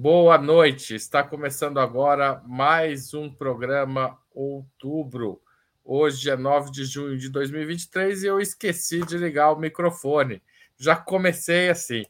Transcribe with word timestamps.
Boa 0.00 0.38
noite. 0.38 0.94
Está 0.94 1.24
começando 1.24 1.80
agora 1.80 2.40
mais 2.46 3.14
um 3.14 3.28
programa 3.28 4.16
Outubro. 4.32 5.42
Hoje 5.84 6.30
é 6.30 6.36
9 6.36 6.70
de 6.70 6.84
junho 6.84 7.18
de 7.18 7.28
2023 7.28 8.22
e 8.22 8.26
eu 8.28 8.38
esqueci 8.38 9.04
de 9.04 9.18
ligar 9.18 9.50
o 9.50 9.58
microfone. 9.58 10.40
Já 10.76 10.94
comecei 10.94 11.68
assim, 11.68 12.06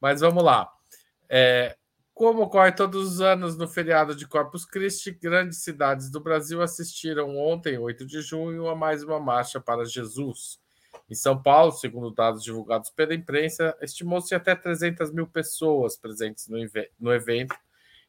mas 0.00 0.20
vamos 0.20 0.42
lá. 0.42 0.68
É, 1.28 1.76
como 2.12 2.42
ocorre 2.42 2.72
todos 2.72 3.08
os 3.08 3.20
anos 3.20 3.56
no 3.56 3.68
feriado 3.68 4.16
de 4.16 4.26
Corpus 4.26 4.64
Christi, 4.64 5.12
grandes 5.12 5.62
cidades 5.62 6.10
do 6.10 6.18
Brasil 6.18 6.60
assistiram 6.60 7.38
ontem, 7.38 7.78
8 7.78 8.04
de 8.04 8.20
junho, 8.20 8.66
a 8.66 8.74
mais 8.74 9.04
uma 9.04 9.20
marcha 9.20 9.60
para 9.60 9.84
Jesus. 9.84 10.58
Em 11.10 11.14
São 11.14 11.40
Paulo, 11.40 11.72
segundo 11.72 12.10
dados 12.10 12.42
divulgados 12.42 12.90
pela 12.90 13.14
imprensa, 13.14 13.74
estimou-se 13.80 14.34
até 14.34 14.54
300 14.54 15.10
mil 15.10 15.26
pessoas 15.26 15.96
presentes 15.96 16.46
no 17.00 17.14
evento, 17.14 17.56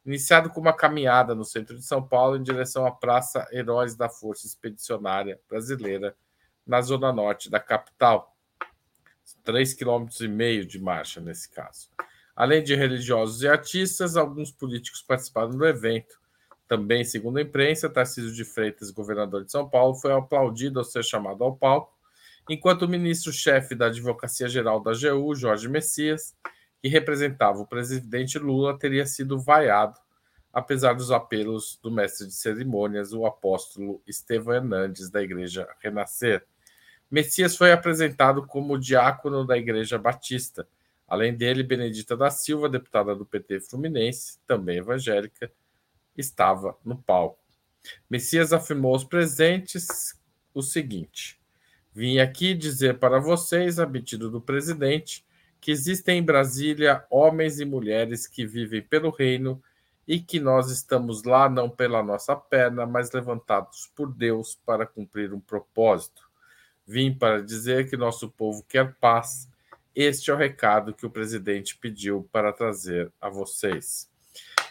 iniciado 0.06 0.50
com 0.50 0.60
uma 0.60 0.74
caminhada 0.74 1.34
no 1.34 1.46
centro 1.46 1.78
de 1.78 1.84
São 1.84 2.06
Paulo 2.06 2.36
em 2.36 2.44
direção 2.44 2.86
à 2.86 2.92
Praça 2.92 3.48
Heróis 3.54 3.96
da 3.96 4.10
Força 4.10 4.46
Expedicionária 4.46 5.40
Brasileira, 5.48 6.14
na 6.68 6.82
zona 6.82 7.14
norte 7.14 7.50
da 7.50 7.60
capital. 7.60 8.36
Três 9.46 9.74
quilômetros 9.74 10.20
e 10.20 10.28
meio 10.28 10.66
de 10.66 10.78
marcha 10.78 11.22
nesse 11.22 11.50
caso. 11.50 11.90
Além 12.36 12.64
de 12.64 12.76
religiosos 12.76 13.42
e 13.44 13.48
artistas, 13.48 14.18
alguns 14.18 14.52
políticos 14.52 15.02
participaram 15.02 15.52
do 15.52 15.66
evento. 15.66 16.20
Também, 16.68 17.06
segundo 17.06 17.38
a 17.38 17.42
imprensa, 17.42 17.90
Tarcísio 17.90 18.34
de 18.34 18.44
Freitas, 18.44 18.92
governador 18.92 19.46
de 19.46 19.52
São 19.52 19.70
Paulo, 19.70 19.96
foi 19.96 20.12
aplaudido 20.12 20.80
ao 20.80 20.86
ser 20.86 21.04
chamado 21.04 21.44
ao 21.44 21.56
palco 21.56 21.99
enquanto 22.50 22.82
o 22.82 22.90
ministro-chefe 22.90 23.76
da 23.76 23.86
Advocacia 23.86 24.50
Geral 24.50 24.82
da 24.82 24.92
AGU, 24.92 25.36
Jorge 25.36 25.70
Messias, 25.70 26.36
que 26.82 26.90
representava 26.90 27.60
o 27.60 27.68
presidente 27.68 28.40
Lula, 28.40 28.78
teria 28.78 29.06
sido 29.06 29.40
vaiado, 29.40 29.98
apesar 30.52 30.94
dos 30.94 31.12
apelos 31.12 31.80
do 31.84 31.92
mestre 31.92 32.26
de 32.26 32.34
cerimônias, 32.34 33.14
o 33.14 33.26
apóstolo 33.26 34.02
Estevão 34.08 34.56
Hernandes, 34.56 35.10
da 35.10 35.22
Igreja 35.22 35.68
Renascer. 35.80 36.44
Messias 37.10 37.56
foi 37.56 37.72
apresentado 37.72 38.46
como 38.46 38.80
diácono 38.80 39.46
da 39.46 39.58
Igreja 39.58 39.98
Batista. 39.98 40.68
Além 41.08 41.36
dele, 41.36 41.64
Benedita 41.64 42.16
da 42.16 42.30
Silva, 42.30 42.70
deputada 42.70 43.16
do 43.16 43.26
PT 43.26 43.62
Fluminense, 43.62 44.40
também 44.48 44.78
evangélica, 44.78 45.52
estava 46.18 46.78
no 46.84 46.98
palco. 46.98 47.40
Messias 48.10 48.54
afirmou 48.54 48.94
aos 48.94 49.04
presentes 49.04 49.88
o 50.54 50.62
seguinte: 50.62 51.39
Vim 51.94 52.20
aqui 52.20 52.54
dizer 52.54 53.00
para 53.00 53.20
vocês, 53.20 53.80
a 53.80 53.88
pedido 53.88 54.30
do 54.30 54.40
presidente, 54.40 55.26
que 55.60 55.72
existem 55.72 56.20
em 56.20 56.24
Brasília 56.24 57.04
homens 57.10 57.60
e 57.60 57.66
mulheres 57.66 58.28
que 58.28 58.46
vivem 58.46 58.82
pelo 58.82 59.10
reino 59.10 59.62
e 60.08 60.20
que 60.20 60.40
nós 60.40 60.72
estamos 60.72 61.24
lá 61.24 61.50
não 61.50 61.70
pela 61.70 62.02
nossa 62.02 62.36
perna, 62.36 62.86
mas 62.86 63.12
levantados 63.12 63.92
por 63.96 64.12
Deus 64.12 64.58
para 64.66 64.86
cumprir 64.86 65.34
um 65.34 65.40
propósito. 65.40 66.28
Vim 66.88 67.14
para 67.14 67.44
dizer 67.44 67.90
que 67.90 67.96
nosso 67.96 68.30
povo 68.30 68.66
quer 68.68 68.96
paz. 68.96 69.48
Este 69.96 70.32
é 70.32 70.34
o 70.34 70.38
recado 70.38 70.94
que 70.94 71.06
o 71.06 71.10
presidente 71.10 71.78
pediu 71.78 72.28
para 72.32 72.52
trazer 72.52 73.12
a 73.22 73.30
vocês. 73.30 74.10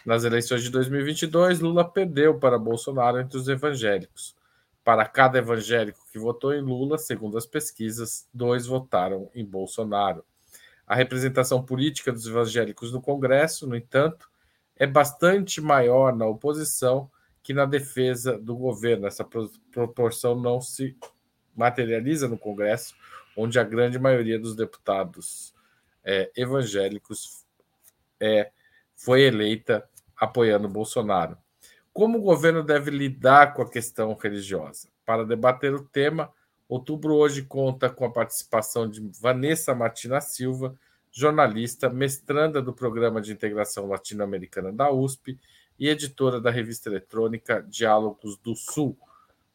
Nas 0.05 0.23
eleições 0.23 0.63
de 0.63 0.69
2022, 0.69 1.59
Lula 1.59 1.87
perdeu 1.87 2.37
para 2.37 2.57
Bolsonaro 2.57 3.19
entre 3.19 3.37
os 3.37 3.47
evangélicos. 3.47 4.35
Para 4.89 5.05
cada 5.05 5.37
evangélico 5.37 6.03
que 6.11 6.17
votou 6.17 6.51
em 6.51 6.61
Lula, 6.61 6.97
segundo 6.97 7.37
as 7.37 7.45
pesquisas, 7.45 8.27
dois 8.33 8.65
votaram 8.65 9.29
em 9.35 9.45
Bolsonaro. 9.45 10.25
A 10.87 10.95
representação 10.95 11.63
política 11.63 12.11
dos 12.11 12.25
evangélicos 12.25 12.91
no 12.91 12.99
Congresso, 12.99 13.67
no 13.67 13.75
entanto, 13.75 14.27
é 14.75 14.87
bastante 14.87 15.61
maior 15.61 16.15
na 16.15 16.25
oposição 16.25 17.07
que 17.43 17.53
na 17.53 17.65
defesa 17.65 18.35
do 18.39 18.55
governo. 18.55 19.05
Essa 19.05 19.23
proporção 19.71 20.33
não 20.33 20.59
se 20.59 20.97
materializa 21.55 22.27
no 22.27 22.35
Congresso, 22.35 22.95
onde 23.37 23.59
a 23.59 23.63
grande 23.63 23.99
maioria 23.99 24.39
dos 24.39 24.55
deputados 24.55 25.53
é, 26.03 26.31
evangélicos 26.35 27.45
é, 28.19 28.49
foi 28.95 29.21
eleita 29.21 29.87
apoiando 30.17 30.67
Bolsonaro. 30.67 31.37
Como 31.99 32.17
o 32.17 32.21
governo 32.21 32.63
deve 32.63 32.89
lidar 32.91 33.53
com 33.53 33.61
a 33.61 33.69
questão 33.69 34.13
religiosa? 34.13 34.87
Para 35.05 35.25
debater 35.25 35.73
o 35.73 35.83
tema, 35.83 36.31
Outubro 36.65 37.13
hoje 37.13 37.41
conta 37.41 37.89
com 37.89 38.05
a 38.05 38.09
participação 38.09 38.89
de 38.89 39.01
Vanessa 39.19 39.75
Martina 39.75 40.21
Silva, 40.21 40.79
jornalista, 41.11 41.89
mestranda 41.89 42.61
do 42.61 42.71
Programa 42.71 43.19
de 43.19 43.33
Integração 43.33 43.85
Latino-Americana 43.85 44.71
da 44.71 44.89
USP 44.89 45.37
e 45.77 45.89
editora 45.89 46.39
da 46.39 46.49
revista 46.49 46.87
eletrônica 46.87 47.65
Diálogos 47.67 48.37
do 48.37 48.55
Sul. 48.55 48.97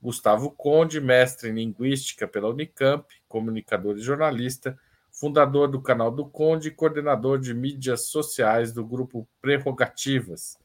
Gustavo 0.03 0.50
Conde, 0.50 1.00
mestre 1.00 1.49
em 1.49 1.54
Linguística 1.54 2.28
pela 2.28 2.50
Unicamp, 2.50 3.06
comunicador 3.27 3.97
e 3.97 4.03
jornalista, 4.03 4.78
fundador 5.10 5.66
do 5.66 5.81
canal 5.81 6.10
do 6.10 6.27
Conde 6.27 6.69
e 6.69 6.72
coordenador 6.72 7.38
de 7.38 7.54
mídias 7.54 8.03
sociais 8.03 8.71
do 8.71 8.84
grupo 8.84 9.27
Prerrogativas. 9.41 10.59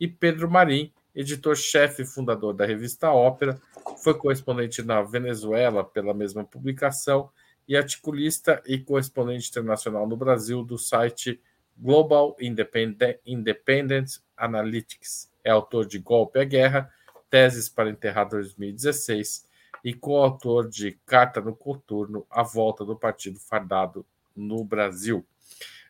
E 0.00 0.08
Pedro 0.08 0.50
Marim, 0.50 0.90
editor-chefe 1.16 2.02
e 2.02 2.06
fundador 2.06 2.52
da 2.52 2.66
revista 2.66 3.10
Ópera, 3.10 3.58
foi 4.04 4.14
correspondente 4.14 4.82
na 4.82 5.00
Venezuela 5.00 5.82
pela 5.82 6.12
mesma 6.12 6.44
publicação 6.44 7.30
e 7.66 7.76
articulista 7.76 8.62
e 8.66 8.78
correspondente 8.78 9.48
internacional 9.48 10.06
no 10.06 10.16
Brasil 10.16 10.62
do 10.62 10.76
site 10.76 11.40
Global 11.76 12.36
Independent, 12.38 13.18
Independent 13.24 14.18
Analytics. 14.36 15.32
É 15.42 15.50
autor 15.50 15.86
de 15.86 15.98
Golpe 15.98 16.38
à 16.38 16.44
Guerra, 16.44 16.90
Teses 17.30 17.68
para 17.68 17.90
Enterrar 17.90 18.28
2016 18.28 19.46
e 19.82 19.94
coautor 19.94 20.68
de 20.68 20.98
Carta 21.06 21.40
no 21.40 21.54
Coturno, 21.54 22.26
A 22.30 22.42
Volta 22.42 22.84
do 22.84 22.96
Partido 22.96 23.38
Fardado 23.38 24.04
no 24.34 24.64
Brasil. 24.64 25.24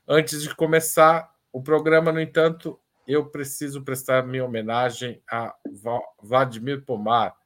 Antes 0.06 0.42
de 0.42 0.54
começar 0.54 1.34
o 1.52 1.62
programa, 1.62 2.12
no 2.12 2.20
entanto, 2.20 2.78
eu 3.06 3.26
preciso 3.26 3.82
prestar 3.82 4.26
minha 4.26 4.44
homenagem 4.44 5.22
a 5.30 5.54
Vladimir 6.20 6.84
Pomar, 6.84 7.36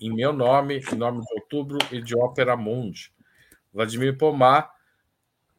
em 0.00 0.14
meu 0.14 0.32
nome, 0.32 0.80
em 0.80 0.96
nome 0.96 1.20
de 1.20 1.34
Outubro 1.34 1.78
e 1.92 2.00
de 2.00 2.16
Ópera 2.16 2.56
Mundi. 2.56 3.12
Vladimir 3.72 4.16
Pomar 4.16 4.72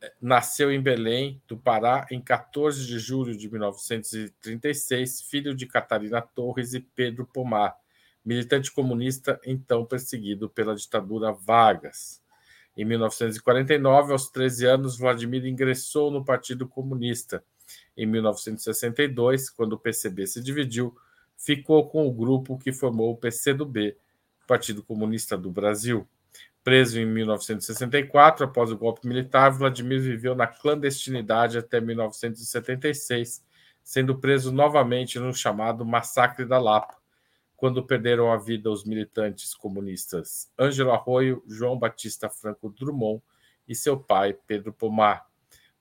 eh, 0.01 0.11
nasceu 0.19 0.71
em 0.71 0.81
Belém, 0.81 1.39
do 1.47 1.55
Pará, 1.55 2.07
em 2.09 2.19
14 2.19 2.85
de 2.85 2.97
julho 2.97 3.37
de 3.37 3.47
1936, 3.49 5.21
filho 5.21 5.53
de 5.53 5.67
Catarina 5.67 6.19
Torres 6.19 6.73
e 6.73 6.79
Pedro 6.79 7.27
Pomar, 7.27 7.75
militante 8.25 8.71
comunista 8.71 9.39
então 9.45 9.85
perseguido 9.85 10.49
pela 10.49 10.75
ditadura 10.75 11.31
Vargas. 11.31 12.23
Em 12.75 12.85
1949, 12.85 14.11
aos 14.11 14.29
13 14.29 14.65
anos, 14.65 14.97
Vladimir 14.97 15.45
ingressou 15.45 16.09
no 16.09 16.25
Partido 16.25 16.67
Comunista 16.67 17.43
em 17.97 18.05
1962, 18.05 19.49
quando 19.49 19.73
o 19.73 19.79
PCB 19.79 20.27
se 20.27 20.41
dividiu, 20.41 20.95
ficou 21.35 21.89
com 21.89 22.07
o 22.07 22.13
grupo 22.13 22.57
que 22.57 22.71
formou 22.71 23.11
o 23.11 23.17
PCdoB, 23.17 23.97
Partido 24.47 24.83
Comunista 24.83 25.37
do 25.37 25.49
Brasil. 25.49 26.07
Preso 26.63 26.99
em 26.99 27.05
1964, 27.05 28.45
após 28.45 28.71
o 28.71 28.77
golpe 28.77 29.07
militar, 29.07 29.49
Vladimir 29.49 30.01
viveu 30.01 30.35
na 30.35 30.45
clandestinidade 30.45 31.57
até 31.57 31.79
1976, 31.79 33.43
sendo 33.83 34.17
preso 34.17 34.51
novamente 34.51 35.17
no 35.17 35.33
chamado 35.33 35.85
Massacre 35.85 36.45
da 36.45 36.59
Lapa, 36.59 36.95
quando 37.55 37.83
perderam 37.83 38.31
a 38.31 38.37
vida 38.37 38.69
os 38.69 38.83
militantes 38.83 39.55
comunistas 39.55 40.51
Ângelo 40.59 40.91
Arroio, 40.91 41.41
João 41.47 41.79
Batista 41.79 42.29
Franco 42.29 42.69
Drummond 42.69 43.23
e 43.67 43.73
seu 43.73 43.97
pai, 43.97 44.37
Pedro 44.45 44.71
Pomar. 44.71 45.25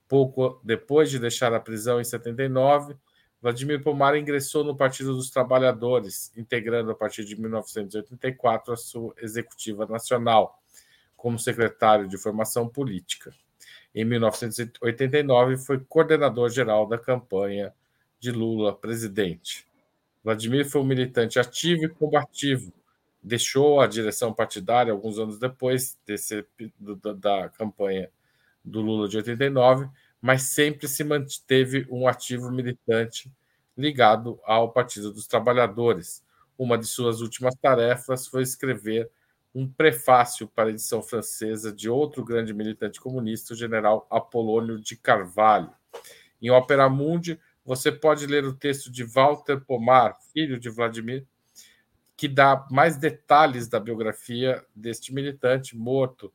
Pouco 0.08 0.60
depois 0.62 1.10
de 1.10 1.18
deixar 1.18 1.52
a 1.52 1.60
prisão 1.60 2.00
em 2.00 2.04
79, 2.04 2.96
Vladimir 3.42 3.82
Pomar 3.82 4.16
ingressou 4.16 4.64
no 4.64 4.76
Partido 4.76 5.14
dos 5.14 5.30
Trabalhadores, 5.30 6.32
integrando 6.36 6.90
a 6.90 6.94
partir 6.94 7.24
de 7.24 7.38
1984 7.40 8.72
a 8.72 8.76
sua 8.76 9.14
executiva 9.18 9.86
nacional, 9.86 10.60
como 11.16 11.38
secretário 11.38 12.08
de 12.08 12.16
formação 12.16 12.68
política. 12.68 13.32
Em 13.94 14.04
1989, 14.04 15.56
foi 15.58 15.80
coordenador 15.80 16.50
geral 16.50 16.86
da 16.86 16.98
campanha 16.98 17.72
de 18.18 18.30
Lula 18.30 18.74
presidente. 18.74 19.66
Vladimir 20.22 20.68
foi 20.68 20.80
um 20.80 20.84
militante 20.84 21.38
ativo 21.38 21.84
e 21.84 21.88
combativo. 21.88 22.72
Deixou 23.22 23.80
a 23.80 23.86
direção 23.86 24.32
partidária 24.32 24.92
alguns 24.92 25.18
anos 25.18 25.38
depois 25.38 25.98
desse, 26.06 26.44
da, 26.78 27.12
da 27.12 27.48
campanha 27.50 28.10
do 28.66 28.80
Lula 28.80 29.08
de 29.08 29.16
89, 29.16 29.88
mas 30.20 30.42
sempre 30.42 30.88
se 30.88 31.04
manteve 31.04 31.86
um 31.90 32.08
ativo 32.08 32.50
militante 32.50 33.32
ligado 33.76 34.40
ao 34.44 34.72
Partido 34.72 35.12
dos 35.12 35.26
Trabalhadores. 35.26 36.24
Uma 36.58 36.76
de 36.76 36.86
suas 36.86 37.20
últimas 37.20 37.54
tarefas 37.54 38.26
foi 38.26 38.42
escrever 38.42 39.10
um 39.54 39.66
prefácio 39.66 40.48
para 40.48 40.68
a 40.68 40.72
edição 40.72 41.02
francesa 41.02 41.72
de 41.72 41.88
outro 41.88 42.24
grande 42.24 42.52
militante 42.52 43.00
comunista, 43.00 43.54
o 43.54 43.56
general 43.56 44.06
Apolônio 44.10 44.80
de 44.80 44.96
Carvalho. 44.96 45.70
Em 46.42 46.50
Ópera 46.50 46.88
Mundi, 46.88 47.40
você 47.64 47.90
pode 47.90 48.26
ler 48.26 48.44
o 48.44 48.52
texto 48.52 48.90
de 48.90 49.04
Walter 49.04 49.60
Pomar, 49.60 50.18
filho 50.32 50.58
de 50.58 50.68
Vladimir, 50.68 51.26
que 52.16 52.28
dá 52.28 52.66
mais 52.70 52.96
detalhes 52.96 53.68
da 53.68 53.78
biografia 53.78 54.64
deste 54.74 55.12
militante 55.12 55.76
morto 55.76 56.32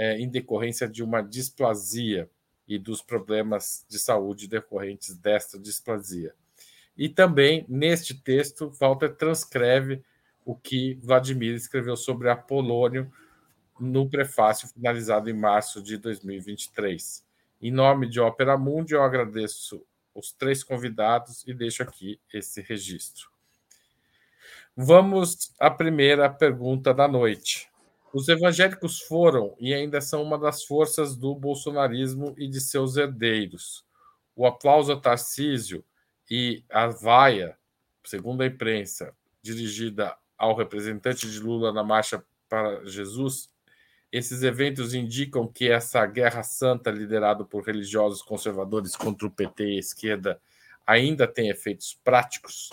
é, 0.00 0.18
em 0.18 0.26
decorrência 0.26 0.88
de 0.88 1.02
uma 1.02 1.20
displasia 1.20 2.26
e 2.66 2.78
dos 2.78 3.02
problemas 3.02 3.84
de 3.86 3.98
saúde 3.98 4.48
decorrentes 4.48 5.14
desta 5.14 5.58
displasia. 5.58 6.34
E 6.96 7.06
também, 7.06 7.66
neste 7.68 8.14
texto, 8.14 8.70
Walter 8.80 9.14
transcreve 9.14 10.02
o 10.42 10.56
que 10.56 10.94
Vladimir 11.02 11.54
escreveu 11.54 11.98
sobre 11.98 12.30
Apolônio 12.30 13.12
no 13.78 14.08
prefácio 14.08 14.68
finalizado 14.68 15.28
em 15.28 15.34
março 15.34 15.82
de 15.82 15.98
2023. 15.98 17.22
Em 17.60 17.70
nome 17.70 18.08
de 18.08 18.18
Opera 18.20 18.56
Mundi, 18.56 18.94
eu 18.94 19.02
agradeço 19.02 19.84
os 20.14 20.32
três 20.32 20.64
convidados 20.64 21.44
e 21.46 21.52
deixo 21.52 21.82
aqui 21.82 22.18
esse 22.32 22.62
registro. 22.62 23.28
Vamos 24.74 25.52
à 25.60 25.70
primeira 25.70 26.30
pergunta 26.30 26.94
da 26.94 27.06
noite. 27.06 27.69
Os 28.12 28.28
evangélicos 28.28 29.00
foram 29.00 29.54
e 29.58 29.72
ainda 29.72 30.00
são 30.00 30.22
uma 30.22 30.36
das 30.36 30.64
forças 30.64 31.14
do 31.14 31.34
bolsonarismo 31.34 32.34
e 32.36 32.48
de 32.48 32.60
seus 32.60 32.96
herdeiros. 32.96 33.84
O 34.34 34.46
aplauso 34.46 34.92
a 34.92 35.00
Tarcísio 35.00 35.84
e 36.28 36.64
a 36.68 36.88
vaia, 36.88 37.56
segundo 38.04 38.42
a 38.42 38.46
imprensa, 38.46 39.14
dirigida 39.42 40.16
ao 40.36 40.56
representante 40.56 41.30
de 41.30 41.38
Lula 41.38 41.72
na 41.72 41.84
Marcha 41.84 42.24
para 42.48 42.84
Jesus, 42.84 43.48
esses 44.10 44.42
eventos 44.42 44.92
indicam 44.92 45.46
que 45.46 45.70
essa 45.70 46.04
guerra 46.04 46.42
santa 46.42 46.90
liderada 46.90 47.44
por 47.44 47.62
religiosos 47.62 48.22
conservadores 48.22 48.96
contra 48.96 49.26
o 49.26 49.30
PT 49.30 49.64
e 49.64 49.76
a 49.76 49.78
esquerda 49.78 50.40
ainda 50.84 51.28
tem 51.28 51.48
efeitos 51.48 51.96
práticos. 52.02 52.70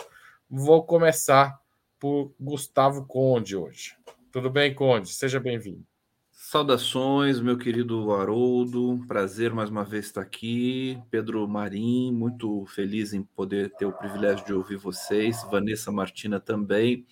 Vou 0.49 0.83
começar 0.83 1.61
por 1.99 2.33
Gustavo 2.39 3.05
Conde 3.05 3.55
hoje. 3.55 3.96
Tudo 4.37 4.51
bem, 4.51 4.71
Conde? 4.71 5.09
Seja 5.09 5.39
bem-vindo. 5.39 5.83
Saudações, 6.29 7.39
meu 7.39 7.57
querido 7.57 8.13
Haroldo. 8.13 9.03
Prazer 9.07 9.51
mais 9.51 9.71
uma 9.71 9.83
vez 9.83 10.05
estar 10.05 10.21
aqui. 10.21 10.95
Pedro 11.09 11.47
Marim, 11.47 12.11
muito 12.11 12.63
feliz 12.67 13.13
em 13.13 13.23
poder 13.23 13.71
ter 13.71 13.87
o 13.87 13.91
privilégio 13.91 14.45
de 14.45 14.53
ouvir 14.53 14.77
vocês. 14.77 15.41
Vanessa 15.49 15.91
Martina 15.91 16.39
também. 16.39 17.03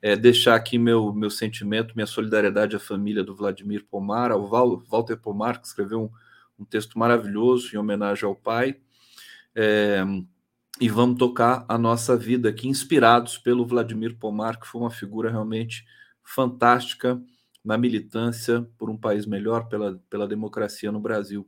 É, 0.00 0.16
deixar 0.16 0.54
aqui 0.54 0.78
meu, 0.78 1.12
meu 1.12 1.28
sentimento, 1.28 1.94
minha 1.94 2.06
solidariedade 2.06 2.74
à 2.74 2.78
família 2.78 3.22
do 3.22 3.36
Vladimir 3.36 3.84
Pomar, 3.84 4.32
ao 4.32 4.46
Val, 4.48 4.82
Walter 4.88 5.18
Pomar, 5.18 5.60
que 5.60 5.66
escreveu 5.66 6.04
um, 6.04 6.10
um, 6.58 6.64
texto 6.64 6.98
maravilhoso 6.98 7.68
em 7.74 7.78
homenagem 7.78 8.24
ao 8.24 8.34
pai. 8.34 8.80
É, 9.54 10.02
e 10.80 10.88
vamos 10.88 11.18
tocar 11.18 11.66
a 11.68 11.76
nossa 11.76 12.16
vida 12.16 12.48
aqui, 12.48 12.66
inspirados 12.66 13.36
pelo 13.36 13.66
Vladimir 13.66 14.16
Pomar, 14.16 14.58
que 14.58 14.66
foi 14.66 14.80
uma 14.80 14.90
figura 14.90 15.30
realmente 15.30 15.84
fantástica 16.24 17.20
na 17.64 17.78
militância 17.78 18.68
por 18.76 18.90
um 18.90 18.96
país 18.96 19.26
melhor, 19.26 19.68
pela, 19.68 20.00
pela 20.10 20.26
democracia 20.26 20.90
no 20.90 21.00
Brasil. 21.00 21.46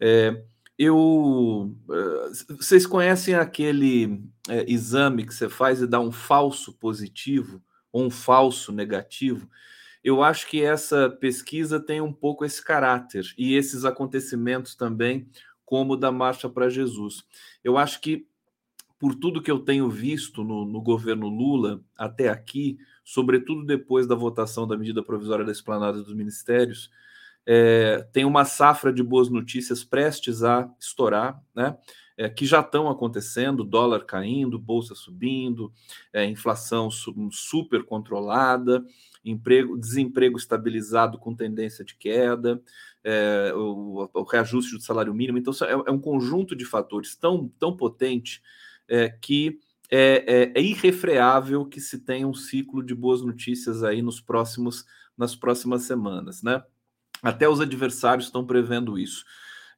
É, 0.00 0.42
eu, 0.78 1.74
é, 1.90 2.54
vocês 2.56 2.86
conhecem 2.86 3.34
aquele 3.34 4.22
é, 4.48 4.64
exame 4.70 5.24
que 5.24 5.34
você 5.34 5.48
faz 5.48 5.80
e 5.80 5.86
dá 5.86 6.00
um 6.00 6.10
falso 6.10 6.72
positivo 6.74 7.62
ou 7.92 8.04
um 8.04 8.10
falso 8.10 8.72
negativo? 8.72 9.48
Eu 10.02 10.22
acho 10.22 10.48
que 10.48 10.62
essa 10.62 11.08
pesquisa 11.08 11.80
tem 11.80 12.00
um 12.00 12.12
pouco 12.12 12.44
esse 12.44 12.62
caráter 12.62 13.24
e 13.38 13.54
esses 13.54 13.84
acontecimentos 13.84 14.74
também, 14.74 15.28
como 15.64 15.96
da 15.96 16.12
Marcha 16.12 16.48
para 16.48 16.68
Jesus. 16.68 17.24
Eu 17.62 17.78
acho 17.78 18.00
que 18.00 18.26
por 18.98 19.14
tudo 19.14 19.42
que 19.42 19.50
eu 19.50 19.60
tenho 19.60 19.88
visto 19.88 20.44
no, 20.44 20.64
no 20.64 20.80
governo 20.82 21.28
Lula 21.28 21.82
até 21.96 22.28
aqui, 22.28 22.78
sobretudo 23.04 23.64
depois 23.64 24.06
da 24.06 24.14
votação 24.14 24.66
da 24.66 24.76
medida 24.76 25.02
provisória 25.02 25.44
da 25.44 25.52
esplanada 25.52 26.02
dos 26.02 26.14
ministérios, 26.14 26.90
é, 27.46 28.06
tem 28.12 28.24
uma 28.24 28.44
safra 28.44 28.92
de 28.92 29.02
boas 29.02 29.28
notícias 29.28 29.84
prestes 29.84 30.42
a 30.42 30.68
estourar, 30.80 31.40
né? 31.54 31.76
É, 32.16 32.28
que 32.28 32.46
já 32.46 32.60
estão 32.60 32.88
acontecendo, 32.88 33.64
dólar 33.64 34.04
caindo, 34.04 34.56
bolsa 34.56 34.94
subindo, 34.94 35.72
é, 36.12 36.24
inflação 36.24 36.88
super 36.88 37.82
controlada, 37.82 38.84
emprego, 39.24 39.76
desemprego 39.76 40.38
estabilizado 40.38 41.18
com 41.18 41.34
tendência 41.34 41.84
de 41.84 41.96
queda, 41.96 42.62
é, 43.02 43.52
o, 43.54 44.08
o, 44.14 44.22
reajuste 44.22 44.76
do 44.76 44.80
salário 44.80 45.12
mínimo. 45.12 45.38
Então, 45.38 45.52
é, 45.62 45.72
é, 45.72 45.90
um 45.90 45.98
conjunto 45.98 46.54
de 46.54 46.64
fatores 46.64 47.16
tão, 47.16 47.48
tão 47.58 47.76
potente 47.76 48.40
é, 48.88 49.08
que 49.08 49.58
é, 49.90 50.24
é, 50.26 50.52
é, 50.54 50.62
irrefreável 50.62 51.64
que 51.66 51.80
se 51.80 51.98
tenha 51.98 52.26
um 52.26 52.34
ciclo 52.34 52.82
de 52.82 52.94
boas 52.94 53.22
notícias 53.22 53.82
aí 53.82 54.02
nos 54.02 54.20
próximos, 54.20 54.84
nas 55.16 55.34
próximas 55.36 55.82
semanas, 55.82 56.42
né? 56.42 56.62
Até 57.22 57.48
os 57.48 57.60
adversários 57.60 58.26
estão 58.26 58.46
prevendo 58.46 58.98
isso. 58.98 59.24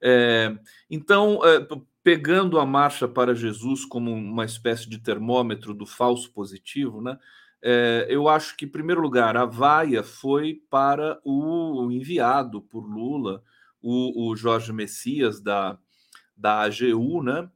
É, 0.01 0.57
então, 0.91 1.41
é, 1.45 1.67
pegando 2.03 2.59
a 2.59 2.67
marcha 2.67 3.09
para 3.09 3.35
Jesus 3.35 3.85
como 3.85 4.13
uma 4.13 4.45
espécie 4.45 4.89
de 4.89 4.99
termômetro 4.99 5.75
do 5.75 5.87
falso 5.87 6.33
positivo, 6.33 7.01
né? 7.01 7.19
É, 7.63 8.07
eu 8.09 8.29
acho 8.29 8.57
que, 8.57 8.65
em 8.65 8.69
primeiro 8.69 9.01
lugar, 9.01 9.37
a 9.37 9.45
vaia 9.45 10.03
foi 10.03 10.63
para 10.71 11.19
o 11.25 11.91
enviado 11.91 12.61
por 12.63 12.87
Lula, 12.87 13.43
o, 13.83 14.31
o 14.31 14.37
Jorge 14.37 14.73
Messias, 14.73 15.41
da, 15.41 15.79
da 16.37 16.61
AGU, 16.61 17.23
né? 17.23 17.49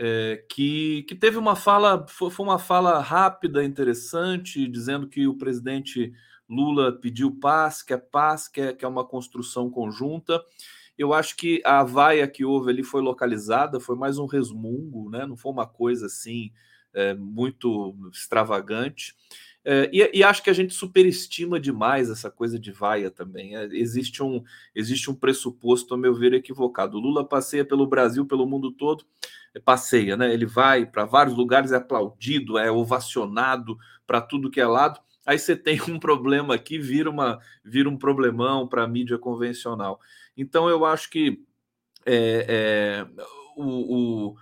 É, 0.00 0.44
que, 0.48 1.02
que 1.08 1.14
teve 1.16 1.36
uma 1.36 1.56
fala, 1.56 2.06
foi, 2.08 2.30
foi 2.30 2.46
uma 2.46 2.58
fala 2.58 3.00
rápida, 3.00 3.64
interessante, 3.64 4.68
dizendo 4.68 5.08
que 5.08 5.26
o 5.26 5.36
presidente 5.36 6.12
Lula 6.48 6.92
pediu 6.92 7.32
paz, 7.32 7.82
que 7.82 7.92
é 7.92 7.96
paz, 7.96 8.46
que 8.46 8.60
é, 8.60 8.72
que 8.72 8.84
é 8.84 8.88
uma 8.88 9.04
construção 9.04 9.68
conjunta. 9.68 10.40
Eu 10.96 11.12
acho 11.12 11.36
que 11.36 11.60
a 11.64 11.82
vaia 11.82 12.28
que 12.28 12.44
houve 12.44 12.70
ali 12.70 12.84
foi 12.84 13.02
localizada, 13.02 13.80
foi 13.80 13.96
mais 13.96 14.18
um 14.18 14.26
resmungo, 14.26 15.10
né? 15.10 15.26
não 15.26 15.36
foi 15.36 15.50
uma 15.50 15.66
coisa 15.66 16.06
assim 16.06 16.52
é, 16.94 17.12
muito 17.14 17.94
extravagante. 18.12 19.16
É, 19.70 19.90
e, 19.92 20.20
e, 20.20 20.24
acho 20.24 20.42
que 20.42 20.48
a 20.48 20.54
gente 20.54 20.72
superestima 20.72 21.60
demais 21.60 22.08
essa 22.08 22.30
coisa 22.30 22.58
de 22.58 22.72
vaia 22.72 23.10
também. 23.10 23.54
É, 23.54 23.66
existe, 23.66 24.22
um, 24.22 24.42
existe 24.74 25.10
um 25.10 25.14
pressuposto, 25.14 25.92
a 25.92 25.98
meu 25.98 26.14
ver, 26.14 26.32
equivocado. 26.32 26.96
O 26.96 27.00
Lula 27.00 27.22
passeia 27.22 27.66
pelo 27.66 27.86
Brasil, 27.86 28.24
pelo 28.24 28.46
mundo 28.46 28.72
todo, 28.72 29.04
é, 29.54 29.60
passeia, 29.60 30.16
né? 30.16 30.32
Ele 30.32 30.46
vai 30.46 30.86
para 30.86 31.04
vários 31.04 31.36
lugares, 31.36 31.70
é 31.70 31.76
aplaudido, 31.76 32.56
é 32.56 32.70
ovacionado 32.70 33.76
para 34.06 34.22
tudo 34.22 34.50
que 34.50 34.58
é 34.58 34.66
lado. 34.66 35.00
Aí 35.26 35.38
você 35.38 35.54
tem 35.54 35.82
um 35.82 35.98
problema 35.98 36.54
aqui, 36.54 36.78
vira, 36.78 37.10
uma, 37.10 37.38
vira 37.62 37.90
um 37.90 37.98
problemão 37.98 38.66
para 38.66 38.84
a 38.84 38.88
mídia 38.88 39.18
convencional. 39.18 40.00
Então 40.34 40.66
eu 40.70 40.86
acho 40.86 41.10
que 41.10 41.44
é, 42.06 42.46
é, 42.48 43.24
o, 43.54 44.28
o 44.30 44.36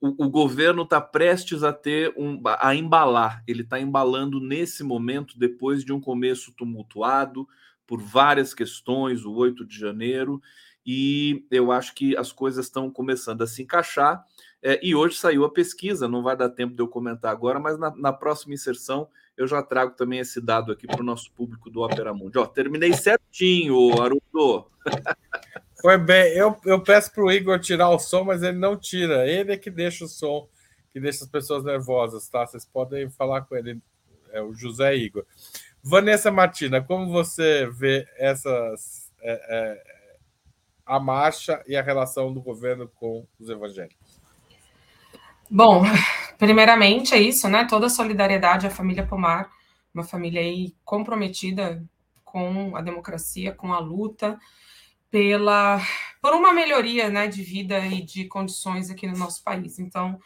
o, 0.00 0.26
o 0.26 0.30
governo 0.30 0.82
está 0.82 1.00
prestes 1.00 1.62
a 1.62 1.72
ter 1.72 2.14
um, 2.16 2.40
a 2.44 2.74
embalar. 2.74 3.42
Ele 3.46 3.62
está 3.62 3.80
embalando 3.80 4.40
nesse 4.40 4.82
momento, 4.82 5.38
depois 5.38 5.84
de 5.84 5.92
um 5.92 6.00
começo 6.00 6.52
tumultuado 6.52 7.48
por 7.86 8.00
várias 8.00 8.52
questões, 8.52 9.24
o 9.24 9.32
8 9.32 9.64
de 9.64 9.78
janeiro, 9.78 10.42
e 10.84 11.46
eu 11.50 11.72
acho 11.72 11.94
que 11.94 12.16
as 12.16 12.32
coisas 12.32 12.66
estão 12.66 12.90
começando 12.90 13.42
a 13.42 13.46
se 13.46 13.62
encaixar. 13.62 14.24
É, 14.62 14.78
e 14.82 14.94
hoje 14.94 15.16
saiu 15.16 15.44
a 15.44 15.52
pesquisa, 15.52 16.08
não 16.08 16.22
vai 16.22 16.36
dar 16.36 16.48
tempo 16.50 16.74
de 16.74 16.82
eu 16.82 16.88
comentar 16.88 17.30
agora, 17.30 17.58
mas 17.58 17.78
na, 17.78 17.94
na 17.96 18.12
próxima 18.12 18.54
inserção 18.54 19.08
eu 19.36 19.46
já 19.46 19.62
trago 19.62 19.94
também 19.94 20.18
esse 20.18 20.40
dado 20.40 20.72
aqui 20.72 20.86
para 20.86 21.00
o 21.00 21.04
nosso 21.04 21.32
público 21.32 21.70
do 21.70 21.80
Opera 21.80 22.12
Mundi. 22.12 22.38
Ó, 22.38 22.46
terminei 22.46 22.92
certinho, 22.92 23.92
Haroldo. 24.00 24.66
Foi 25.80 25.96
bem. 25.96 26.32
Eu, 26.32 26.56
eu 26.64 26.82
peço 26.82 27.12
para 27.12 27.24
o 27.24 27.30
Igor 27.30 27.58
tirar 27.60 27.90
o 27.90 27.98
som, 27.98 28.24
mas 28.24 28.42
ele 28.42 28.58
não 28.58 28.76
tira. 28.76 29.26
Ele 29.28 29.52
é 29.52 29.56
que 29.56 29.70
deixa 29.70 30.04
o 30.04 30.08
som, 30.08 30.48
que 30.92 30.98
deixa 30.98 31.24
as 31.24 31.30
pessoas 31.30 31.64
nervosas, 31.64 32.28
tá? 32.28 32.44
Vocês 32.44 32.64
podem 32.64 33.08
falar 33.10 33.42
com 33.42 33.56
ele, 33.56 33.80
é 34.32 34.42
o 34.42 34.52
José 34.52 34.96
Igor. 34.96 35.24
Vanessa 35.82 36.30
Martina, 36.30 36.82
como 36.82 37.10
você 37.10 37.66
vê 37.66 38.06
essas 38.16 39.12
é, 39.22 39.32
é, 39.32 39.82
a 40.84 40.98
marcha 40.98 41.62
e 41.66 41.76
a 41.76 41.82
relação 41.82 42.32
do 42.32 42.40
governo 42.40 42.88
com 42.96 43.24
os 43.38 43.48
evangélicos? 43.48 44.20
Bom, 45.48 45.82
primeiramente 46.36 47.14
é 47.14 47.18
isso, 47.18 47.48
né? 47.48 47.66
Toda 47.70 47.86
a 47.86 47.90
solidariedade 47.90 48.66
à 48.66 48.70
família 48.70 49.06
Pomar, 49.06 49.48
uma 49.94 50.02
família 50.02 50.40
aí 50.40 50.74
comprometida 50.84 51.82
com 52.24 52.76
a 52.76 52.82
democracia, 52.82 53.52
com 53.52 53.72
a 53.72 53.78
luta 53.78 54.38
pela 55.10 55.80
por 56.20 56.34
uma 56.34 56.52
melhoria 56.52 57.08
né, 57.08 57.28
de 57.28 57.42
vida 57.42 57.78
e 57.86 58.02
de 58.02 58.26
condições 58.26 58.90
aqui 58.90 59.06
no 59.06 59.16
nosso 59.16 59.42
país. 59.42 59.78
Então, 59.78 60.18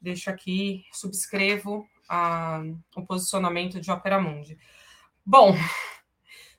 deixo 0.00 0.28
aqui, 0.28 0.84
subscrevo 0.92 1.86
a, 2.08 2.62
o 2.94 3.06
posicionamento 3.06 3.80
de 3.80 3.90
Opera 3.90 4.20
Mundi. 4.20 4.58
Bom, 5.24 5.56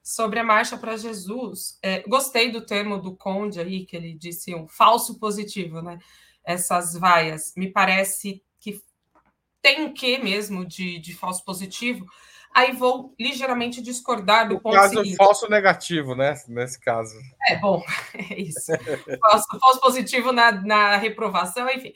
sobre 0.01 0.39
a 0.39 0.43
Marcha 0.43 0.77
para 0.77 0.97
Jesus, 0.97 1.77
é, 1.83 2.01
gostei 2.07 2.51
do 2.51 2.65
termo 2.65 2.99
do 2.99 3.15
Conde 3.15 3.59
aí, 3.59 3.85
que 3.85 3.95
ele 3.95 4.15
disse 4.15 4.55
um 4.55 4.67
falso 4.67 5.19
positivo, 5.19 5.81
né? 5.81 5.99
essas 6.43 6.93
vaias, 6.93 7.53
me 7.55 7.71
parece 7.71 8.43
que 8.59 8.83
tem 9.61 9.81
um 9.81 9.93
quê 9.93 10.17
mesmo 10.17 10.65
de, 10.65 10.99
de 10.99 11.13
falso 11.13 11.43
positivo, 11.45 12.05
aí 12.53 12.71
vou 12.71 13.13
ligeiramente 13.19 13.81
discordar 13.81 14.47
do 14.47 14.55
no 14.55 14.61
ponto 14.61 14.75
caso, 14.75 14.95
seguinte. 14.95 15.15
falso 15.15 15.49
negativo, 15.49 16.15
né? 16.15 16.35
Nesse 16.47 16.79
caso. 16.79 17.15
É, 17.49 17.57
bom, 17.57 17.83
é 18.13 18.41
isso. 18.41 18.71
falso, 19.19 19.45
falso 19.59 19.79
positivo 19.79 20.31
na, 20.31 20.51
na 20.51 20.97
reprovação, 20.97 21.69
enfim. 21.69 21.93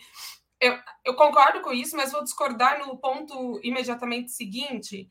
Eu, 0.59 0.77
eu 1.05 1.15
concordo 1.15 1.61
com 1.61 1.71
isso, 1.71 1.95
mas 1.95 2.11
vou 2.11 2.23
discordar 2.23 2.79
no 2.79 2.97
ponto 2.97 3.59
imediatamente 3.63 4.31
seguinte, 4.31 5.07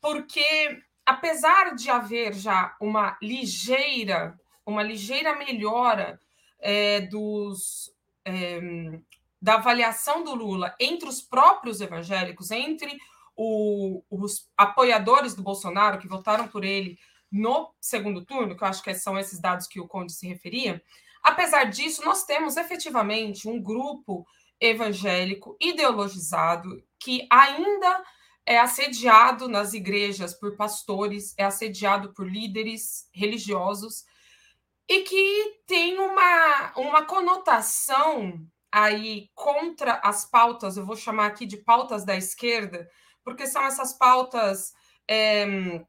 porque 0.00 0.78
apesar 1.06 1.74
de 1.74 1.88
haver 1.88 2.34
já 2.34 2.76
uma 2.80 3.16
ligeira, 3.22 4.38
uma 4.66 4.82
ligeira 4.82 5.36
melhora 5.36 6.20
é, 6.60 7.00
dos 7.02 7.94
é, 8.24 8.60
da 9.40 9.54
avaliação 9.54 10.24
do 10.24 10.34
Lula 10.34 10.74
entre 10.80 11.08
os 11.08 11.22
próprios 11.22 11.80
evangélicos, 11.80 12.50
entre 12.50 12.98
o, 13.38 14.02
os 14.10 14.50
apoiadores 14.56 15.32
do 15.32 15.44
Bolsonaro 15.44 15.98
que 15.98 16.08
votaram 16.08 16.48
por 16.48 16.64
ele 16.64 16.98
no 17.30 17.72
segundo 17.80 18.24
turno, 18.24 18.56
que 18.56 18.64
eu 18.64 18.68
acho 18.68 18.82
que 18.82 18.92
são 18.94 19.16
esses 19.16 19.40
dados 19.40 19.68
que 19.68 19.80
o 19.80 19.86
Conde 19.86 20.12
se 20.12 20.26
referia, 20.26 20.82
apesar 21.22 21.64
disso, 21.64 22.04
nós 22.04 22.24
temos 22.24 22.56
efetivamente 22.56 23.48
um 23.48 23.62
grupo 23.62 24.26
evangélico 24.60 25.56
ideologizado 25.60 26.82
que 26.98 27.28
ainda 27.30 28.02
é 28.44 28.58
assediado 28.58 29.46
nas 29.46 29.72
igrejas 29.72 30.34
por 30.34 30.56
pastores, 30.56 31.32
é 31.38 31.44
assediado 31.44 32.12
por 32.14 32.28
líderes 32.28 33.08
religiosos 33.12 34.04
e 34.88 35.02
que 35.02 35.60
tem 35.66 35.98
uma, 35.98 36.72
uma 36.74 37.04
conotação 37.04 38.40
aí 38.72 39.30
contra 39.34 40.00
as 40.02 40.24
pautas, 40.24 40.76
eu 40.76 40.84
vou 40.84 40.96
chamar 40.96 41.26
aqui 41.26 41.46
de 41.46 41.58
pautas 41.58 42.04
da 42.04 42.16
esquerda, 42.16 42.88
porque 43.28 43.46
são 43.46 43.62
essas 43.66 43.92
pautas 43.92 44.72
é, 45.06 45.84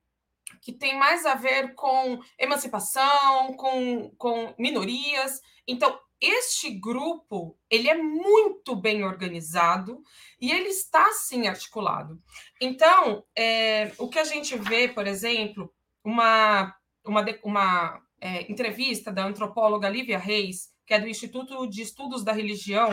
que 0.61 0.73
têm 0.73 0.99
mais 0.99 1.25
a 1.25 1.35
ver 1.35 1.73
com 1.73 2.19
emancipação, 2.37 3.53
com, 3.53 4.13
com 4.17 4.53
minorias. 4.59 5.39
Então, 5.65 5.97
este 6.19 6.69
grupo 6.69 7.57
ele 7.69 7.87
é 7.87 7.95
muito 7.95 8.75
bem 8.75 9.05
organizado 9.05 10.03
e 10.37 10.51
ele 10.51 10.67
está 10.67 11.13
sim 11.13 11.47
articulado. 11.47 12.21
Então, 12.59 13.23
é, 13.33 13.93
o 13.97 14.09
que 14.09 14.19
a 14.19 14.25
gente 14.25 14.57
vê, 14.57 14.89
por 14.89 15.07
exemplo, 15.07 15.73
uma, 16.03 16.75
uma, 17.05 17.25
uma 17.41 18.01
é, 18.19 18.51
entrevista 18.51 19.13
da 19.13 19.23
antropóloga 19.23 19.87
Lívia 19.87 20.19
Reis, 20.19 20.73
que 20.85 20.93
é 20.93 20.99
do 20.99 21.07
Instituto 21.07 21.65
de 21.69 21.83
Estudos 21.83 22.21
da 22.21 22.33
Religião, 22.33 22.91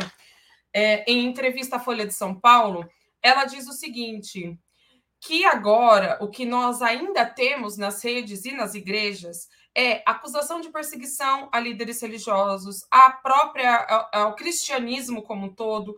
é, 0.73 1.05
em 1.11 1.27
entrevista 1.27 1.77
à 1.77 1.81
Folha 1.81 2.07
de 2.07 2.15
São 2.15 2.33
Paulo, 2.33 2.89
ela 3.23 3.45
diz 3.45 3.67
o 3.67 3.73
seguinte: 3.73 4.59
que 5.21 5.45
agora 5.45 6.19
o 6.21 6.29
que 6.29 6.45
nós 6.45 6.83
ainda 6.83 7.25
temos 7.27 7.77
nas 7.77 8.03
redes 8.03 8.45
e 8.45 8.53
nas 8.53 8.75
igrejas 8.75 9.49
é 9.75 10.03
acusação 10.07 10.61
de 10.61 10.71
perseguição 10.71 11.49
a 11.53 11.61
líderes 11.61 12.01
religiosos, 12.01 12.87
a 12.91 13.11
própria 13.11 13.77
ao, 13.85 14.09
ao 14.13 14.35
cristianismo 14.35 15.23
como 15.23 15.47
um 15.47 15.55
todo, 15.55 15.97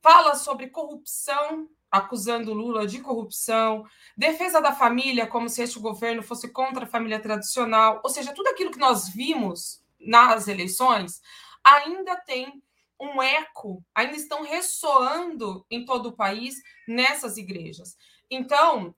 fala 0.00 0.34
sobre 0.34 0.68
corrupção, 0.68 1.68
acusando 1.90 2.52
Lula 2.52 2.86
de 2.86 3.00
corrupção, 3.00 3.84
defesa 4.16 4.60
da 4.60 4.72
família, 4.72 5.26
como 5.26 5.48
se 5.48 5.62
este 5.62 5.78
governo 5.78 6.22
fosse 6.22 6.48
contra 6.52 6.84
a 6.84 6.88
família 6.88 7.20
tradicional, 7.20 8.00
ou 8.04 8.10
seja, 8.10 8.34
tudo 8.34 8.48
aquilo 8.48 8.70
que 8.70 8.78
nós 8.78 9.08
vimos 9.08 9.82
nas 9.98 10.46
eleições 10.46 11.20
ainda 11.64 12.14
tem 12.16 12.62
um 13.00 13.22
eco, 13.22 13.84
ainda 13.94 14.16
estão 14.16 14.42
ressoando 14.42 15.64
em 15.70 15.84
todo 15.84 16.10
o 16.10 16.16
país 16.16 16.56
nessas 16.86 17.36
igrejas. 17.36 17.96
Então, 18.30 18.94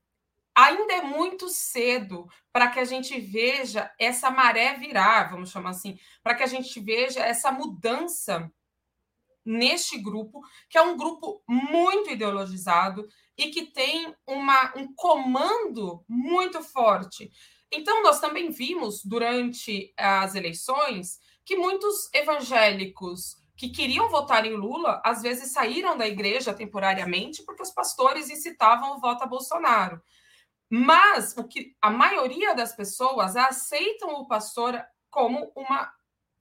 ainda 0.55 0.93
é 0.93 1.01
muito 1.01 1.49
cedo 1.49 2.27
para 2.51 2.69
que 2.69 2.79
a 2.79 2.85
gente 2.85 3.19
veja 3.19 3.91
essa 3.99 4.29
maré 4.29 4.75
virar, 4.75 5.31
vamos 5.31 5.51
chamar 5.51 5.71
assim, 5.71 5.99
para 6.23 6.35
que 6.35 6.43
a 6.43 6.47
gente 6.47 6.79
veja 6.79 7.21
essa 7.21 7.51
mudança 7.51 8.51
neste 9.43 9.97
grupo, 9.97 10.41
que 10.69 10.77
é 10.77 10.81
um 10.81 10.95
grupo 10.95 11.41
muito 11.47 12.11
ideologizado 12.11 13.07
e 13.37 13.49
que 13.49 13.65
tem 13.65 14.13
uma, 14.27 14.73
um 14.77 14.93
comando 14.93 16.03
muito 16.07 16.61
forte. 16.61 17.31
Então, 17.71 18.03
nós 18.03 18.19
também 18.19 18.51
vimos 18.51 19.03
durante 19.03 19.93
as 19.97 20.35
eleições 20.35 21.19
que 21.43 21.55
muitos 21.55 22.13
evangélicos 22.13 23.40
que 23.61 23.69
queriam 23.69 24.09
votar 24.09 24.43
em 24.43 24.55
Lula, 24.55 24.99
às 25.05 25.21
vezes 25.21 25.51
saíram 25.51 25.95
da 25.95 26.07
igreja 26.07 26.51
temporariamente 26.51 27.43
porque 27.43 27.61
os 27.61 27.69
pastores 27.69 28.27
incitavam 28.27 28.95
o 28.95 28.99
voto 28.99 29.23
a 29.23 29.27
Bolsonaro. 29.27 30.01
Mas 30.67 31.37
o 31.37 31.43
que 31.43 31.75
a 31.79 31.91
maioria 31.91 32.55
das 32.55 32.75
pessoas 32.75 33.35
aceitam 33.35 34.15
o 34.15 34.27
pastor 34.27 34.83
como 35.11 35.51
uma 35.55 35.93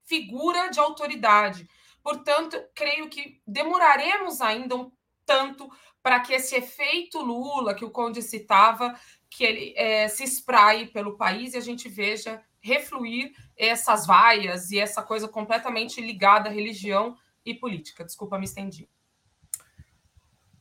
figura 0.07 0.71
de 0.71 0.81
autoridade. 0.81 1.69
Portanto, 2.03 2.59
creio 2.75 3.11
que 3.11 3.43
demoraremos 3.47 4.41
ainda 4.41 4.75
um 4.77 4.91
tanto 5.27 5.71
para 6.03 6.21
que 6.21 6.33
esse 6.33 6.57
efeito 6.57 7.21
Lula 7.21 7.75
que 7.75 7.85
o 7.85 7.91
Conde 7.91 8.23
citava, 8.23 8.99
que 9.29 9.45
ele 9.45 9.75
é, 9.77 10.09
se 10.09 10.25
espraie 10.25 10.87
pelo 10.87 11.19
país 11.19 11.53
e 11.53 11.59
a 11.59 11.61
gente 11.61 11.87
veja 11.87 12.43
refluir 12.61 13.33
essas 13.57 14.07
vaias 14.07 14.71
e 14.71 14.79
essa 14.79 15.03
coisa 15.03 15.27
completamente 15.27 16.01
ligada 16.01 16.49
à 16.49 16.53
religião 16.53 17.17
e 17.45 17.55
política. 17.55 18.05
Desculpa, 18.05 18.39
me 18.39 18.45
estendi. 18.45 18.89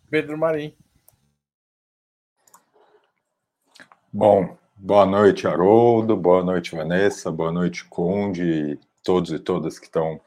Pedro 0.10 0.38
Marim. 0.38 0.76
Bom, 4.12 4.58
boa 4.76 5.06
noite, 5.06 5.48
Haroldo, 5.48 6.18
boa 6.18 6.44
noite, 6.44 6.76
Vanessa, 6.76 7.32
boa 7.32 7.52
noite, 7.52 7.86
Conde, 7.86 8.44
e 8.44 8.80
todos 9.04 9.32
e 9.32 9.38
todas 9.38 9.78
que 9.78 9.86
estão 9.86 10.20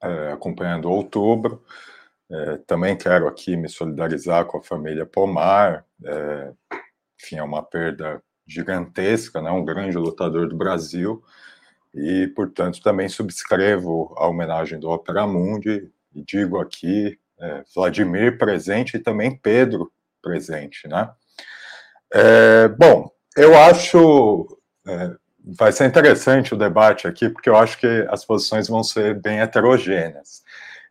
é, 0.00 0.32
acompanhando 0.32 0.88
outubro. 0.90 1.64
É, 2.30 2.58
também 2.58 2.96
quero 2.96 3.26
aqui 3.26 3.56
me 3.56 3.68
solidarizar 3.68 4.46
com 4.46 4.58
a 4.58 4.62
família 4.62 5.04
Pomar. 5.04 5.84
É, 6.04 6.52
enfim, 7.20 7.36
é 7.36 7.42
uma 7.42 7.62
perda 7.62 8.22
gigantesca, 8.46 9.40
né? 9.40 9.50
um 9.50 9.64
grande 9.64 9.96
lutador 9.96 10.48
do 10.48 10.56
Brasil, 10.56 11.22
e, 11.94 12.26
portanto, 12.34 12.82
também 12.82 13.08
subscrevo 13.08 14.14
a 14.18 14.26
homenagem 14.26 14.78
do 14.78 14.90
Opera 14.90 15.26
Mundi, 15.26 15.90
e 16.14 16.22
digo 16.22 16.60
aqui, 16.60 17.18
é, 17.40 17.64
Vladimir 17.74 18.38
presente 18.38 18.96
e 18.96 19.00
também 19.00 19.36
Pedro 19.36 19.92
presente, 20.22 20.88
né? 20.88 21.10
É, 22.12 22.68
bom, 22.68 23.10
eu 23.36 23.56
acho, 23.58 24.46
é, 24.86 25.16
vai 25.44 25.72
ser 25.72 25.86
interessante 25.86 26.54
o 26.54 26.58
debate 26.58 27.06
aqui, 27.06 27.28
porque 27.28 27.48
eu 27.48 27.56
acho 27.56 27.78
que 27.78 28.06
as 28.08 28.24
posições 28.24 28.68
vão 28.68 28.82
ser 28.82 29.20
bem 29.20 29.40
heterogêneas. 29.40 30.42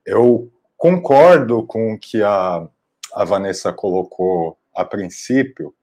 Eu 0.06 0.52
concordo 0.78 1.66
com 1.66 1.94
o 1.94 2.00
que 2.00 2.22
a, 2.22 2.68
a 3.14 3.24
Vanessa 3.24 3.72
colocou 3.72 4.58
a 4.76 4.84
princípio, 4.84 5.74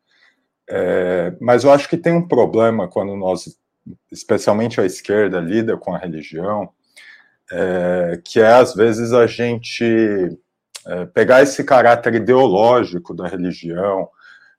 é, 0.70 1.34
mas 1.40 1.64
eu 1.64 1.72
acho 1.72 1.88
que 1.88 1.96
tem 1.96 2.12
um 2.12 2.26
problema 2.26 2.86
quando 2.86 3.16
nós, 3.16 3.58
especialmente 4.10 4.80
a 4.80 4.86
esquerda, 4.86 5.40
lida 5.40 5.76
com 5.76 5.92
a 5.92 5.98
religião, 5.98 6.70
é, 7.50 8.20
que 8.24 8.38
é, 8.38 8.52
às 8.52 8.72
vezes, 8.72 9.12
a 9.12 9.26
gente 9.26 9.84
é, 10.86 11.06
pegar 11.06 11.42
esse 11.42 11.64
caráter 11.64 12.14
ideológico 12.14 13.12
da 13.12 13.26
religião, 13.26 14.08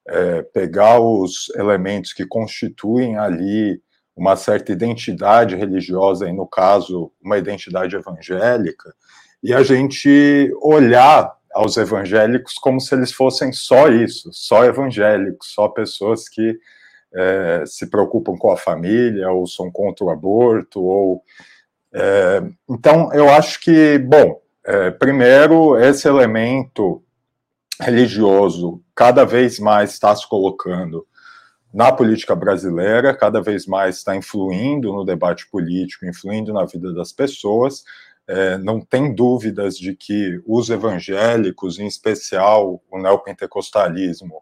é, 0.06 0.42
pegar 0.42 1.00
os 1.00 1.50
elementos 1.56 2.12
que 2.12 2.26
constituem 2.26 3.18
ali 3.18 3.82
uma 4.14 4.36
certa 4.36 4.74
identidade 4.74 5.56
religiosa, 5.56 6.28
e 6.28 6.34
no 6.34 6.46
caso, 6.46 7.10
uma 7.24 7.38
identidade 7.38 7.96
evangélica, 7.96 8.94
e 9.42 9.54
a 9.54 9.64
gente 9.64 10.52
olhar 10.62 11.34
aos 11.54 11.78
evangélicos 11.78 12.56
como 12.56 12.80
se 12.80 12.94
eles 12.96 13.12
fossem 13.12 13.52
só 13.52 13.88
isso, 13.90 14.30
só 14.32 14.64
evangélicos, 14.64 15.54
só 15.54 15.68
pessoas 15.68 16.28
que 16.30 16.58
é, 17.14 17.64
se 17.66 17.88
preocupam 17.88 18.38
com 18.38 18.52
a 18.52 18.58
família, 18.58 19.30
ou 19.30 19.46
são 19.46 19.70
contra 19.72 20.06
o 20.06 20.10
aborto, 20.10 20.82
ou. 20.82 21.24
É, 21.94 22.42
então, 22.70 23.12
eu 23.14 23.30
acho 23.30 23.60
que, 23.60 23.98
bom, 24.00 24.42
é, 24.66 24.92
primeiro, 24.92 25.78
esse 25.78 26.08
elemento 26.08 27.04
religioso 27.80 28.82
cada 28.96 29.26
vez 29.26 29.60
mais 29.60 29.92
está 29.92 30.16
se 30.16 30.28
colocando 30.30 31.06
na 31.74 31.92
política 31.92 32.36
brasileira, 32.36 33.16
cada 33.16 33.42
vez 33.42 33.66
mais 33.66 33.98
está 33.98 34.16
influindo 34.16 34.92
no 34.92 35.06
debate 35.06 35.50
político, 35.50 36.06
influindo 36.06 36.54
na 36.54 36.66
vida 36.66 36.94
das 36.94 37.12
pessoas, 37.12 37.84
é, 38.32 38.58
não 38.58 38.80
tem 38.80 39.14
dúvidas 39.14 39.78
de 39.78 39.94
que 39.94 40.42
os 40.48 40.70
evangélicos, 40.70 41.78
em 41.80 41.86
especial 41.86 42.82
o 42.90 42.98
neopentecostalismo, 42.98 44.42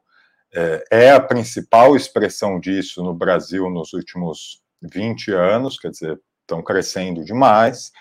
é, 0.53 0.83
é 0.91 1.11
a 1.11 1.19
principal 1.19 1.95
expressão 1.95 2.59
disso 2.59 3.03
no 3.03 3.15
Brasil 3.15 3.67
nos 3.67 3.91
últimos 3.93 4.61
20 4.79 5.31
anos, 5.31 5.79
quer 5.79 5.89
dizer, 5.89 6.19
estão 6.41 6.61
crescendo 6.61 7.25
demais. 7.25 7.91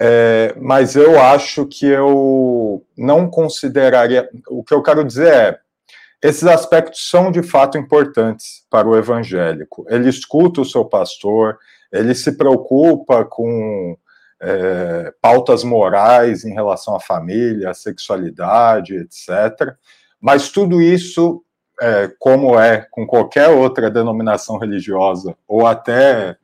é, 0.00 0.52
mas 0.60 0.96
eu 0.96 1.20
acho 1.20 1.64
que 1.66 1.86
eu 1.86 2.84
não 2.98 3.30
consideraria. 3.30 4.28
O 4.48 4.64
que 4.64 4.74
eu 4.74 4.82
quero 4.82 5.04
dizer 5.04 5.32
é. 5.32 5.60
Esses 6.20 6.44
aspectos 6.44 7.08
são 7.08 7.30
de 7.30 7.42
fato 7.42 7.78
importantes 7.78 8.64
para 8.70 8.88
o 8.88 8.96
evangélico. 8.96 9.84
Ele 9.88 10.08
escuta 10.08 10.62
o 10.62 10.64
seu 10.64 10.84
pastor, 10.84 11.58
ele 11.92 12.14
se 12.14 12.32
preocupa 12.32 13.24
com 13.24 13.96
é, 14.46 15.14
pautas 15.22 15.64
morais 15.64 16.44
em 16.44 16.52
relação 16.52 16.94
à 16.94 17.00
família, 17.00 17.70
à 17.70 17.74
sexualidade, 17.74 18.94
etc. 18.94 19.74
Mas 20.20 20.50
tudo 20.50 20.82
isso, 20.82 21.42
é, 21.80 22.12
como 22.18 22.58
é 22.58 22.86
com 22.90 23.06
qualquer 23.06 23.48
outra 23.48 23.90
denominação 23.90 24.58
religiosa 24.58 25.34
ou 25.48 25.66
até 25.66 26.36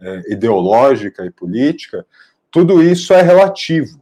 é, 0.00 0.32
ideológica 0.32 1.26
e 1.26 1.30
política, 1.30 2.06
tudo 2.48 2.80
isso 2.80 3.12
é 3.12 3.22
relativo. 3.22 4.00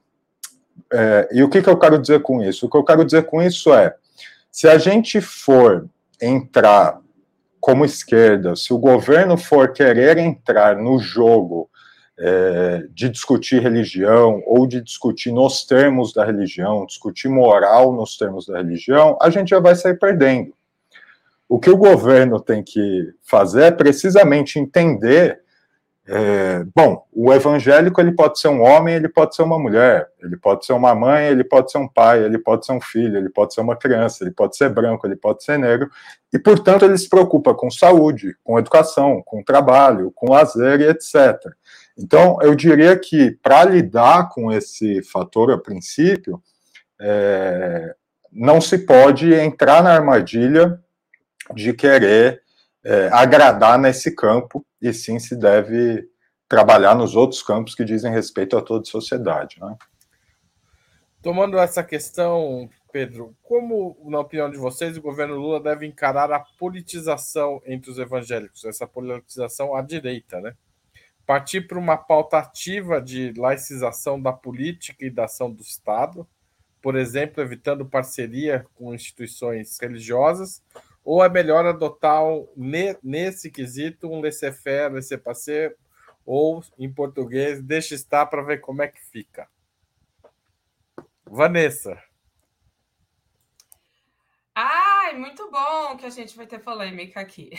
É, 0.92 1.28
e 1.32 1.42
o 1.42 1.48
que, 1.48 1.62
que 1.62 1.68
eu 1.68 1.78
quero 1.78 1.98
dizer 1.98 2.20
com 2.20 2.42
isso? 2.42 2.66
O 2.66 2.70
que 2.70 2.76
eu 2.76 2.84
quero 2.84 3.04
dizer 3.06 3.24
com 3.24 3.42
isso 3.42 3.72
é: 3.72 3.94
se 4.52 4.68
a 4.68 4.76
gente 4.76 5.18
for 5.20 5.88
entrar 6.20 7.00
como 7.58 7.86
esquerda, 7.86 8.54
se 8.54 8.72
o 8.72 8.78
governo 8.78 9.38
for 9.38 9.72
querer 9.72 10.18
entrar 10.18 10.76
no 10.76 10.98
jogo 10.98 11.70
é, 12.18 12.86
de 12.90 13.08
discutir 13.08 13.60
religião 13.60 14.42
ou 14.46 14.66
de 14.66 14.80
discutir 14.80 15.32
nos 15.32 15.64
termos 15.64 16.12
da 16.12 16.24
religião, 16.24 16.86
discutir 16.86 17.28
moral 17.28 17.92
nos 17.92 18.16
termos 18.16 18.46
da 18.46 18.56
religião, 18.58 19.18
a 19.20 19.28
gente 19.28 19.50
já 19.50 19.60
vai 19.60 19.74
sair 19.74 19.98
perdendo. 19.98 20.54
O 21.48 21.60
que 21.60 21.70
o 21.70 21.76
governo 21.76 22.40
tem 22.40 22.62
que 22.62 23.12
fazer 23.22 23.64
é 23.64 23.70
precisamente 23.70 24.58
entender 24.58 25.40
é, 26.08 26.64
bom, 26.72 27.04
o 27.12 27.32
evangélico 27.32 28.00
ele 28.00 28.12
pode 28.12 28.38
ser 28.38 28.46
um 28.46 28.62
homem, 28.62 28.94
ele 28.94 29.08
pode 29.08 29.34
ser 29.34 29.42
uma 29.42 29.58
mulher, 29.58 30.08
ele 30.22 30.36
pode 30.36 30.64
ser 30.64 30.72
uma 30.72 30.94
mãe, 30.94 31.26
ele 31.26 31.42
pode 31.42 31.72
ser 31.72 31.78
um 31.78 31.88
pai, 31.88 32.24
ele 32.24 32.38
pode 32.38 32.64
ser 32.64 32.72
um 32.72 32.80
filho, 32.80 33.18
ele 33.18 33.28
pode 33.28 33.52
ser 33.52 33.60
uma 33.60 33.74
criança, 33.74 34.22
ele 34.22 34.30
pode 34.30 34.56
ser 34.56 34.68
branco, 34.68 35.04
ele 35.04 35.16
pode 35.16 35.42
ser 35.42 35.58
negro, 35.58 35.90
e 36.32 36.38
portanto 36.38 36.84
ele 36.84 36.96
se 36.96 37.08
preocupa 37.08 37.52
com 37.54 37.68
saúde, 37.72 38.36
com 38.44 38.56
educação, 38.56 39.20
com 39.26 39.42
trabalho, 39.42 40.12
com 40.14 40.30
lazer 40.30 40.80
e 40.80 40.88
etc. 40.88 41.40
Então, 41.98 42.38
eu 42.42 42.54
diria 42.54 42.98
que 42.98 43.30
para 43.42 43.64
lidar 43.64 44.28
com 44.28 44.52
esse 44.52 45.02
fator 45.02 45.50
a 45.50 45.58
princípio, 45.58 46.42
é, 47.00 47.94
não 48.30 48.60
se 48.60 48.78
pode 48.78 49.32
entrar 49.32 49.82
na 49.82 49.92
armadilha 49.94 50.78
de 51.54 51.72
querer 51.72 52.42
é, 52.84 53.08
agradar 53.12 53.78
nesse 53.78 54.14
campo, 54.14 54.64
e 54.80 54.92
sim 54.92 55.18
se 55.18 55.34
deve 55.34 56.06
trabalhar 56.48 56.94
nos 56.94 57.16
outros 57.16 57.42
campos 57.42 57.74
que 57.74 57.84
dizem 57.84 58.12
respeito 58.12 58.56
a 58.56 58.62
toda 58.62 58.82
a 58.82 58.90
sociedade. 58.90 59.56
Né? 59.60 59.74
Tomando 61.22 61.58
essa 61.58 61.82
questão, 61.82 62.68
Pedro, 62.92 63.34
como, 63.42 63.96
na 64.04 64.20
opinião 64.20 64.50
de 64.50 64.56
vocês, 64.56 64.96
o 64.96 65.02
governo 65.02 65.34
Lula 65.34 65.60
deve 65.60 65.86
encarar 65.86 66.30
a 66.30 66.44
politização 66.58 67.60
entre 67.66 67.90
os 67.90 67.98
evangélicos, 67.98 68.64
essa 68.64 68.86
politização 68.86 69.74
à 69.74 69.82
direita, 69.82 70.40
né? 70.40 70.54
Partir 71.26 71.62
para 71.62 71.78
uma 71.78 71.96
pauta 71.96 72.38
ativa 72.38 73.00
de 73.02 73.32
laicização 73.36 74.20
da 74.20 74.32
política 74.32 75.04
e 75.04 75.10
da 75.10 75.24
ação 75.24 75.52
do 75.52 75.60
Estado, 75.60 76.26
por 76.80 76.94
exemplo, 76.94 77.42
evitando 77.42 77.84
parceria 77.84 78.64
com 78.76 78.94
instituições 78.94 79.76
religiosas, 79.80 80.62
ou 81.04 81.24
é 81.24 81.28
melhor 81.28 81.66
adotar, 81.66 82.22
nesse 83.02 83.50
quesito, 83.50 84.08
um 84.08 84.20
laissez-faire, 84.20 84.94
laissez-passer, 84.94 85.76
ou, 86.24 86.62
em 86.78 86.92
português, 86.92 87.62
deixa 87.62 87.94
estar 87.94 88.26
para 88.26 88.42
ver 88.42 88.60
como 88.60 88.82
é 88.82 88.88
que 88.88 89.00
fica? 89.00 89.48
Vanessa. 91.24 92.00
Ai, 94.54 95.16
muito 95.16 95.50
bom 95.50 95.96
que 95.96 96.06
a 96.06 96.10
gente 96.10 96.36
vai 96.36 96.46
ter 96.46 96.60
polêmica 96.60 97.20
aqui. 97.20 97.50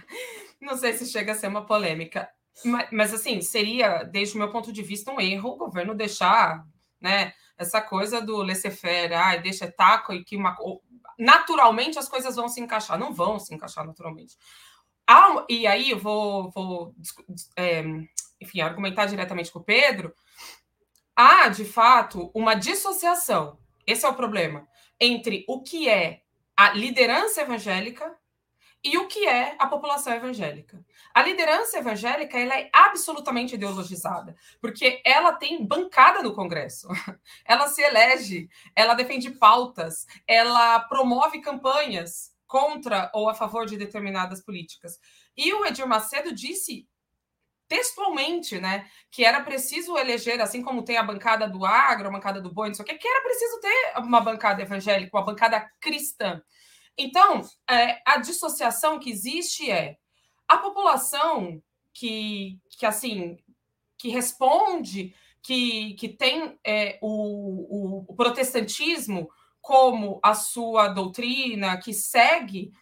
Não 0.60 0.76
sei 0.76 0.94
se 0.94 1.06
chega 1.06 1.32
a 1.32 1.34
ser 1.34 1.48
uma 1.48 1.64
polêmica, 1.64 2.28
mas, 2.64 2.88
mas, 2.90 3.14
assim, 3.14 3.40
seria, 3.40 4.02
desde 4.02 4.34
o 4.34 4.38
meu 4.38 4.50
ponto 4.50 4.72
de 4.72 4.82
vista, 4.82 5.10
um 5.10 5.20
erro 5.20 5.50
o 5.50 5.56
governo 5.56 5.94
deixar, 5.94 6.64
né, 7.00 7.32
essa 7.58 7.80
coisa 7.80 8.20
do 8.20 8.42
laissez-faire, 8.42 9.14
ai, 9.14 9.40
deixa 9.40 9.70
taco 9.70 10.12
e 10.12 10.24
que 10.24 10.36
uma 10.36 10.56
naturalmente 11.18 11.98
as 11.98 12.08
coisas 12.08 12.36
vão 12.36 12.48
se 12.48 12.60
encaixar. 12.60 12.98
Não 12.98 13.12
vão 13.12 13.38
se 13.38 13.54
encaixar 13.54 13.86
naturalmente. 13.86 14.36
Ah, 15.06 15.44
e 15.48 15.66
aí 15.66 15.90
eu 15.90 15.98
vou, 15.98 16.50
vou 16.50 16.94
é, 17.56 17.82
enfim, 18.40 18.60
argumentar 18.60 19.06
diretamente 19.06 19.50
com 19.50 19.60
o 19.60 19.64
Pedro. 19.64 20.14
Há, 21.14 21.48
de 21.48 21.64
fato, 21.64 22.30
uma 22.34 22.54
dissociação. 22.54 23.58
Esse 23.86 24.04
é 24.04 24.08
o 24.08 24.14
problema. 24.14 24.66
Entre 25.00 25.44
o 25.48 25.62
que 25.62 25.88
é 25.88 26.22
a 26.56 26.70
liderança 26.70 27.42
evangélica 27.42 28.14
e 28.82 28.96
o 28.98 29.08
que 29.08 29.26
é 29.26 29.56
a 29.58 29.66
população 29.66 30.12
evangélica. 30.12 30.84
A 31.12 31.22
liderança 31.22 31.78
evangélica 31.78 32.38
ela 32.38 32.58
é 32.58 32.68
absolutamente 32.72 33.54
ideologizada, 33.54 34.36
porque 34.60 35.00
ela 35.04 35.32
tem 35.32 35.66
bancada 35.66 36.22
no 36.22 36.34
Congresso, 36.34 36.88
ela 37.44 37.68
se 37.68 37.82
elege, 37.82 38.48
ela 38.74 38.94
defende 38.94 39.30
pautas, 39.30 40.06
ela 40.26 40.80
promove 40.80 41.40
campanhas 41.40 42.34
contra 42.46 43.10
ou 43.12 43.28
a 43.28 43.34
favor 43.34 43.66
de 43.66 43.76
determinadas 43.76 44.42
políticas. 44.44 44.98
E 45.36 45.52
o 45.52 45.66
Edir 45.66 45.86
Macedo 45.86 46.32
disse 46.32 46.86
textualmente, 47.68 48.60
né, 48.60 48.88
que 49.10 49.24
era 49.24 49.42
preciso 49.42 49.98
eleger, 49.98 50.40
assim 50.40 50.62
como 50.62 50.84
tem 50.84 50.96
a 50.96 51.02
bancada 51.02 51.48
do 51.48 51.64
agro, 51.64 52.08
a 52.08 52.12
bancada 52.12 52.40
do 52.40 52.52
boi, 52.52 52.68
não 52.68 52.74
sei 52.74 52.84
o 52.84 52.86
que, 52.86 52.94
que 52.94 53.08
era 53.08 53.22
preciso 53.22 53.60
ter 53.60 53.94
uma 53.98 54.20
bancada 54.20 54.62
evangélica, 54.62 55.16
uma 55.16 55.24
bancada 55.24 55.68
cristã. 55.80 56.40
Então, 56.98 57.42
é, 57.68 58.00
a 58.04 58.18
dissociação 58.18 58.98
que 58.98 59.10
existe 59.10 59.70
é 59.70 59.96
a 60.48 60.58
população 60.58 61.62
que, 61.92 62.58
que 62.70 62.86
assim, 62.86 63.38
que 63.98 64.08
responde, 64.08 65.14
que, 65.42 65.94
que 65.94 66.08
tem 66.08 66.58
é, 66.64 66.98
o, 67.02 67.08
o, 67.08 68.04
o 68.08 68.14
protestantismo 68.14 69.30
como 69.60 70.20
a 70.22 70.34
sua 70.34 70.88
doutrina, 70.88 71.76
que 71.78 71.92
segue, 71.92 72.72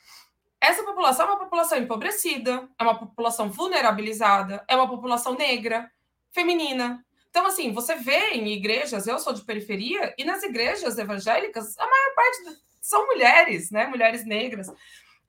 essa 0.60 0.82
população 0.82 1.26
é 1.26 1.30
uma 1.30 1.38
população 1.38 1.78
empobrecida, 1.78 2.68
é 2.78 2.82
uma 2.82 2.98
população 2.98 3.50
vulnerabilizada, 3.50 4.64
é 4.68 4.74
uma 4.74 4.88
população 4.88 5.34
negra, 5.34 5.90
feminina. 6.30 7.04
Então, 7.28 7.46
assim, 7.46 7.72
você 7.72 7.96
vê 7.96 8.30
em 8.30 8.48
igrejas, 8.48 9.06
eu 9.06 9.18
sou 9.18 9.32
de 9.32 9.44
periferia, 9.44 10.14
e 10.16 10.24
nas 10.24 10.42
igrejas 10.42 10.96
evangélicas, 10.98 11.76
a 11.78 11.86
maior 11.86 12.14
parte 12.14 12.62
são 12.84 13.06
mulheres, 13.06 13.70
né? 13.70 13.86
Mulheres 13.86 14.26
negras. 14.26 14.70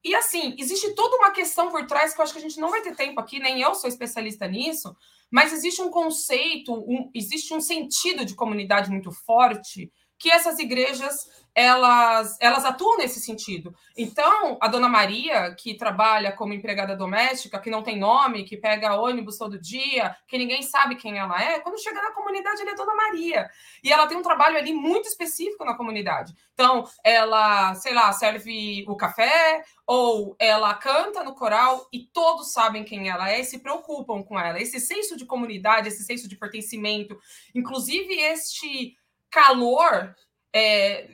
E 0.04 0.14
assim, 0.14 0.54
existe 0.60 0.94
toda 0.94 1.16
uma 1.16 1.32
questão 1.32 1.70
por 1.70 1.88
trás 1.88 2.14
que 2.14 2.20
eu 2.20 2.24
acho 2.24 2.34
que 2.34 2.40
a 2.40 2.42
gente 2.42 2.60
não 2.60 2.70
vai 2.70 2.82
ter 2.82 2.94
tempo 2.96 3.18
aqui, 3.20 3.40
nem 3.40 3.62
eu 3.62 3.74
sou 3.74 3.88
especialista 3.88 4.46
nisso, 4.46 4.94
mas 5.32 5.54
existe 5.54 5.82
um 5.82 5.90
conceito, 5.90 6.74
um, 6.74 7.10
existe 7.14 7.54
um 7.54 7.62
sentido 7.62 8.26
de 8.26 8.36
comunidade 8.36 8.92
muito 8.92 9.10
forte 9.10 9.90
que 10.20 10.30
essas 10.30 10.60
igrejas 10.60 11.30
elas, 11.56 12.38
elas 12.42 12.66
atuam 12.66 12.98
nesse 12.98 13.22
sentido. 13.22 13.74
Então, 13.98 14.58
a 14.62 14.68
dona 14.68 14.90
Maria, 14.90 15.56
que 15.56 15.74
trabalha 15.76 16.34
como 16.34 16.54
empregada 16.54 16.98
doméstica, 16.98 17.60
que 17.60 17.70
não 17.70 17.82
tem 17.82 17.98
nome, 17.98 18.44
que 18.44 18.58
pega 18.58 19.00
ônibus 19.00 19.38
todo 19.38 19.58
dia, 19.58 20.14
que 20.28 20.38
ninguém 20.38 20.62
sabe 20.62 20.98
quem 20.98 21.18
ela 21.18 21.42
é, 21.42 21.60
quando 21.62 21.82
chega 21.82 22.02
na 22.02 22.12
comunidade, 22.12 22.62
ela 22.62 22.72
é 22.72 22.76
dona 22.76 22.94
Maria. 22.94 23.50
E 23.82 23.92
ela 23.92 24.06
tem 24.06 24.18
um 24.18 24.22
trabalho 24.22 24.58
ali 24.58 24.74
muito 24.74 25.08
específico 25.08 25.64
na 25.64 25.78
comunidade. 25.78 26.34
Então, 26.54 26.84
ela, 27.04 27.74
sei 27.76 27.94
lá, 27.94 28.12
serve 28.12 28.84
o 28.88 28.98
café, 28.98 29.64
ou 29.88 30.36
ela 30.38 30.74
canta 30.74 31.24
no 31.24 31.36
coral 31.36 31.88
e 31.94 32.06
todos 32.08 32.52
sabem 32.52 32.84
quem 32.84 33.08
ela 33.08 33.32
é 33.32 33.40
e 33.40 33.46
se 33.46 33.60
preocupam 33.60 34.24
com 34.24 34.38
ela. 34.38 34.60
Esse 34.60 34.80
senso 34.80 35.16
de 35.16 35.26
comunidade, 35.26 35.88
esse 35.88 36.04
senso 36.04 36.28
de 36.28 36.36
pertencimento, 36.36 37.18
inclusive 37.54 38.14
este 38.14 38.98
calor 39.30 40.16
é, 40.58 41.10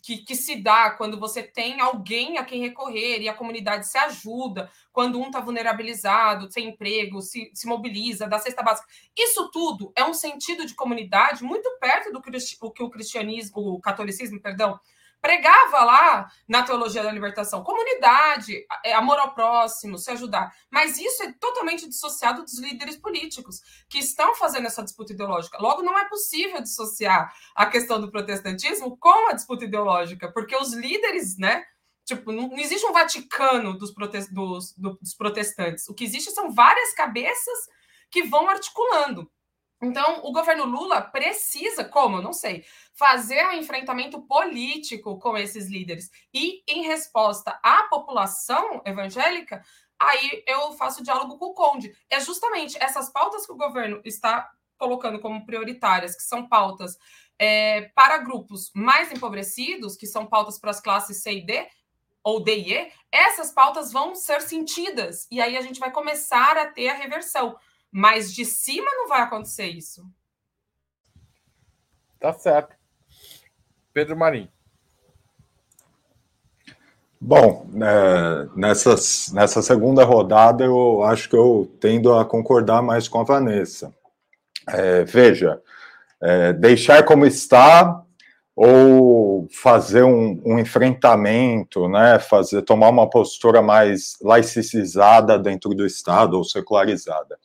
que, 0.00 0.18
que, 0.18 0.36
se 0.36 0.54
dá 0.54 0.90
quando 0.90 1.18
você 1.18 1.42
tem 1.42 1.80
alguém 1.80 2.38
a 2.38 2.44
quem 2.44 2.60
recorrer 2.60 3.20
e 3.20 3.28
a 3.28 3.34
comunidade 3.34 3.88
se 3.88 3.98
ajuda, 3.98 4.70
quando 4.92 5.18
um 5.18 5.26
está 5.26 5.40
vulnerabilizado, 5.40 6.48
sem 6.52 6.68
emprego, 6.68 7.20
se, 7.20 7.50
se, 7.52 7.66
mobiliza, 7.66 8.28
dá 8.28 8.38
cesta 8.38 8.62
básica. 8.62 8.86
Isso 9.18 9.50
tudo 9.50 9.92
é 9.96 10.04
um 10.04 10.14
sentido 10.14 10.64
de 10.64 10.74
comunidade 10.74 11.42
muito 11.42 11.68
perto 11.80 12.12
do 12.12 12.22
que 12.22 12.82
o 12.84 12.90
cristianismo, 12.90 13.56
o 13.56 13.80
catolicismo, 13.80 14.40
perdão, 14.40 14.78
pregava 15.24 15.82
lá 15.82 16.30
na 16.46 16.62
teologia 16.64 17.02
da 17.02 17.10
libertação, 17.10 17.64
comunidade, 17.64 18.62
é, 18.84 18.92
amor 18.92 19.18
ao 19.18 19.34
próximo, 19.34 19.96
se 19.96 20.10
ajudar. 20.10 20.54
Mas 20.70 20.98
isso 20.98 21.22
é 21.22 21.32
totalmente 21.32 21.88
dissociado 21.88 22.42
dos 22.42 22.58
líderes 22.58 22.98
políticos 22.98 23.62
que 23.88 23.98
estão 24.00 24.34
fazendo 24.34 24.66
essa 24.66 24.84
disputa 24.84 25.14
ideológica. 25.14 25.56
Logo, 25.58 25.82
não 25.82 25.98
é 25.98 26.06
possível 26.10 26.60
dissociar 26.60 27.34
a 27.54 27.64
questão 27.64 27.98
do 27.98 28.10
protestantismo 28.10 28.98
com 28.98 29.30
a 29.30 29.32
disputa 29.32 29.64
ideológica, 29.64 30.30
porque 30.30 30.54
os 30.54 30.74
líderes, 30.74 31.38
né? 31.38 31.64
Tipo, 32.04 32.30
não, 32.30 32.52
existe 32.58 32.84
um 32.84 32.92
Vaticano 32.92 33.78
dos, 33.78 33.92
protest, 33.92 34.30
dos, 34.30 34.74
dos 34.76 35.14
protestantes. 35.14 35.88
O 35.88 35.94
que 35.94 36.04
existe 36.04 36.32
são 36.32 36.52
várias 36.52 36.92
cabeças 36.92 37.58
que 38.10 38.24
vão 38.24 38.46
articulando. 38.46 39.30
Então, 39.84 40.20
o 40.24 40.32
governo 40.32 40.64
Lula 40.64 41.00
precisa, 41.00 41.84
como? 41.84 42.22
Não 42.22 42.32
sei, 42.32 42.64
fazer 42.94 43.46
um 43.46 43.52
enfrentamento 43.52 44.22
político 44.22 45.18
com 45.18 45.36
esses 45.36 45.68
líderes. 45.68 46.10
E, 46.32 46.62
em 46.66 46.84
resposta 46.84 47.58
à 47.62 47.84
população 47.84 48.80
evangélica, 48.84 49.62
aí 49.98 50.42
eu 50.46 50.72
faço 50.72 51.02
diálogo 51.02 51.38
com 51.38 51.46
o 51.46 51.54
Conde. 51.54 51.94
É 52.08 52.18
justamente 52.20 52.76
essas 52.82 53.10
pautas 53.10 53.46
que 53.46 53.52
o 53.52 53.56
governo 53.56 54.00
está 54.04 54.50
colocando 54.78 55.20
como 55.20 55.46
prioritárias, 55.46 56.16
que 56.16 56.22
são 56.22 56.48
pautas 56.48 56.96
é, 57.38 57.82
para 57.94 58.18
grupos 58.18 58.70
mais 58.74 59.12
empobrecidos, 59.12 59.96
que 59.96 60.06
são 60.06 60.26
pautas 60.26 60.58
para 60.58 60.70
as 60.70 60.80
classes 60.80 61.22
C 61.22 61.34
e 61.34 61.46
D, 61.46 61.68
ou 62.22 62.42
D 62.42 62.56
e 62.56 62.74
E, 62.74 62.92
essas 63.12 63.50
pautas 63.50 63.92
vão 63.92 64.14
ser 64.14 64.40
sentidas. 64.40 65.26
E 65.30 65.40
aí 65.40 65.56
a 65.56 65.62
gente 65.62 65.78
vai 65.78 65.90
começar 65.90 66.56
a 66.56 66.66
ter 66.66 66.88
a 66.88 66.94
reversão. 66.94 67.56
Mas 67.96 68.34
de 68.34 68.44
cima 68.44 68.90
não 68.90 69.06
vai 69.06 69.20
acontecer 69.20 69.68
isso. 69.68 70.04
Tá 72.18 72.32
certo. 72.32 72.74
Pedro 73.92 74.16
Marim. 74.16 74.48
Bom, 77.20 77.68
é, 77.80 78.48
nessas, 78.56 79.30
nessa 79.32 79.62
segunda 79.62 80.02
rodada 80.02 80.64
eu 80.64 81.04
acho 81.04 81.30
que 81.30 81.36
eu 81.36 81.72
tendo 81.80 82.12
a 82.12 82.24
concordar 82.24 82.82
mais 82.82 83.06
com 83.06 83.20
a 83.20 83.24
Vanessa. 83.24 83.94
É, 84.66 85.04
veja, 85.04 85.62
é, 86.20 86.52
deixar 86.52 87.04
como 87.04 87.24
está 87.24 88.02
ou 88.56 89.48
fazer 89.50 90.02
um, 90.02 90.42
um, 90.44 90.58
enfrentamento, 90.58 91.88
né, 91.88 92.18
fazer 92.18 92.62
tomar 92.62 92.88
uma 92.88 93.08
postura 93.08 93.62
mais 93.62 94.16
laicizada 94.20 95.38
dentro 95.38 95.70
do 95.74 95.86
Estado 95.86 96.36
ou 96.36 96.42
secularizada. 96.42 97.38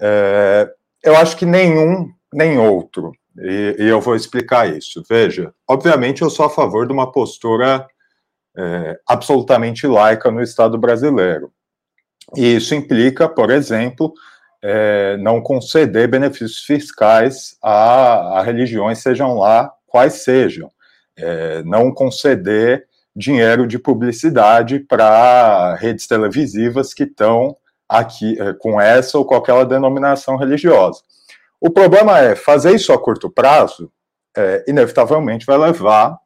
É, 0.00 0.72
eu 1.02 1.16
acho 1.16 1.36
que 1.36 1.46
nenhum 1.46 2.10
nem 2.32 2.58
outro, 2.58 3.12
e, 3.38 3.76
e, 3.78 3.88
eu 3.88 4.00
vou 4.00 4.16
explicar 4.16 4.68
isso. 4.74 5.02
Veja, 5.08 5.52
obviamente 5.68 6.22
eu 6.22 6.30
sou 6.30 6.46
a 6.46 6.50
favor 6.50 6.86
de 6.86 6.92
uma 6.92 7.10
postura 7.10 7.86
é, 8.56 8.98
absolutamente 9.06 9.86
laica 9.86 10.30
no 10.30 10.42
Estado 10.42 10.78
brasileiro. 10.78 11.52
E 12.36 12.56
isso 12.56 12.74
implica, 12.74 13.28
por 13.28 13.50
exemplo, 13.50 14.12
é, 14.62 15.16
não 15.18 15.40
conceder 15.40 16.08
benefícios 16.08 16.64
fiscais 16.64 17.56
a, 17.62 18.38
a, 18.38 18.42
religiões, 18.42 18.98
sejam 18.98 19.38
lá 19.38 19.72
quais 19.86 20.22
sejam. 20.22 20.70
É, 21.16 21.62
não 21.64 21.92
conceder 21.92 22.86
dinheiro 23.14 23.66
de 23.66 23.78
publicidade 23.78 24.80
para 24.80 25.74
redes 25.74 26.06
televisivas 26.06 26.94
que 26.94 27.02
estão 27.02 27.56
aqui 27.92 28.40
é, 28.40 28.52
com 28.54 28.80
essa 28.80 29.18
ou 29.18 29.34
aquela 29.34 29.64
denominação 29.64 30.36
religiosa. 30.36 31.00
O 31.60 31.70
problema 31.70 32.18
é 32.18 32.34
fazer 32.34 32.74
isso 32.74 32.92
a 32.92 32.98
curto 32.98 33.30
prazo, 33.30 33.92
é, 34.36 34.64
inevitavelmente 34.66 35.46
vai 35.46 35.58
levar 35.58 36.18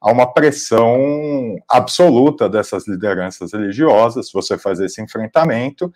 a 0.00 0.12
uma 0.12 0.32
pressão 0.32 1.56
absoluta 1.68 2.48
dessas 2.48 2.86
lideranças 2.86 3.52
religiosas, 3.52 4.28
se 4.28 4.32
você 4.32 4.56
fazer 4.56 4.86
esse 4.86 5.02
enfrentamento, 5.02 5.92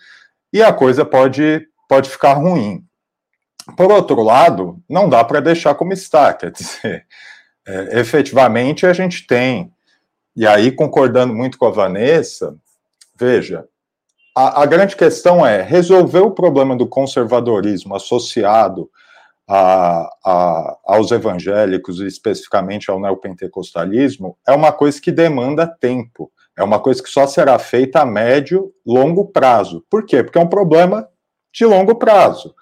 e 0.53 0.63
a 0.63 0.73
coisa 0.73 1.05
pode, 1.05 1.69
pode 1.89 2.11
ficar 2.11 2.33
ruim. 2.35 2.85
Por 3.77 3.93
outro 3.93 4.21
lado, 4.23 4.83
não 4.89 5.09
dá 5.09 5.23
para 5.23 5.41
deixar 5.41 5.75
como 5.75 5.93
está, 5.93 6.35
quer 6.35 6.51
dizer, 6.51 7.07
é, 7.67 8.01
efetivamente 8.01 8.87
a 8.87 8.93
gente 8.93 9.27
tem, 9.27 9.73
e 10.35 10.47
aí 10.47 10.73
concordando 10.73 11.33
muito 11.33 11.57
com 11.57 11.67
a 11.67 11.71
Vanessa, 11.71 12.57
veja, 13.17 13.65
a, 14.35 14.63
a, 14.63 14.67
grande 14.67 14.97
questão 14.97 15.47
é 15.47 15.61
resolver 15.63 16.21
o 16.21 16.31
problema 16.31 16.77
do 16.77 16.87
conservadorismo 16.87 17.95
associado 17.95 18.91
a, 19.49 20.09
a, 20.25 20.79
aos 20.87 21.11
evangélicos, 21.11 22.01
especificamente 22.01 22.91
ao 22.91 23.01
neopentecostalismo, 23.01 24.37
é 24.47 24.53
uma 24.53 24.73
coisa 24.73 25.01
que 25.01 25.13
demanda 25.13 25.67
tempo. 25.67 26.31
É 26.57 26.63
uma 26.63 26.79
coisa 26.79 27.03
que 27.03 27.09
só 27.09 27.27
será 27.27 27.59
feita 27.59 28.01
a 28.01 28.07
médio, 28.07 28.73
longo 28.87 29.27
prazo. 29.27 29.85
Por 29.91 30.05
quê? 30.05 30.23
Porque 30.23 30.39
é 30.39 30.43
um 30.43 30.49
problema 30.49 31.09
de 31.53 31.65
longo 31.65 31.95
prazo. 31.95 32.55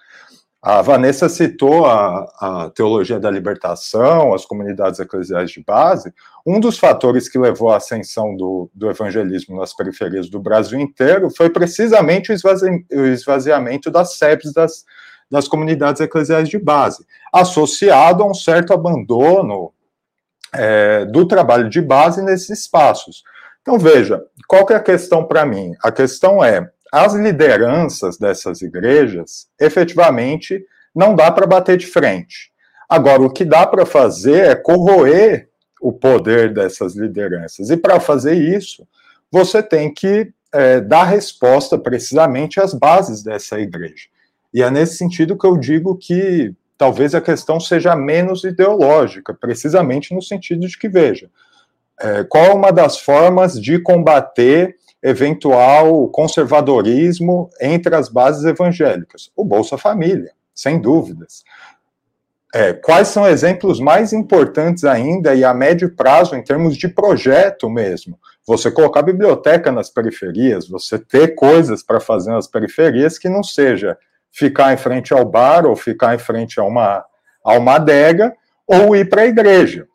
A 0.61 0.79
Vanessa 0.83 1.27
citou 1.27 1.87
a, 1.87 2.31
a, 2.39 2.69
teologia 2.69 3.19
da 3.19 3.31
libertação, 3.31 4.31
as 4.31 4.45
comunidades 4.45 4.99
eclesiais 4.99 5.49
de 5.49 5.63
base. 5.63 6.13
Um 6.45 6.59
dos 6.59 6.77
fatores 6.77 7.27
que 7.27 7.39
levou 7.39 7.71
à 7.71 7.77
ascensão 7.77 8.35
do, 8.35 8.69
do 8.71 8.87
evangelismo 8.87 9.57
nas 9.57 9.75
periferias 9.75 10.29
do 10.29 10.39
Brasil 10.39 10.79
inteiro 10.79 11.31
foi 11.35 11.49
precisamente 11.49 12.31
o, 12.31 12.35
esvazi, 12.35 12.85
o 12.91 13.05
esvaziamento 13.05 13.89
das 13.89 14.19
SEPs 14.19 14.53
das, 14.53 14.85
das 15.31 15.47
comunidades 15.47 15.99
eclesiais 15.99 16.47
de 16.47 16.59
base, 16.59 17.03
associado 17.33 18.21
a 18.21 18.27
um 18.27 18.33
certo 18.35 18.71
abandono 18.71 19.73
é, 20.53 21.05
do 21.05 21.25
trabalho 21.25 21.69
de 21.69 21.81
base 21.81 22.21
nesses 22.21 22.51
espaços. 22.51 23.23
Então, 23.63 23.79
veja, 23.79 24.23
qual 24.47 24.63
que 24.65 24.73
é 24.73 24.75
a 24.75 24.83
questão 24.83 25.25
para 25.25 25.43
mim? 25.43 25.73
A 25.81 25.91
questão 25.91 26.43
é, 26.43 26.69
as 26.91 27.13
lideranças 27.13 28.17
dessas 28.17 28.61
igrejas, 28.61 29.47
efetivamente, 29.59 30.65
não 30.93 31.15
dá 31.15 31.31
para 31.31 31.47
bater 31.47 31.77
de 31.77 31.87
frente. 31.87 32.51
Agora, 32.89 33.21
o 33.21 33.29
que 33.29 33.45
dá 33.45 33.65
para 33.65 33.85
fazer 33.85 34.49
é 34.49 34.55
corroer 34.55 35.47
o 35.81 35.93
poder 35.93 36.53
dessas 36.53 36.95
lideranças. 36.95 37.69
E 37.69 37.77
para 37.77 37.99
fazer 37.99 38.33
isso, 38.33 38.85
você 39.31 39.63
tem 39.63 39.93
que 39.93 40.31
é, 40.53 40.81
dar 40.81 41.05
resposta 41.05 41.77
precisamente 41.77 42.59
às 42.59 42.73
bases 42.73 43.23
dessa 43.23 43.57
igreja. 43.59 44.07
E 44.53 44.61
é 44.61 44.69
nesse 44.69 44.97
sentido 44.97 45.37
que 45.37 45.47
eu 45.47 45.57
digo 45.57 45.97
que 45.97 46.53
talvez 46.77 47.15
a 47.15 47.21
questão 47.21 47.59
seja 47.59 47.95
menos 47.95 48.43
ideológica, 48.43 49.33
precisamente 49.33 50.13
no 50.13 50.21
sentido 50.21 50.67
de 50.67 50.77
que, 50.77 50.89
veja, 50.89 51.29
é, 51.99 52.23
qual 52.25 52.43
é 52.43 52.53
uma 52.53 52.71
das 52.71 52.99
formas 52.99 53.59
de 53.59 53.79
combater 53.79 54.75
eventual 55.03 56.07
conservadorismo 56.09 57.49
entre 57.59 57.95
as 57.95 58.09
bases 58.09 58.43
evangélicas? 58.45 59.31
O 59.35 59.43
Bolsa 59.43 59.77
Família, 59.77 60.31
sem 60.53 60.79
dúvidas. 60.79 61.43
É, 62.53 62.73
quais 62.73 63.07
são 63.07 63.25
exemplos 63.25 63.79
mais 63.79 64.11
importantes 64.11 64.83
ainda 64.83 65.33
e 65.33 65.43
a 65.43 65.53
médio 65.53 65.95
prazo 65.95 66.35
em 66.35 66.43
termos 66.43 66.75
de 66.75 66.89
projeto 66.89 67.69
mesmo? 67.69 68.19
Você 68.45 68.69
colocar 68.69 69.01
biblioteca 69.01 69.71
nas 69.71 69.89
periferias, 69.89 70.67
você 70.67 70.99
ter 70.99 71.35
coisas 71.35 71.81
para 71.81 72.01
fazer 72.01 72.31
nas 72.31 72.47
periferias 72.47 73.17
que 73.17 73.29
não 73.29 73.41
seja 73.41 73.97
ficar 74.31 74.73
em 74.73 74.77
frente 74.77 75.13
ao 75.13 75.23
bar 75.23 75.65
ou 75.65 75.75
ficar 75.75 76.13
em 76.13 76.19
frente 76.19 76.59
a 76.59 76.63
uma, 76.63 77.05
a 77.45 77.53
uma 77.53 77.75
adega 77.75 78.33
ou 78.67 78.95
ir 78.95 79.07
para 79.09 79.21
a 79.21 79.27
igreja. 79.27 79.87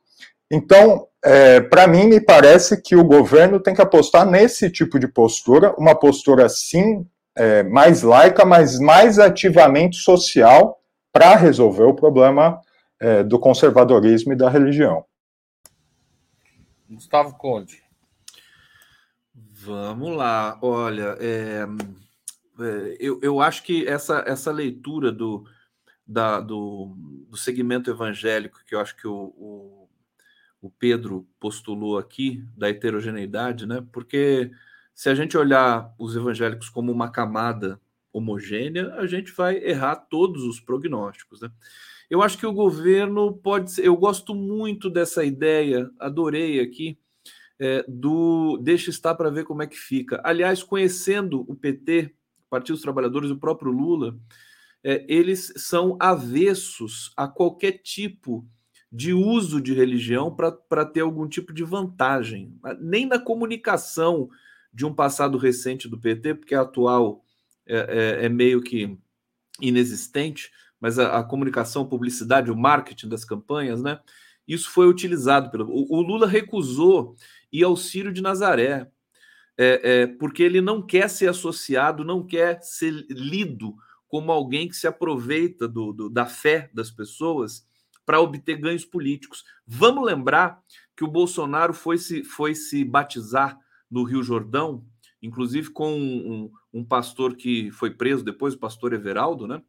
Então, 0.51 1.07
é, 1.29 1.61
para 1.61 1.89
mim, 1.89 2.07
me 2.07 2.21
parece 2.21 2.81
que 2.81 2.95
o 2.95 3.03
governo 3.03 3.59
tem 3.59 3.75
que 3.75 3.83
apostar 3.83 4.25
nesse 4.25 4.71
tipo 4.71 4.97
de 4.97 5.09
postura, 5.09 5.75
uma 5.77 5.93
postura, 5.93 6.49
sim, 6.49 7.05
é, 7.35 7.65
mais 7.65 8.03
laica, 8.03 8.45
mas 8.45 8.79
mais 8.79 9.19
ativamente 9.19 9.97
social, 9.97 10.81
para 11.13 11.35
resolver 11.35 11.83
o 11.83 11.97
problema 11.97 12.61
é, 13.01 13.25
do 13.25 13.41
conservadorismo 13.41 14.35
e 14.35 14.37
da 14.37 14.49
religião. 14.49 15.05
Gustavo 16.89 17.35
Conde. 17.37 17.83
Vamos 19.35 20.17
lá, 20.17 20.57
olha, 20.63 21.17
é, 21.19 21.67
é, 22.61 22.97
eu, 23.01 23.19
eu 23.21 23.41
acho 23.41 23.65
que 23.65 23.85
essa, 23.85 24.23
essa 24.29 24.53
leitura 24.53 25.11
do, 25.11 25.45
da, 26.07 26.39
do, 26.39 26.95
do 27.29 27.37
segmento 27.37 27.91
evangélico, 27.91 28.61
que 28.65 28.77
eu 28.77 28.81
acho 28.81 28.97
que 28.97 29.09
o, 29.09 29.35
o 29.37 29.76
o 30.67 30.71
Pedro 30.79 31.27
postulou 31.39 31.97
aqui, 31.97 32.45
da 32.57 32.69
heterogeneidade, 32.69 33.67
né? 33.67 33.85
Porque 33.93 34.51
se 34.95 35.09
a 35.09 35.15
gente 35.15 35.37
olhar 35.37 35.95
os 35.99 36.17
evangélicos 36.17 36.69
como 36.69 36.91
uma 36.91 37.11
camada 37.11 37.81
homogênea, 38.13 38.95
a 38.95 39.07
gente 39.07 39.31
vai 39.33 39.57
errar 39.59 39.97
todos 39.97 40.43
os 40.43 40.59
prognósticos, 40.59 41.41
né? 41.41 41.51
Eu 42.09 42.23
acho 42.23 42.39
que 42.39 42.47
o 42.47 42.53
governo 42.53 43.37
pode 43.37 43.73
ser. 43.73 43.87
Eu 43.87 43.97
gosto 43.97 44.35
muito 44.35 44.89
dessa 44.89 45.25
ideia, 45.25 45.91
adorei 45.99 46.61
aqui, 46.61 46.99
é, 47.59 47.85
do 47.89 48.59
deixa 48.59 48.91
estar 48.91 49.15
para 49.15 49.31
ver 49.31 49.45
como 49.45 49.63
é 49.63 49.67
que 49.67 49.77
fica. 49.77 50.21
Aliás, 50.25 50.63
conhecendo 50.63 51.45
o 51.49 51.55
PT, 51.55 52.15
Partido 52.49 52.75
dos 52.75 52.83
Trabalhadores, 52.83 53.31
o 53.31 53.39
próprio 53.39 53.73
Lula, 53.73 54.17
é, 54.83 55.05
eles 55.09 55.53
são 55.57 55.97
avessos 56.01 57.13
a 57.17 57.27
qualquer 57.27 57.73
tipo 57.83 58.49
de 58.97 59.13
uso 59.13 59.61
de 59.61 59.75
religião 59.75 60.35
para 60.35 60.87
ter 60.87 61.01
algum 61.01 61.29
tipo 61.29 61.53
de 61.53 61.63
vantagem. 61.63 62.59
Nem 62.81 63.05
na 63.05 63.19
comunicação 63.19 64.31
de 64.73 64.87
um 64.87 64.95
passado 64.95 65.37
recente 65.37 65.87
do 65.87 65.99
PT, 65.99 66.37
porque 66.37 66.55
a 66.55 66.63
atual 66.63 67.23
é, 67.67 67.77
é, 67.77 68.25
é 68.25 68.29
meio 68.31 68.63
que 68.63 68.97
inexistente, 69.61 70.51
mas 70.81 70.99
a, 70.99 71.19
a, 71.19 71.23
comunicação, 71.23 71.87
publicidade, 71.87 72.51
o 72.51 72.57
marketing 72.57 73.11
das 73.11 73.23
campanhas, 73.23 73.83
né? 73.83 74.01
Isso 74.49 74.71
foi 74.71 74.89
utilizado 74.89 75.51
pelo. 75.51 75.69
O, 75.69 75.99
o 75.99 76.01
Lula 76.01 76.27
recusou 76.27 77.17
ir 77.53 77.65
ao 77.65 77.77
Círio 77.77 78.11
de 78.11 78.23
Nazaré, 78.23 78.91
é, 79.59 79.81
é, 79.83 80.07
porque 80.07 80.43
ele 80.43 80.63
não 80.63 80.81
quer 80.81 81.11
ser 81.11 81.29
associado, 81.29 82.03
não 82.03 82.27
quer 82.27 82.63
ser 82.63 82.93
lido 83.11 83.77
como 84.09 84.33
alguém 84.33 84.69
que 84.69 84.77
se 84.77 84.87
aproveita 84.87 85.69
do, 85.69 85.93
do 85.93 86.09
da 86.09 86.25
fé 86.25 86.71
das 86.73 86.91
pessoas 86.91 87.67
para 88.07 88.21
obter 88.21 88.57
ganhos 88.57 88.85
políticos. 88.85 89.45
Vamos 89.67 90.07
lembrar 90.07 90.63
que 90.97 91.05
o 91.05 91.09
Bolsonaro 91.09 91.75
foi 91.75 91.99
se, 91.99 92.23
foi 92.25 92.55
se 92.55 92.85
batizar 92.85 93.59
no 93.91 94.05
Rio 94.05 94.23
Jordão, 94.23 94.87
inclusive 95.21 95.71
com 95.71 95.93
um, 95.93 96.33
um, 96.33 96.81
um 96.81 96.85
pastor 96.85 97.35
que 97.35 97.71
foi 97.73 97.91
preso 97.91 98.25
depois, 98.25 98.55
o 98.55 98.59
pastor 98.59 98.93
Everaldo, 98.93 99.47
né? 99.47 99.61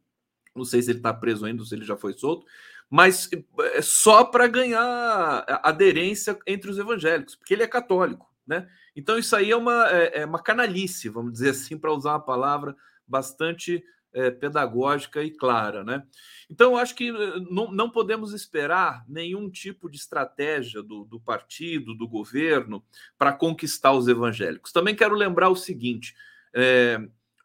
Não 0.54 0.64
sei 0.64 0.80
se 0.80 0.90
ele 0.90 1.00
está 1.00 1.12
preso 1.12 1.44
ainda 1.44 1.64
se 1.64 1.74
ele 1.74 1.84
já 1.84 1.96
foi 1.96 2.14
solto, 2.14 2.46
mas 2.88 3.28
é 3.74 3.82
só 3.82 4.24
para 4.24 4.46
ganhar 4.46 5.44
aderência 5.62 6.38
entre 6.46 6.70
os 6.70 6.78
evangélicos, 6.78 7.36
porque 7.36 7.54
ele 7.54 7.62
é 7.62 7.68
católico, 7.68 8.32
né? 8.46 8.68
Então 8.96 9.18
isso 9.18 9.36
aí 9.36 9.50
é 9.50 9.56
uma, 9.56 9.88
é, 9.90 10.20
é 10.20 10.26
uma 10.26 10.42
canalice, 10.42 11.08
vamos 11.08 11.32
dizer 11.32 11.50
assim, 11.50 11.76
para 11.76 11.92
usar 11.92 12.12
uma 12.12 12.24
palavra 12.24 12.74
bastante 13.06 13.84
é, 14.12 14.30
pedagógica 14.30 15.22
e 15.22 15.30
clara, 15.30 15.84
né? 15.84 16.04
Então, 16.50 16.76
acho 16.76 16.94
que 16.94 17.08
eh, 17.10 17.40
não, 17.50 17.70
não 17.70 17.90
podemos 17.90 18.32
esperar 18.32 19.04
nenhum 19.06 19.50
tipo 19.50 19.88
de 19.90 19.98
estratégia 19.98 20.82
do, 20.82 21.04
do 21.04 21.20
partido, 21.20 21.94
do 21.94 22.08
governo, 22.08 22.82
para 23.18 23.32
conquistar 23.32 23.92
os 23.92 24.08
evangélicos. 24.08 24.72
Também 24.72 24.94
quero 24.94 25.14
lembrar 25.14 25.50
o 25.50 25.56
seguinte: 25.56 26.14
é, 26.54 26.98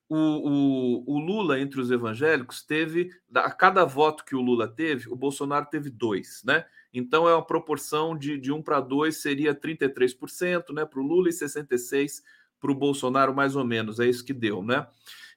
o, 0.08 0.15
o, 0.17 1.15
o, 1.15 1.19
Lula 1.19 1.60
entre 1.60 1.82
os 1.82 1.91
evangélicos 1.91 2.63
teve, 2.63 3.10
a 3.34 3.52
cada 3.52 3.84
voto 3.84 4.23
que 4.23 4.36
o 4.36 4.41
Lula 4.41 4.67
teve, 4.67 5.10
o 5.10 5.15
Bolsonaro 5.15 5.65
teve 5.65 5.89
dois, 5.89 6.41
né? 6.45 6.65
Então 6.93 7.28
é 7.28 7.34
uma 7.34 7.45
proporção 7.45 8.17
de, 8.17 8.38
de 8.38 8.52
um 8.52 8.62
para 8.62 8.80
dois 8.80 9.17
seria 9.17 9.56
33% 9.56 10.71
né, 10.73 10.86
para 10.86 10.99
o 10.99 11.04
Lula 11.04 11.28
e 11.28 11.32
66% 11.32 12.21
para 12.60 12.71
o 12.71 12.76
Bolsonaro, 12.76 13.36
mais 13.36 13.56
ou 13.56 13.65
menos. 13.65 13.99
É 13.99 14.08
isso 14.08 14.23
que 14.23 14.34
deu, 14.34 14.63
né? 14.63 14.88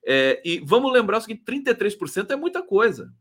É, 0.09 0.40
e 0.45 0.61
vamos 0.61 0.92
lembrar 0.92 1.19
o 1.19 1.21
seguinte: 1.21 1.42
33% 1.45 2.31
é 2.31 2.37
muita 2.37 2.62
coisa, 2.62 3.12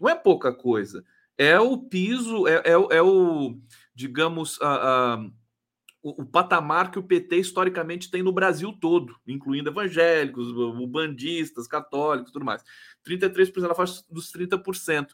não 0.00 0.08
é 0.08 0.14
pouca 0.16 0.52
coisa. 0.52 1.04
É 1.38 1.58
o 1.60 1.78
piso, 1.78 2.48
é, 2.48 2.56
é, 2.64 2.72
é 2.72 3.02
o, 3.02 3.56
digamos, 3.94 4.60
a, 4.60 5.14
a 5.14 5.24
o, 6.02 6.22
o, 6.22 6.26
patamar 6.26 6.90
que 6.90 6.98
o 6.98 7.02
PT 7.02 7.36
historicamente 7.36 8.10
tem 8.10 8.24
no 8.24 8.32
Brasil 8.32 8.72
todo, 8.72 9.14
incluindo 9.24 9.70
evangélicos, 9.70 10.52
bandistas, 10.88 11.68
católicos, 11.68 12.32
tudo 12.32 12.44
mais. 12.44 12.64
33% 13.06 13.68
na 13.68 13.74
faixa 13.74 14.02
dos 14.10 14.32
30%. 14.32 15.10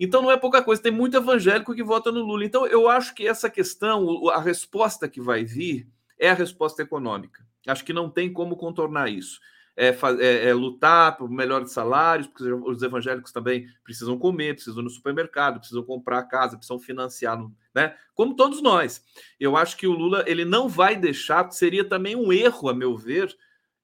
Então 0.00 0.20
não 0.20 0.32
é 0.32 0.36
pouca 0.36 0.60
coisa, 0.60 0.82
tem 0.82 0.90
muito 0.90 1.16
evangélico 1.16 1.74
que 1.74 1.82
vota 1.84 2.10
no 2.10 2.24
Lula. 2.24 2.44
Então 2.44 2.66
eu 2.66 2.88
acho 2.88 3.14
que 3.14 3.26
essa 3.26 3.48
questão, 3.48 4.28
a 4.30 4.40
resposta 4.40 5.08
que 5.08 5.20
vai 5.20 5.44
vir 5.44 5.88
é 6.18 6.28
a 6.28 6.34
resposta 6.34 6.82
econômica. 6.82 7.46
Acho 7.68 7.84
que 7.84 7.92
não 7.92 8.10
tem 8.10 8.32
como 8.32 8.56
contornar 8.56 9.08
isso 9.08 9.40
é, 9.76 9.88
é, 10.20 10.48
é, 10.48 10.54
lutar 10.54 11.16
por 11.16 11.30
melhores 11.30 11.72
salários, 11.72 12.26
porque 12.26 12.44
os 12.44 12.82
evangélicos 12.82 13.32
também 13.32 13.66
precisam 13.82 14.18
comer, 14.18 14.54
precisam 14.54 14.80
ir 14.80 14.84
no 14.84 14.90
supermercado, 14.90 15.58
precisam 15.58 15.82
comprar 15.82 16.24
casa, 16.24 16.56
precisam 16.56 16.78
financiar, 16.78 17.38
né? 17.74 17.96
Como 18.14 18.36
todos 18.36 18.60
nós. 18.60 19.02
Eu 19.40 19.56
acho 19.56 19.76
que 19.76 19.86
o 19.86 19.92
Lula 19.92 20.24
ele 20.26 20.44
não 20.44 20.68
vai 20.68 20.94
deixar, 20.94 21.50
seria 21.50 21.84
também 21.84 22.14
um 22.14 22.32
erro, 22.32 22.68
a 22.68 22.74
meu 22.74 22.96
ver, 22.96 23.34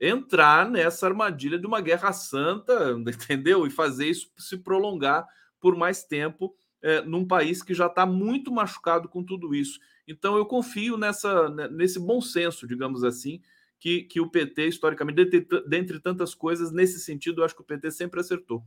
entrar 0.01 0.69
nessa 0.69 1.07
armadilha 1.07 1.59
de 1.59 1.67
uma 1.67 1.81
guerra 1.81 2.13
santa, 2.13 2.93
entendeu? 3.09 3.67
E 3.67 3.71
fazer 3.71 4.09
isso 4.09 4.31
se 4.37 4.59
prolongar 4.59 5.27
por 5.61 5.75
mais 5.75 6.05
tempo 6.05 6.55
é, 6.83 7.01
num 7.01 7.27
país 7.27 7.63
que 7.63 7.75
já 7.75 7.87
está 7.87 8.07
muito 8.07 8.53
machucado 8.53 9.09
com 9.09 9.25
tudo 9.25 9.55
isso. 9.55 9.81
Então 10.07 10.37
eu 10.37 10.47
confio 10.47 10.97
nessa, 10.97 11.49
nesse 11.71 11.99
bom 11.99 12.21
senso, 12.21 12.67
digamos 12.67 13.05
assim, 13.05 13.41
que, 13.79 14.03
que 14.03 14.21
o 14.21 14.31
PT, 14.31 14.67
historicamente, 14.67 15.25
dentre, 15.25 15.69
dentre 15.69 16.01
tantas 16.01 16.35
coisas, 16.35 16.73
nesse 16.73 17.01
sentido, 17.01 17.41
eu 17.41 17.45
acho 17.45 17.55
que 17.55 17.63
o 17.63 17.65
PT 17.65 17.91
sempre 17.91 18.21
acertou. 18.21 18.65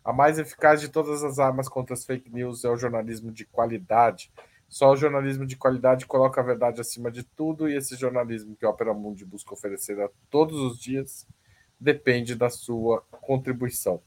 A 0.04 0.12
mais 0.12 0.38
eficaz 0.38 0.78
de 0.78 0.90
todas 0.90 1.24
as 1.24 1.38
armas 1.38 1.70
contra 1.70 1.94
as 1.94 2.04
fake 2.04 2.30
news 2.30 2.66
é 2.66 2.68
o 2.68 2.76
jornalismo 2.76 3.32
de 3.32 3.46
qualidade. 3.46 4.30
Só 4.72 4.90
o 4.90 4.96
jornalismo 4.96 5.44
de 5.44 5.54
qualidade 5.54 6.06
coloca 6.06 6.40
a 6.40 6.44
verdade 6.44 6.80
acima 6.80 7.10
de 7.10 7.22
tudo 7.22 7.68
e 7.68 7.76
esse 7.76 7.94
jornalismo 7.94 8.56
que 8.56 8.64
a 8.64 8.70
Opera 8.70 8.94
Mundi 8.94 9.22
busca 9.22 9.52
oferecer 9.52 10.00
a 10.00 10.08
todos 10.30 10.58
os 10.58 10.80
dias 10.80 11.26
depende 11.78 12.34
da 12.34 12.48
sua 12.48 13.02
contribuição. 13.10 14.00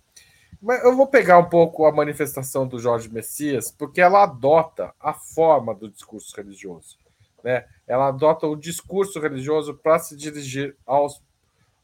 Mas 0.60 0.84
eu 0.84 0.96
vou 0.96 1.06
pegar 1.06 1.38
um 1.38 1.48
pouco 1.48 1.86
a 1.86 1.92
manifestação 1.92 2.68
do 2.68 2.80
Jorge 2.80 3.14
Messias, 3.14 3.70
porque 3.70 4.02
ela 4.02 4.24
adota 4.24 4.92
a 5.00 5.14
forma 5.14 5.76
do 5.76 5.88
discurso 5.88 6.36
religioso. 6.36 6.98
Né? 7.44 7.64
Ela 7.86 8.08
adota 8.08 8.48
o 8.48 8.56
discurso 8.56 9.20
religioso 9.20 9.76
para 9.76 10.00
se 10.00 10.18
dirigir 10.18 10.76
aos, 10.84 11.22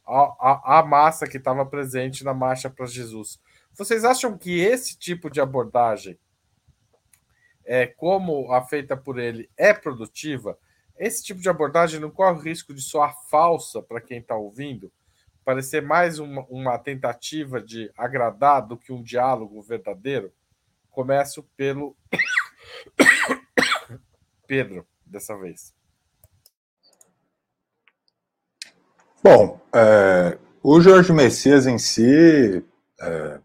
a, 0.04 0.22
a, 0.40 0.78
a 0.80 0.82
massa 0.82 1.28
que 1.28 1.36
estava 1.36 1.64
presente 1.64 2.24
na 2.24 2.34
Marcha 2.34 2.68
para 2.68 2.86
Jesus. 2.86 3.38
Vocês 3.74 4.04
acham 4.04 4.36
que 4.36 4.58
esse 4.58 4.98
tipo 4.98 5.30
de 5.30 5.40
abordagem 5.40 6.18
é, 7.64 7.86
como 7.86 8.52
a 8.52 8.62
feita 8.62 8.96
por 8.96 9.18
ele 9.18 9.48
é 9.56 9.72
produtiva, 9.72 10.58
esse 10.98 11.22
tipo 11.22 11.40
de 11.40 11.48
abordagem 11.48 11.98
não 11.98 12.10
corre 12.10 12.38
o 12.38 12.42
risco 12.42 12.74
de 12.74 12.82
soar 12.82 13.16
falsa 13.28 13.82
para 13.82 14.00
quem 14.00 14.18
está 14.18 14.36
ouvindo, 14.36 14.92
parecer 15.44 15.82
mais 15.82 16.18
uma, 16.18 16.44
uma, 16.48 16.78
tentativa 16.78 17.60
de 17.60 17.90
agradar 17.96 18.66
do 18.66 18.76
que 18.76 18.92
um 18.92 19.02
diálogo 19.02 19.60
verdadeiro? 19.62 20.32
Começo 20.90 21.42
pelo 21.56 21.96
Pedro, 24.46 24.86
dessa 25.04 25.36
vez. 25.36 25.74
Bom, 29.24 29.60
é, 29.74 30.38
o 30.62 30.80
Jorge 30.80 31.12
Messias 31.12 31.66
em 31.66 31.78
si 31.78 32.64
é, 33.00 33.40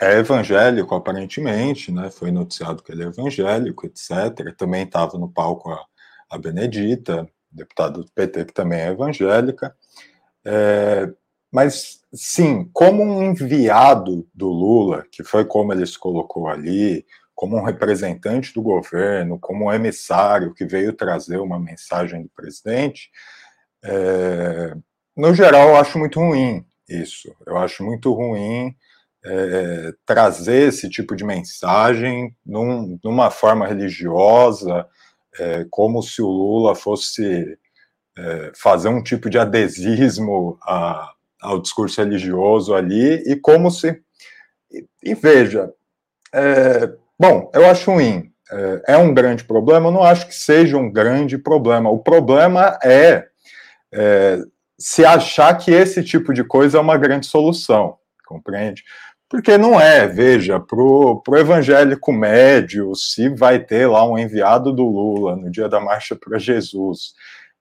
é 0.00 0.18
evangélico, 0.18 0.94
aparentemente, 0.94 1.90
né? 1.90 2.10
Foi 2.10 2.30
noticiado 2.30 2.82
que 2.82 2.92
ele 2.92 3.04
é 3.04 3.06
evangélico, 3.06 3.86
etc. 3.86 4.54
Também 4.56 4.84
estava 4.84 5.18
no 5.18 5.28
palco 5.28 5.70
a, 5.70 5.84
a 6.30 6.38
Benedita, 6.38 7.28
deputada 7.50 8.00
do 8.00 8.10
PT, 8.12 8.46
que 8.46 8.52
também 8.52 8.80
é 8.80 8.88
evangélica. 8.88 9.74
É, 10.44 11.10
mas, 11.50 12.00
sim, 12.12 12.68
como 12.72 13.02
um 13.02 13.22
enviado 13.22 14.28
do 14.34 14.48
Lula, 14.48 15.04
que 15.10 15.24
foi 15.24 15.44
como 15.44 15.72
ele 15.72 15.86
se 15.86 15.98
colocou 15.98 16.48
ali, 16.48 17.04
como 17.34 17.56
um 17.56 17.62
representante 17.62 18.52
do 18.52 18.62
governo, 18.62 19.38
como 19.38 19.66
um 19.66 19.72
emissário 19.72 20.54
que 20.54 20.64
veio 20.64 20.92
trazer 20.92 21.38
uma 21.38 21.58
mensagem 21.58 22.22
do 22.22 22.28
presidente, 22.30 23.10
é, 23.84 24.76
no 25.16 25.34
geral, 25.34 25.70
eu 25.70 25.76
acho 25.76 25.98
muito 25.98 26.20
ruim 26.20 26.64
isso. 26.88 27.34
Eu 27.46 27.58
acho 27.58 27.84
muito 27.84 28.12
ruim 28.12 28.74
é, 29.24 29.92
trazer 30.06 30.68
esse 30.68 30.88
tipo 30.88 31.16
de 31.16 31.24
mensagem 31.24 32.34
num, 32.44 32.98
numa 33.02 33.30
forma 33.30 33.66
religiosa, 33.66 34.86
é, 35.38 35.66
como 35.70 36.02
se 36.02 36.22
o 36.22 36.28
Lula 36.28 36.74
fosse 36.74 37.58
é, 38.16 38.52
fazer 38.54 38.88
um 38.88 39.02
tipo 39.02 39.28
de 39.28 39.38
adesismo 39.38 40.58
a, 40.62 41.12
ao 41.40 41.60
discurso 41.60 42.00
religioso 42.00 42.74
ali, 42.74 43.22
e 43.26 43.36
como 43.36 43.70
se. 43.70 44.00
E, 44.70 44.84
e 45.02 45.14
veja, 45.14 45.72
bom, 47.18 47.50
eu 47.54 47.66
acho 47.66 47.90
ruim. 47.90 48.30
é, 48.50 48.94
é, 48.94 48.96
um 48.96 49.12
grande 49.14 49.44
problema? 49.44 49.88
Eu 49.88 49.92
não 49.92 50.02
acho 50.02 50.26
que 50.26 50.34
seja 50.34 50.76
um 50.76 50.90
grande 50.90 51.38
problema. 51.38 51.90
O 51.90 51.98
problema 51.98 52.78
é, 52.82 53.26
é 53.92 54.38
se 54.78 55.04
achar 55.04 55.56
que 55.58 55.72
esse 55.72 56.04
tipo 56.04 56.32
de 56.32 56.44
coisa 56.44 56.78
é 56.78 56.80
uma 56.80 56.96
grande 56.96 57.26
solução, 57.26 57.96
compreende? 58.26 58.84
Porque 59.28 59.58
não 59.58 59.78
é, 59.78 60.06
veja, 60.06 60.58
para 60.58 60.80
o 60.80 61.22
evangélico 61.36 62.12
médio, 62.12 62.94
se 62.94 63.28
vai 63.28 63.58
ter 63.58 63.86
lá 63.86 64.08
um 64.08 64.18
enviado 64.18 64.72
do 64.72 64.84
Lula 64.84 65.36
no 65.36 65.50
dia 65.50 65.68
da 65.68 65.78
Marcha 65.78 66.16
para 66.16 66.38
Jesus, 66.38 67.12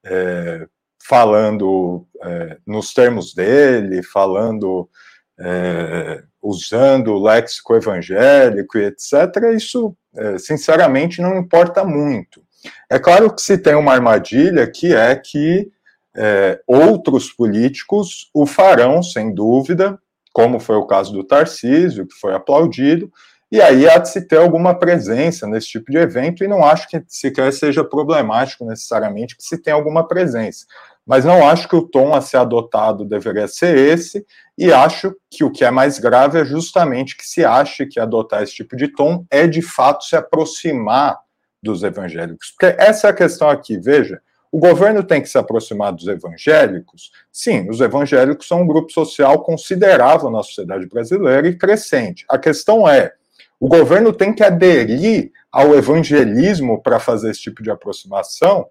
é, 0.06 0.65
falando 1.03 2.08
é, 2.23 2.58
nos 2.65 2.93
termos 2.93 3.34
dele, 3.34 4.01
falando, 4.01 4.89
é, 5.38 6.23
usando 6.41 7.13
o 7.13 7.21
léxico 7.21 7.75
evangélico 7.75 8.77
e 8.77 8.86
etc., 8.86 9.53
isso, 9.53 9.93
é, 10.15 10.38
sinceramente, 10.38 11.21
não 11.21 11.38
importa 11.38 11.84
muito. 11.84 12.41
É 12.89 12.97
claro 12.97 13.34
que 13.34 13.41
se 13.41 13.58
tem 13.58 13.75
uma 13.75 13.93
armadilha 13.93 14.65
que 14.67 14.93
é 14.93 15.13
que 15.15 15.69
é, 16.15 16.62
outros 16.65 17.32
políticos 17.32 18.30
o 18.34 18.45
farão, 18.45 19.03
sem 19.03 19.34
dúvida, 19.34 19.99
como 20.38 20.60
foi 20.60 20.76
o 20.76 20.86
caso 20.86 21.12
do 21.12 21.23
Tarcísio, 21.23 22.06
que 22.06 22.13
foi 22.13 22.32
aplaudido, 22.32 23.12
e 23.52 23.60
aí 23.60 23.89
há 23.89 23.97
de 23.97 24.08
se 24.08 24.21
ter 24.21 24.38
alguma 24.38 24.78
presença 24.78 25.47
nesse 25.47 25.67
tipo 25.67 25.91
de 25.91 25.97
evento, 25.97 26.43
e 26.43 26.47
não 26.47 26.63
acho 26.63 26.88
que 26.88 27.04
sequer 27.08 27.52
seja 27.52 27.84
problemático 27.84 28.63
necessariamente 28.63 29.36
que 29.36 29.41
se 29.41 29.60
tenha 29.60 29.76
alguma 29.76 30.08
presença. 30.08 30.67
Mas 31.04 31.26
não 31.26 31.43
acho 31.47 31.67
que 31.67 31.76
o 31.76 31.82
tom 31.82 32.13
a 32.13 32.21
ser 32.21 32.38
adotado 32.38 33.04
deveria 33.04 33.47
ser 33.47 33.76
esse, 33.76 34.23
e 34.56 34.71
acho 34.71 35.12
que 35.28 35.43
o 35.43 35.50
que 35.50 35.65
é 35.65 35.71
mais 35.71 35.97
grave 35.97 36.39
é 36.39 36.45
justamente 36.45 37.17
que 37.17 37.26
se 37.26 37.43
ache 37.43 37.88
que 37.88 38.00
adotar 38.00 38.43
esse 38.43 38.54
tipo 38.54 38.78
de 38.78 38.89
tom 38.89 39.26
é 39.32 39.47
de 39.47 39.63
fato 39.63 40.04
se 40.04 40.15
aproximar 40.15 41.17
dos 41.63 41.82
evangélicos. 41.82 42.52
Porque 42.52 42.76
essa 42.80 43.08
é 43.08 43.10
a 43.10 43.15
questão 43.15 43.50
aqui, 43.50 43.80
veja, 43.80 44.21
o 44.58 44.60
governo 44.60 45.04
tem 45.04 45.22
que 45.22 45.30
se 45.30 45.38
aproximar 45.38 45.93
dos 45.93 46.08
evangélicos? 46.08 47.12
Sim, 47.32 47.70
os 47.70 47.80
evangélicos 47.80 48.48
são 48.48 48.63
um 48.63 48.65
grupo 48.65 48.91
social 48.91 49.43
considerável 49.43 50.32
na 50.32 50.41
sociedade 50.41 50.88
brasileira 50.88 51.48
e 51.48 51.56
crescente. 51.56 52.26
A 52.28 52.39
questão 52.39 52.89
é: 52.89 53.13
o 53.60 53.67
governo 53.67 54.12
tem 54.12 54.34
que 54.34 54.43
aderir 54.43 55.32
ao 55.52 55.76
evangelismo 55.76 56.82
para 56.82 57.00
fazer 57.00 57.30
esse 57.30 57.41
tipo 57.41 57.62
de 57.62 57.70
aproximação? 57.70 58.65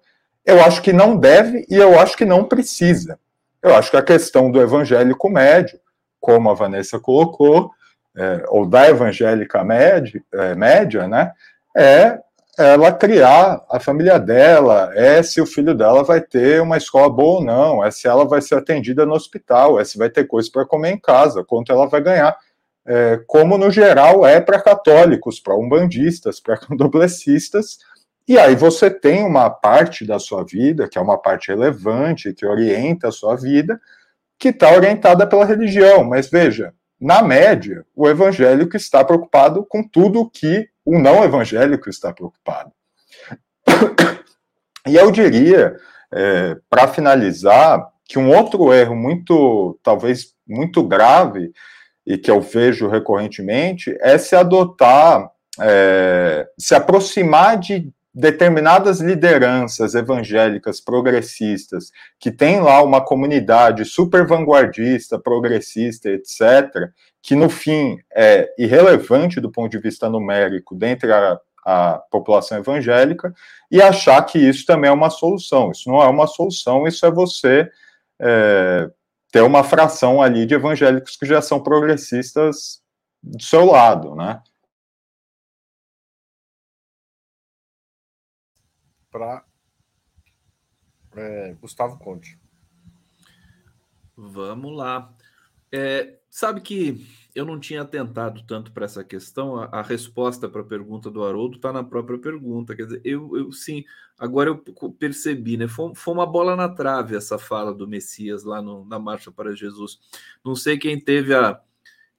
Eu 0.45 0.61
acho 0.61 0.81
que 0.81 0.91
não 0.91 1.15
deve 1.15 1.65
e 1.69 1.75
eu 1.75 1.97
acho 1.97 2.17
que 2.17 2.25
não 2.25 2.43
precisa. 2.43 3.17
Eu 3.63 3.73
acho 3.73 3.89
que 3.89 3.95
a 3.95 4.03
questão 4.03 4.51
do 4.51 4.59
evangélico 4.59 5.29
médio, 5.29 5.79
como 6.19 6.49
a 6.49 6.53
Vanessa 6.53 6.99
colocou, 6.99 7.71
é, 8.13 8.43
ou 8.49 8.65
da 8.65 8.89
evangélica 8.89 9.63
média, 9.63 10.21
é, 10.33 10.53
média 10.53 11.07
né, 11.07 11.31
é 11.77 12.19
ela 12.57 12.91
criar 12.91 13.63
a 13.69 13.79
família 13.79 14.19
dela, 14.19 14.91
é 14.95 15.21
se 15.21 15.39
o 15.39 15.45
filho 15.45 15.75
dela 15.75 16.03
vai 16.03 16.19
ter 16.19 16.59
uma 16.61 16.77
escola 16.77 17.07
boa 17.07 17.39
ou 17.39 17.45
não, 17.45 17.85
é 17.85 17.91
se 17.91 18.07
ela 18.07 18.25
vai 18.25 18.41
ser 18.41 18.55
atendida 18.55 19.05
no 19.05 19.13
hospital, 19.13 19.79
é 19.79 19.85
se 19.85 19.97
vai 19.97 20.09
ter 20.09 20.25
coisa 20.25 20.49
para 20.51 20.65
comer 20.65 20.91
em 20.91 20.99
casa, 20.99 21.43
quanto 21.43 21.71
ela 21.71 21.87
vai 21.87 22.01
ganhar. 22.01 22.35
É, 22.85 23.19
como 23.27 23.57
no 23.57 23.69
geral 23.69 24.25
é 24.25 24.41
para 24.41 24.61
católicos, 24.61 25.39
para 25.39 25.55
umbandistas, 25.55 26.39
para 26.39 26.57
candomblecistas, 26.57 27.77
e 28.27 28.37
aí 28.39 28.55
você 28.55 28.89
tem 28.89 29.23
uma 29.23 29.49
parte 29.49 30.05
da 30.05 30.17
sua 30.17 30.43
vida, 30.43 30.87
que 30.89 30.97
é 30.97 31.01
uma 31.01 31.17
parte 31.17 31.49
relevante, 31.49 32.33
que 32.33 32.45
orienta 32.45 33.07
a 33.07 33.11
sua 33.11 33.35
vida, 33.35 33.79
que 34.37 34.49
está 34.49 34.73
orientada 34.73 35.25
pela 35.25 35.45
religião. 35.45 36.03
Mas 36.03 36.29
veja, 36.29 36.73
na 36.99 37.21
média, 37.21 37.85
o 37.95 38.09
evangélico 38.09 38.75
está 38.75 39.03
preocupado 39.03 39.65
com 39.69 39.81
tudo 39.81 40.29
que 40.29 40.67
o 40.87 40.97
não 40.97 41.21
evangélico 41.21 41.89
está 41.89 42.13
preocupado. 42.13 42.71
E 44.87 44.95
eu 44.95 45.11
diria, 45.11 45.75
é, 46.13 46.55
para 46.69 46.87
finalizar, 46.87 47.85
que 48.05 48.17
um 48.17 48.33
outro 48.33 48.71
erro 48.71 48.95
muito, 48.95 49.77
talvez 49.83 50.33
muito 50.47 50.81
grave, 50.81 51.51
e 52.05 52.17
que 52.17 52.31
eu 52.31 52.39
vejo 52.39 52.87
recorrentemente, 52.87 53.93
é 53.99 54.17
se 54.17 54.33
adotar, 54.33 55.29
é, 55.59 56.47
se 56.57 56.73
aproximar 56.73 57.59
de 57.59 57.91
determinadas 58.15 59.01
lideranças 59.01 59.93
evangélicas 59.93 60.79
progressistas 60.79 61.91
que 62.17 62.31
tem 62.31 62.61
lá 62.61 62.81
uma 62.81 63.03
comunidade 63.03 63.83
super 63.83 64.25
vanguardista, 64.25 65.19
progressista, 65.19 66.09
etc., 66.09 66.91
que 67.27 67.35
no 67.35 67.49
fim 67.49 67.99
é 68.15 68.53
irrelevante 68.57 69.41
do 69.41 69.51
ponto 69.51 69.69
de 69.69 69.79
vista 69.79 70.09
numérico 70.09 70.73
dentre 70.73 71.11
a, 71.11 71.37
a 71.65 71.97
população 72.09 72.57
evangélica, 72.57 73.35
e 73.69 73.81
achar 73.81 74.23
que 74.23 74.39
isso 74.39 74.65
também 74.65 74.89
é 74.89 74.93
uma 74.93 75.09
solução. 75.09 75.71
Isso 75.71 75.89
não 75.89 76.01
é 76.01 76.07
uma 76.07 76.25
solução, 76.25 76.87
isso 76.87 77.05
é 77.05 77.11
você 77.11 77.69
é, 78.17 78.89
ter 79.29 79.41
uma 79.41 79.61
fração 79.61 80.21
ali 80.21 80.45
de 80.45 80.53
evangélicos 80.53 81.17
que 81.17 81.25
já 81.25 81.41
são 81.41 81.61
progressistas 81.61 82.81
do 83.21 83.43
seu 83.43 83.65
lado, 83.65 84.15
né? 84.15 84.41
para 89.11 89.43
é, 91.17 91.53
Gustavo 91.55 91.97
Conte. 91.97 92.39
Vamos 94.15 94.77
lá. 94.77 95.13
É, 95.73 96.16
sabe 96.29 96.61
que 96.61 97.05
eu 97.35 97.45
não 97.45 97.59
tinha 97.59 97.81
atentado 97.81 98.43
tanto 98.47 98.71
para 98.71 98.85
essa 98.85 99.03
questão. 99.03 99.57
A, 99.57 99.65
a 99.65 99.81
resposta 99.81 100.49
para 100.49 100.61
a 100.61 100.65
pergunta 100.65 101.09
do 101.09 101.23
Haroldo 101.23 101.57
está 101.57 101.71
na 101.71 101.83
própria 101.83 102.17
pergunta. 102.17 102.75
Quer 102.75 102.85
dizer, 102.85 103.01
eu, 103.03 103.37
eu 103.37 103.51
sim, 103.51 103.83
agora 104.17 104.49
eu 104.49 104.57
percebi, 104.91 105.57
né? 105.57 105.67
Foi, 105.67 105.93
foi, 105.95 106.13
uma 106.13 106.25
bola 106.25 106.55
na 106.55 106.69
trave 106.69 107.15
essa 107.15 107.37
fala 107.37 107.73
do 107.73 107.87
Messias 107.87 108.43
lá 108.43 108.61
no, 108.61 108.85
na 108.85 108.99
Marcha 108.99 109.31
para 109.31 109.55
Jesus. 109.55 109.99
Não 110.43 110.55
sei 110.55 110.77
quem 110.77 110.99
teve 110.99 111.33
a, 111.33 111.61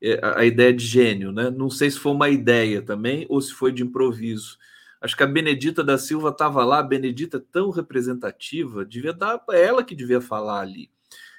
é, 0.01 0.21
a, 0.23 0.41
a 0.41 0.45
ideia 0.45 0.73
de 0.73 0.85
gênio, 0.87 1.33
né? 1.33 1.51
Não 1.51 1.71
sei 1.71 1.91
se 1.91 1.99
foi 1.99 2.13
uma 2.13 2.29
ideia 2.29 2.83
também 2.83 3.27
ou 3.29 3.41
se 3.41 3.53
foi 3.53 3.73
de 3.73 3.83
improviso 3.83 4.59
Acho 5.01 5.17
que 5.17 5.23
a 5.23 5.27
Benedita 5.27 5.85
da 5.85 5.97
Silva 5.97 6.31
estava 6.31 6.65
lá, 6.65 6.81
a 6.81 6.83
Benedita 6.83 7.37
é 7.37 7.43
tão 7.53 7.71
representativa, 7.71 8.85
devia 8.85 9.13
dar 9.13 9.41
ela 9.51 9.85
que 9.85 9.95
devia 9.95 10.21
falar 10.21 10.61
ali. 10.61 10.91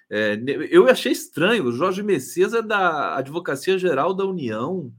É, 0.10 0.38
eu 0.70 0.88
achei 0.88 1.12
estranho, 1.12 1.66
o 1.66 1.72
Jorge 1.72 2.02
Messias 2.02 2.54
é 2.54 2.62
da 2.62 3.16
Advocacia 3.16 3.78
Geral 3.78 4.14
da 4.14 4.26
União, 4.26 4.92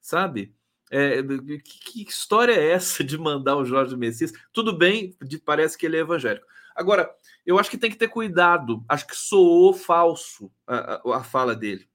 sabe? 0.00 0.54
É, 0.90 1.22
que, 1.22 2.04
que, 2.04 2.08
história 2.08 2.52
é 2.52 2.70
essa 2.70 3.02
de 3.04 3.16
mandar 3.18 3.56
o 3.56 3.64
Jorge 3.64 3.96
Messias? 3.96 4.32
Tudo 4.52 4.76
bem, 4.76 5.16
parece 5.44 5.76
que 5.78 5.86
ele 5.86 5.96
é 5.96 6.00
evangélico. 6.00 6.46
Agora, 6.74 7.10
eu 7.44 7.58
acho 7.58 7.70
que 7.70 7.78
tem 7.78 7.90
que 7.90 7.96
ter 7.96 8.08
cuidado, 8.08 8.84
acho 8.88 9.06
que 9.06 9.16
soou 9.16 9.72
falso 9.72 10.50
a, 10.66 11.00
a, 11.04 11.16
a 11.18 11.24
fala 11.24 11.54
dele 11.54 11.88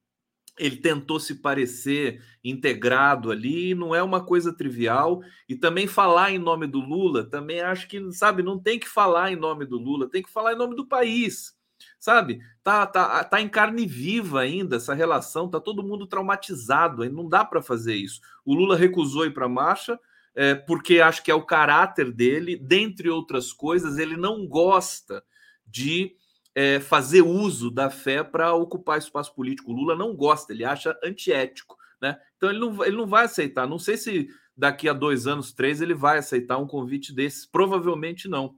ele 0.58 0.76
tentou 0.76 1.18
se 1.18 1.36
parecer 1.36 2.22
integrado 2.44 3.30
ali, 3.30 3.74
não 3.74 3.94
é 3.94 4.02
uma 4.02 4.24
coisa 4.24 4.52
trivial. 4.52 5.22
E 5.48 5.56
também 5.56 5.86
falar 5.86 6.30
em 6.30 6.38
nome 6.38 6.66
do 6.66 6.78
Lula, 6.78 7.24
também 7.24 7.60
acho 7.60 7.88
que, 7.88 8.12
sabe, 8.12 8.42
não 8.42 8.58
tem 8.58 8.78
que 8.78 8.88
falar 8.88 9.32
em 9.32 9.36
nome 9.36 9.64
do 9.64 9.78
Lula, 9.78 10.08
tem 10.08 10.22
que 10.22 10.30
falar 10.30 10.52
em 10.52 10.58
nome 10.58 10.76
do 10.76 10.86
país. 10.86 11.54
Sabe? 12.02 12.40
Tá, 12.64 12.84
tá, 12.84 13.22
tá 13.22 13.40
em 13.40 13.48
carne 13.48 13.86
viva 13.86 14.40
ainda 14.40 14.74
essa 14.74 14.92
relação, 14.92 15.48
tá 15.48 15.60
todo 15.60 15.84
mundo 15.84 16.04
traumatizado, 16.04 17.08
não 17.08 17.28
dá 17.28 17.44
para 17.44 17.62
fazer 17.62 17.94
isso. 17.94 18.20
O 18.44 18.54
Lula 18.54 18.76
recusou 18.76 19.24
ir 19.24 19.32
para 19.32 19.46
a 19.46 19.48
marcha, 19.48 19.96
é, 20.34 20.52
porque 20.52 20.98
acho 20.98 21.22
que 21.22 21.30
é 21.30 21.34
o 21.34 21.46
caráter 21.46 22.10
dele, 22.10 22.56
dentre 22.56 23.08
outras 23.08 23.52
coisas, 23.52 23.98
ele 23.98 24.16
não 24.16 24.44
gosta 24.48 25.22
de 25.64 26.16
é, 26.56 26.80
fazer 26.80 27.22
uso 27.22 27.70
da 27.70 27.88
fé 27.88 28.24
para 28.24 28.52
ocupar 28.52 28.98
espaço 28.98 29.32
político. 29.32 29.70
O 29.70 29.74
Lula 29.76 29.94
não 29.94 30.12
gosta, 30.12 30.52
ele 30.52 30.64
acha 30.64 30.98
antiético. 31.04 31.76
Né? 32.00 32.18
Então 32.36 32.50
ele 32.50 32.58
não, 32.58 32.84
ele 32.84 32.96
não 32.96 33.06
vai 33.06 33.26
aceitar. 33.26 33.64
Não 33.64 33.78
sei 33.78 33.96
se 33.96 34.26
daqui 34.56 34.88
a 34.88 34.92
dois 34.92 35.28
anos, 35.28 35.52
três, 35.52 35.80
ele 35.80 35.94
vai 35.94 36.18
aceitar 36.18 36.58
um 36.58 36.66
convite 36.66 37.14
desses. 37.14 37.46
Provavelmente 37.46 38.26
não. 38.26 38.56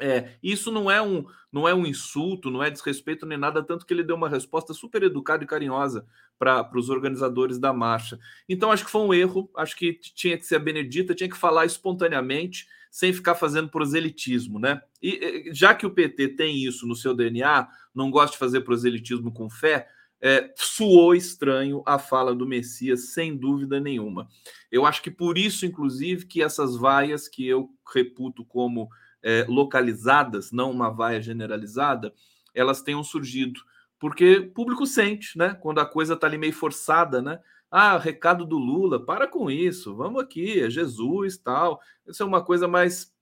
É, 0.00 0.36
isso 0.42 0.72
não 0.72 0.90
é 0.90 1.00
um 1.00 1.24
não 1.52 1.68
é 1.68 1.74
um 1.74 1.84
insulto, 1.84 2.50
não 2.50 2.62
é 2.62 2.70
desrespeito 2.70 3.26
nem 3.26 3.36
nada, 3.36 3.62
tanto 3.62 3.84
que 3.84 3.92
ele 3.92 4.04
deu 4.04 4.14
uma 4.16 4.28
resposta 4.28 4.72
super 4.72 5.02
educada 5.02 5.42
e 5.42 5.46
carinhosa 5.46 6.06
para 6.38 6.70
os 6.78 6.88
organizadores 6.88 7.58
da 7.58 7.72
marcha. 7.72 8.18
Então 8.48 8.70
acho 8.70 8.84
que 8.84 8.90
foi 8.90 9.02
um 9.02 9.12
erro, 9.12 9.50
acho 9.56 9.76
que 9.76 9.92
tinha 9.92 10.38
que 10.38 10.46
ser 10.46 10.56
a 10.56 10.60
Benedita, 10.60 11.14
tinha 11.14 11.28
que 11.28 11.36
falar 11.36 11.66
espontaneamente 11.66 12.66
sem 12.90 13.12
ficar 13.12 13.34
fazendo 13.34 13.68
proselitismo, 13.68 14.58
né? 14.58 14.80
E 15.02 15.50
já 15.52 15.74
que 15.74 15.86
o 15.86 15.90
PT 15.90 16.28
tem 16.30 16.64
isso 16.64 16.86
no 16.86 16.96
seu 16.96 17.14
DNA, 17.14 17.68
não 17.94 18.10
gosta 18.10 18.32
de 18.32 18.38
fazer 18.38 18.60
proselitismo 18.62 19.32
com 19.32 19.50
fé, 19.50 19.88
é, 20.22 20.52
suou 20.56 21.14
estranho 21.14 21.82
a 21.86 21.98
fala 21.98 22.34
do 22.34 22.46
Messias, 22.46 23.12
sem 23.12 23.36
dúvida 23.36 23.80
nenhuma. 23.80 24.28
Eu 24.70 24.84
acho 24.84 25.02
que 25.02 25.10
por 25.10 25.38
isso, 25.38 25.64
inclusive, 25.64 26.26
que 26.26 26.42
essas 26.42 26.76
vaias 26.76 27.26
que 27.26 27.46
eu 27.46 27.70
reputo 27.92 28.44
como 28.44 28.88
é, 29.22 29.44
localizadas, 29.48 30.52
não 30.52 30.70
uma 30.70 30.90
vaia 30.90 31.20
generalizada, 31.22 32.12
elas 32.54 32.82
tenham 32.82 33.02
surgido. 33.02 33.60
Porque 33.98 34.36
o 34.36 34.50
público 34.52 34.86
sente, 34.86 35.36
né? 35.36 35.54
Quando 35.60 35.78
a 35.78 35.86
coisa 35.86 36.14
está 36.14 36.26
ali 36.26 36.38
meio 36.38 36.52
forçada, 36.52 37.20
né? 37.20 37.38
Ah, 37.70 37.96
recado 37.98 38.44
do 38.44 38.58
Lula, 38.58 39.04
para 39.04 39.28
com 39.28 39.50
isso, 39.50 39.94
vamos 39.94 40.22
aqui, 40.22 40.60
é 40.60 40.70
Jesus, 40.70 41.36
tal. 41.36 41.80
Isso 42.06 42.22
é 42.22 42.26
uma 42.26 42.42
coisa 42.42 42.66
mais, 42.66 43.12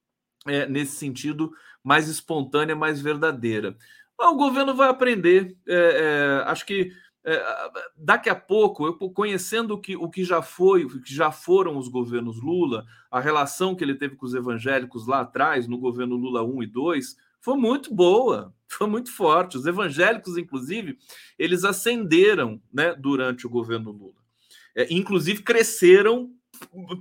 é, 0.47 0.65
nesse 0.65 0.95
sentido, 0.95 1.51
mais 1.83 2.07
espontânea, 2.07 2.75
mais 2.75 2.99
verdadeira. 2.99 3.77
Mas 4.19 4.33
o 4.33 4.35
governo 4.35 4.75
vai 4.75 4.89
aprender. 4.89 5.55
É, 5.65 6.41
é, 6.43 6.49
acho 6.51 6.65
que 6.65 6.91
é, 7.23 7.41
daqui 7.95 8.29
a 8.29 8.35
pouco, 8.35 8.85
eu 8.85 8.93
conhecendo 9.11 9.75
o 9.75 9.79
que, 9.79 9.95
o 9.95 10.09
que 10.09 10.25
já 10.25 10.41
foi, 10.41 10.83
o 10.83 11.01
que 11.01 11.13
já 11.13 11.31
foram 11.31 11.77
os 11.77 11.87
governos 11.87 12.41
Lula, 12.41 12.85
a 13.09 13.21
relação 13.21 13.73
que 13.73 13.81
ele 13.81 13.95
teve 13.95 14.17
com 14.17 14.25
os 14.25 14.33
evangélicos 14.33 15.07
lá 15.07 15.21
atrás, 15.21 15.69
no 15.69 15.77
governo 15.77 16.17
Lula 16.17 16.43
1 16.43 16.63
e 16.63 16.67
2, 16.67 17.15
foi 17.39 17.55
muito 17.55 17.93
boa, 17.95 18.53
foi 18.67 18.87
muito 18.87 19.09
forte. 19.09 19.57
Os 19.57 19.65
evangélicos, 19.65 20.37
inclusive, 20.37 20.97
eles 21.37 21.63
ascenderam 21.63 22.61
né, 22.73 22.93
durante 22.93 23.47
o 23.47 23.49
governo 23.49 23.89
Lula. 23.89 24.19
É, 24.75 24.93
inclusive, 24.93 25.43
cresceram 25.43 26.29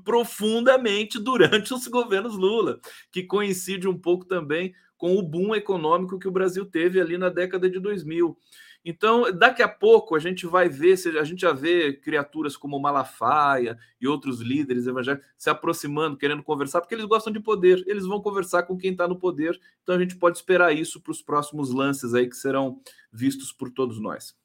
profundamente 0.04 1.18
durante 1.18 1.74
os 1.74 1.88
governos 1.88 2.36
Lula, 2.36 2.78
que 3.10 3.24
coincide 3.24 3.88
um 3.88 3.98
pouco 3.98 4.24
também 4.24 4.72
com 4.98 5.16
o 5.16 5.22
boom 5.22 5.54
econômico 5.54 6.18
que 6.18 6.28
o 6.28 6.32
Brasil 6.32 6.66
teve 6.66 7.00
ali 7.00 7.16
na 7.16 7.30
década 7.30 7.70
de 7.70 7.78
2000. 7.78 8.36
Então, 8.84 9.32
daqui 9.32 9.62
a 9.62 9.68
pouco 9.68 10.14
a 10.14 10.18
gente 10.18 10.46
vai 10.46 10.68
ver, 10.68 10.94
a 11.18 11.24
gente 11.24 11.40
já 11.40 11.52
vê 11.52 11.92
criaturas 11.92 12.56
como 12.56 12.78
Malafaia 12.78 13.78
e 14.00 14.06
outros 14.06 14.40
líderes 14.40 14.86
evangélicos 14.86 15.26
se 15.36 15.50
aproximando, 15.50 16.16
querendo 16.16 16.42
conversar, 16.42 16.80
porque 16.80 16.94
eles 16.94 17.04
gostam 17.04 17.32
de 17.32 17.40
poder, 17.40 17.82
eles 17.86 18.06
vão 18.06 18.20
conversar 18.20 18.64
com 18.64 18.76
quem 18.76 18.92
está 18.92 19.06
no 19.06 19.18
poder. 19.18 19.58
Então 19.82 19.94
a 19.94 19.98
gente 19.98 20.16
pode 20.16 20.38
esperar 20.38 20.72
isso 20.72 21.00
para 21.00 21.12
os 21.12 21.22
próximos 21.22 21.72
lances 21.72 22.14
aí 22.14 22.28
que 22.28 22.36
serão 22.36 22.80
vistos 23.12 23.52
por 23.52 23.70
todos 23.70 24.00
nós. 24.00 24.36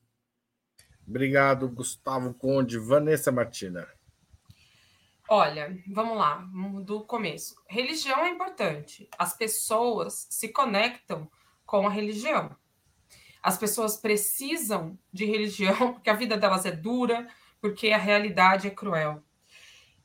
Obrigado, 1.08 1.68
Gustavo 1.70 2.34
Conde. 2.34 2.78
Vanessa 2.78 3.32
Martina. 3.32 3.88
Olha, 5.36 5.76
vamos 5.88 6.16
lá, 6.16 6.48
do 6.84 7.04
começo. 7.06 7.56
Religião 7.68 8.24
é 8.24 8.30
importante. 8.30 9.10
As 9.18 9.36
pessoas 9.36 10.28
se 10.30 10.50
conectam 10.50 11.28
com 11.66 11.88
a 11.88 11.90
religião. 11.90 12.56
As 13.42 13.58
pessoas 13.58 13.98
precisam 13.98 14.96
de 15.12 15.26
religião 15.26 15.94
porque 15.94 16.12
a 16.12 16.16
vida 16.16 16.38
delas 16.38 16.68
é 16.68 16.72
dura, 16.72 17.28
porque 17.60 17.90
a 17.90 17.98
realidade 17.98 18.68
é 18.68 18.70
cruel. 18.70 19.24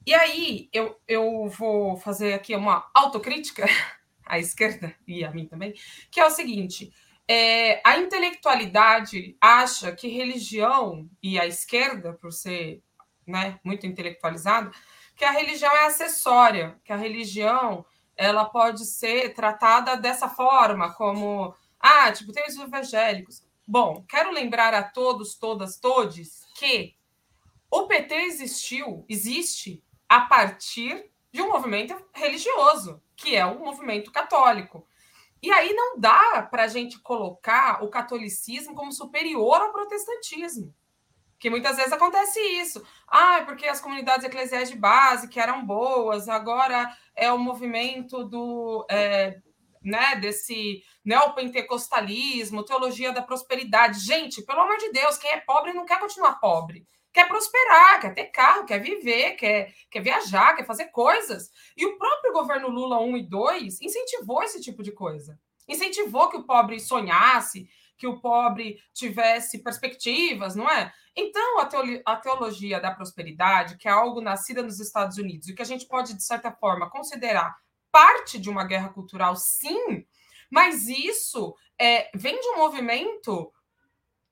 E 0.06 0.14
aí 0.14 0.70
eu, 0.72 0.98
eu 1.06 1.46
vou 1.50 1.98
fazer 1.98 2.32
aqui 2.32 2.56
uma 2.56 2.90
autocrítica 2.94 3.66
à 4.24 4.38
esquerda 4.38 4.96
e 5.06 5.26
a 5.26 5.30
mim 5.30 5.44
também, 5.44 5.74
que 6.10 6.20
é 6.20 6.24
o 6.24 6.30
seguinte: 6.30 6.90
é, 7.28 7.82
a 7.84 7.98
intelectualidade 7.98 9.36
acha 9.38 9.92
que 9.92 10.08
religião 10.08 11.06
e 11.22 11.38
a 11.38 11.46
esquerda, 11.46 12.14
por 12.14 12.32
ser 12.32 12.82
né, 13.26 13.60
muito 13.62 13.86
intelectualizada, 13.86 14.70
que 15.18 15.24
a 15.24 15.32
religião 15.32 15.76
é 15.76 15.86
acessória, 15.86 16.80
que 16.84 16.92
a 16.92 16.96
religião 16.96 17.84
ela 18.16 18.44
pode 18.44 18.84
ser 18.86 19.34
tratada 19.34 19.96
dessa 19.96 20.28
forma, 20.28 20.94
como 20.94 21.54
ah, 21.80 22.10
tipo, 22.12 22.32
tem 22.32 22.46
os 22.46 22.56
evangélicos. 22.56 23.42
Bom, 23.66 24.04
quero 24.08 24.30
lembrar 24.30 24.72
a 24.74 24.82
todos, 24.82 25.34
todas, 25.34 25.78
todes 25.78 26.46
que 26.56 26.94
o 27.70 27.86
PT 27.86 28.14
existiu, 28.14 29.04
existe 29.08 29.82
a 30.08 30.20
partir 30.20 31.10
de 31.32 31.42
um 31.42 31.50
movimento 31.50 31.94
religioso, 32.14 33.02
que 33.16 33.34
é 33.34 33.44
o 33.44 33.58
movimento 33.58 34.12
católico. 34.12 34.86
E 35.42 35.50
aí 35.50 35.72
não 35.74 35.98
dá 35.98 36.42
para 36.48 36.64
a 36.64 36.68
gente 36.68 36.98
colocar 37.00 37.84
o 37.84 37.88
catolicismo 37.88 38.74
como 38.74 38.92
superior 38.92 39.60
ao 39.60 39.72
protestantismo. 39.72 40.72
Que 41.38 41.48
muitas 41.50 41.76
vezes 41.76 41.92
acontece 41.92 42.40
isso. 42.40 42.82
Ah, 43.06 43.42
porque 43.46 43.66
as 43.66 43.80
comunidades 43.80 44.26
eclesiais 44.26 44.68
de 44.68 44.76
base 44.76 45.28
que 45.28 45.38
eram 45.38 45.64
boas, 45.64 46.28
agora 46.28 46.90
é 47.14 47.32
o 47.32 47.38
movimento 47.38 48.24
do 48.24 48.84
é, 48.90 49.38
né, 49.82 50.16
desse 50.16 50.82
neopentecostalismo, 51.04 52.64
teologia 52.64 53.12
da 53.12 53.22
prosperidade. 53.22 54.00
Gente, 54.00 54.42
pelo 54.42 54.60
amor 54.60 54.76
de 54.78 54.90
Deus, 54.90 55.16
quem 55.16 55.30
é 55.30 55.40
pobre 55.40 55.72
não 55.72 55.86
quer 55.86 56.00
continuar 56.00 56.40
pobre. 56.40 56.86
Quer 57.12 57.26
prosperar, 57.26 58.00
quer 58.00 58.14
ter 58.14 58.26
carro, 58.26 58.66
quer 58.66 58.80
viver, 58.80 59.32
quer, 59.32 59.72
quer 59.90 60.00
viajar, 60.00 60.54
quer 60.54 60.66
fazer 60.66 60.86
coisas. 60.86 61.50
E 61.76 61.86
o 61.86 61.96
próprio 61.96 62.32
governo 62.32 62.68
Lula 62.68 63.00
1 63.00 63.16
e 63.16 63.22
2 63.28 63.80
incentivou 63.80 64.42
esse 64.42 64.60
tipo 64.60 64.82
de 64.82 64.92
coisa. 64.92 65.38
Incentivou 65.66 66.28
que 66.28 66.36
o 66.36 66.44
pobre 66.44 66.78
sonhasse, 66.78 67.68
que 67.98 68.06
o 68.06 68.20
pobre 68.20 68.78
tivesse 68.94 69.62
perspectivas, 69.62 70.54
não 70.54 70.70
é? 70.70 70.92
Então, 71.14 71.58
a 72.06 72.16
teologia 72.16 72.80
da 72.80 72.92
prosperidade, 72.92 73.76
que 73.76 73.88
é 73.88 73.90
algo 73.90 74.20
nascida 74.20 74.62
nos 74.62 74.78
Estados 74.78 75.18
Unidos 75.18 75.48
e 75.48 75.54
que 75.54 75.62
a 75.62 75.66
gente 75.66 75.86
pode, 75.86 76.14
de 76.14 76.22
certa 76.22 76.52
forma, 76.52 76.88
considerar 76.88 77.56
parte 77.90 78.38
de 78.38 78.48
uma 78.48 78.64
guerra 78.64 78.90
cultural, 78.90 79.34
sim, 79.34 80.06
mas 80.48 80.86
isso 80.86 81.56
é, 81.78 82.08
vem 82.14 82.40
de 82.40 82.48
um 82.50 82.58
movimento 82.58 83.52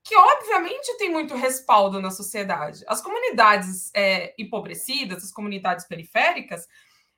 que, 0.04 0.14
obviamente, 0.16 0.96
tem 0.98 1.10
muito 1.10 1.34
respaldo 1.34 2.00
na 2.00 2.12
sociedade. 2.12 2.84
As 2.86 3.00
comunidades 3.00 3.90
é, 3.92 4.32
empobrecidas, 4.38 5.24
as 5.24 5.32
comunidades 5.32 5.84
periféricas, 5.86 6.68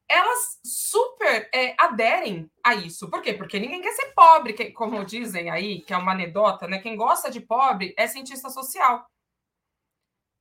elas 0.09 0.59
super 0.65 1.51
é, 1.55 1.75
aderem 1.79 2.51
a 2.65 2.75
isso. 2.75 3.11
Por 3.11 3.21
quê? 3.21 3.35
Porque 3.35 3.59
ninguém 3.61 3.83
quer 3.83 3.93
ser 3.93 4.13
pobre, 4.15 4.55
que, 4.55 4.71
como 4.71 5.05
dizem 5.05 5.51
aí, 5.51 5.83
que 5.83 5.93
é 5.93 5.97
uma 5.97 6.13
anedota, 6.13 6.67
né? 6.67 6.79
Quem 6.79 6.97
gosta 6.97 7.31
de 7.31 7.41
pobre 7.41 7.95
é 7.97 8.07
cientista 8.07 8.49
social. 8.49 9.07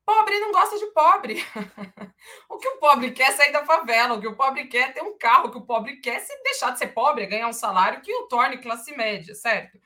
Pobre 0.05 0.39
não 0.39 0.53
gosta 0.53 0.79
de 0.79 0.85
pobre. 0.93 1.43
o 2.49 2.57
que 2.57 2.67
o 2.69 2.77
pobre 2.79 3.11
quer 3.11 3.29
é 3.29 3.31
sair 3.33 3.51
da 3.51 3.65
favela, 3.65 4.13
o 4.13 4.21
que 4.21 4.27
o 4.27 4.37
pobre 4.37 4.67
quer 4.67 4.89
é 4.89 4.91
ter 4.93 5.01
um 5.01 5.17
carro, 5.17 5.47
o 5.47 5.51
que 5.51 5.57
o 5.57 5.65
pobre 5.65 5.97
quer 5.97 6.15
é 6.15 6.19
se 6.19 6.43
deixar 6.43 6.71
de 6.71 6.79
ser 6.79 6.87
pobre, 6.87 7.25
é 7.25 7.27
ganhar 7.27 7.47
um 7.49 7.53
salário 7.53 8.01
que 8.01 8.13
o 8.13 8.27
torne 8.27 8.57
classe 8.57 8.95
média, 8.95 9.35
certo? 9.35 9.77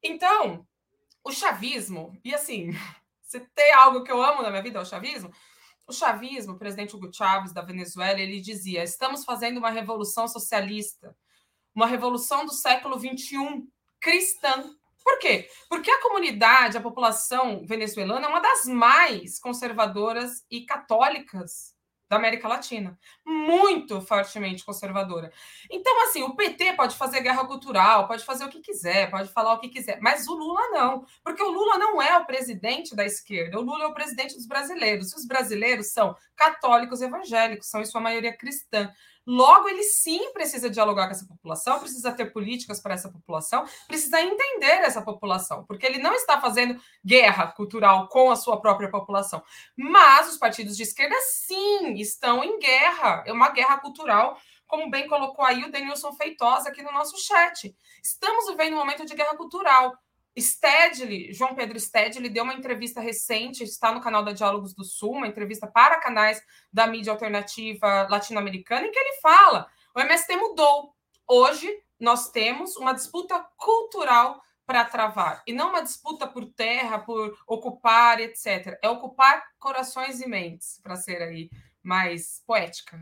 Então, 0.00 0.64
o 1.24 1.32
chavismo, 1.32 2.16
e 2.24 2.32
assim, 2.32 2.70
se 3.22 3.40
tem 3.40 3.72
algo 3.72 4.04
que 4.04 4.12
eu 4.12 4.22
amo 4.22 4.42
na 4.42 4.50
minha 4.50 4.62
vida, 4.62 4.78
é 4.78 4.82
o 4.82 4.86
chavismo. 4.86 5.32
O 5.86 5.92
chavismo, 5.92 6.54
o 6.54 6.58
presidente 6.58 6.94
Hugo 6.94 7.12
Chávez 7.12 7.52
da 7.52 7.62
Venezuela, 7.62 8.20
ele 8.20 8.40
dizia: 8.40 8.82
estamos 8.82 9.24
fazendo 9.24 9.58
uma 9.58 9.70
revolução 9.70 10.28
socialista, 10.28 11.16
uma 11.74 11.86
revolução 11.86 12.44
do 12.44 12.52
século 12.52 12.98
XXI, 12.98 13.66
cristã. 14.00 14.74
Por 15.02 15.18
quê? 15.18 15.48
Porque 15.68 15.90
a 15.90 16.00
comunidade, 16.00 16.76
a 16.76 16.80
população 16.80 17.66
venezuelana 17.66 18.26
é 18.26 18.28
uma 18.28 18.40
das 18.40 18.66
mais 18.66 19.38
conservadoras 19.40 20.44
e 20.48 20.64
católicas 20.64 21.71
da 22.12 22.18
América 22.18 22.46
Latina, 22.46 22.98
muito 23.24 24.02
fortemente 24.02 24.64
conservadora. 24.64 25.32
Então, 25.70 26.04
assim, 26.04 26.22
o 26.22 26.36
PT 26.36 26.74
pode 26.74 26.94
fazer 26.94 27.22
guerra 27.22 27.46
cultural, 27.46 28.06
pode 28.06 28.22
fazer 28.22 28.44
o 28.44 28.50
que 28.50 28.60
quiser, 28.60 29.10
pode 29.10 29.32
falar 29.32 29.54
o 29.54 29.58
que 29.58 29.70
quiser, 29.70 29.98
mas 29.98 30.28
o 30.28 30.34
Lula 30.34 30.60
não, 30.72 31.06
porque 31.24 31.42
o 31.42 31.50
Lula 31.50 31.78
não 31.78 32.02
é 32.02 32.18
o 32.18 32.26
presidente 32.26 32.94
da 32.94 33.06
esquerda, 33.06 33.58
o 33.58 33.62
Lula 33.62 33.84
é 33.84 33.86
o 33.86 33.94
presidente 33.94 34.34
dos 34.34 34.46
brasileiros. 34.46 35.10
E 35.10 35.16
os 35.16 35.26
brasileiros 35.26 35.86
são 35.86 36.14
católicos 36.36 37.00
evangélicos, 37.00 37.68
são 37.68 37.80
em 37.80 37.86
sua 37.86 38.00
maioria 38.00 38.36
cristã. 38.36 38.92
Logo, 39.26 39.68
ele 39.68 39.82
sim 39.82 40.32
precisa 40.32 40.68
dialogar 40.68 41.06
com 41.06 41.12
essa 41.12 41.26
população, 41.26 41.78
precisa 41.78 42.12
ter 42.12 42.32
políticas 42.32 42.80
para 42.80 42.94
essa 42.94 43.08
população, 43.08 43.64
precisa 43.86 44.20
entender 44.20 44.82
essa 44.82 45.00
população, 45.00 45.64
porque 45.64 45.86
ele 45.86 45.98
não 45.98 46.14
está 46.14 46.40
fazendo 46.40 46.80
guerra 47.04 47.46
cultural 47.48 48.08
com 48.08 48.30
a 48.30 48.36
sua 48.36 48.60
própria 48.60 48.90
população. 48.90 49.42
Mas 49.76 50.28
os 50.28 50.38
partidos 50.38 50.76
de 50.76 50.82
esquerda, 50.82 51.14
sim, 51.20 51.94
estão 51.94 52.42
em 52.42 52.58
guerra. 52.58 53.22
É 53.26 53.32
uma 53.32 53.50
guerra 53.50 53.78
cultural, 53.78 54.36
como 54.66 54.90
bem 54.90 55.06
colocou 55.06 55.44
aí 55.44 55.62
o 55.64 55.70
Denilson 55.70 56.12
Feitosa 56.12 56.68
aqui 56.70 56.82
no 56.82 56.92
nosso 56.92 57.16
chat. 57.18 57.74
Estamos 58.02 58.46
vivendo 58.48 58.74
um 58.74 58.78
momento 58.78 59.04
de 59.06 59.14
guerra 59.14 59.36
cultural. 59.36 59.96
Stedley, 60.38 61.32
João 61.32 61.54
Pedro 61.54 61.78
Stedley, 61.78 62.30
deu 62.30 62.44
uma 62.44 62.54
entrevista 62.54 63.00
recente, 63.00 63.64
está 63.64 63.92
no 63.92 64.00
canal 64.00 64.24
da 64.24 64.32
Diálogos 64.32 64.74
do 64.74 64.84
Sul, 64.84 65.12
uma 65.12 65.26
entrevista 65.26 65.66
para 65.66 66.00
canais 66.00 66.42
da 66.72 66.86
mídia 66.86 67.12
alternativa 67.12 68.08
latino-americana, 68.08 68.86
em 68.86 68.90
que 68.90 68.98
ele 68.98 69.20
fala: 69.20 69.68
o 69.94 70.00
MST 70.00 70.36
mudou. 70.36 70.94
Hoje 71.28 71.68
nós 72.00 72.30
temos 72.30 72.76
uma 72.76 72.92
disputa 72.92 73.38
cultural 73.56 74.42
para 74.64 74.84
travar, 74.84 75.42
e 75.46 75.52
não 75.52 75.70
uma 75.70 75.82
disputa 75.82 76.26
por 76.26 76.46
terra, 76.46 76.98
por 76.98 77.36
ocupar, 77.46 78.20
etc. 78.20 78.78
É 78.82 78.88
ocupar 78.88 79.44
corações 79.58 80.20
e 80.20 80.28
mentes, 80.28 80.80
para 80.82 80.96
ser 80.96 81.20
aí 81.20 81.50
mais 81.82 82.42
poética. 82.46 82.98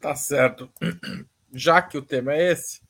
Tá 0.00 0.16
certo. 0.16 0.72
Já 1.52 1.82
que 1.82 1.98
o 1.98 2.02
tema 2.02 2.32
é 2.32 2.52
esse, 2.52 2.80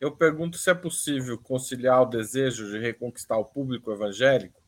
eu 0.00 0.10
pergunto 0.10 0.56
se 0.56 0.70
é 0.70 0.74
possível 0.74 1.38
conciliar 1.38 2.02
o 2.02 2.06
desejo 2.06 2.70
de 2.70 2.78
reconquistar 2.78 3.38
o 3.38 3.44
público 3.44 3.92
evangélico 3.92 4.60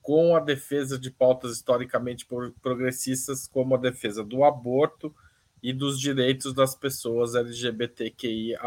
com 0.00 0.36
a 0.36 0.40
defesa 0.40 0.98
de 0.98 1.10
pautas 1.10 1.52
historicamente 1.52 2.26
progressistas, 2.62 3.46
como 3.46 3.74
a 3.74 3.78
defesa 3.78 4.24
do 4.24 4.44
aborto 4.44 5.14
e 5.62 5.72
dos 5.72 6.00
direitos 6.00 6.54
das 6.54 6.74
pessoas 6.74 7.34
LGBTQIA. 7.34 8.58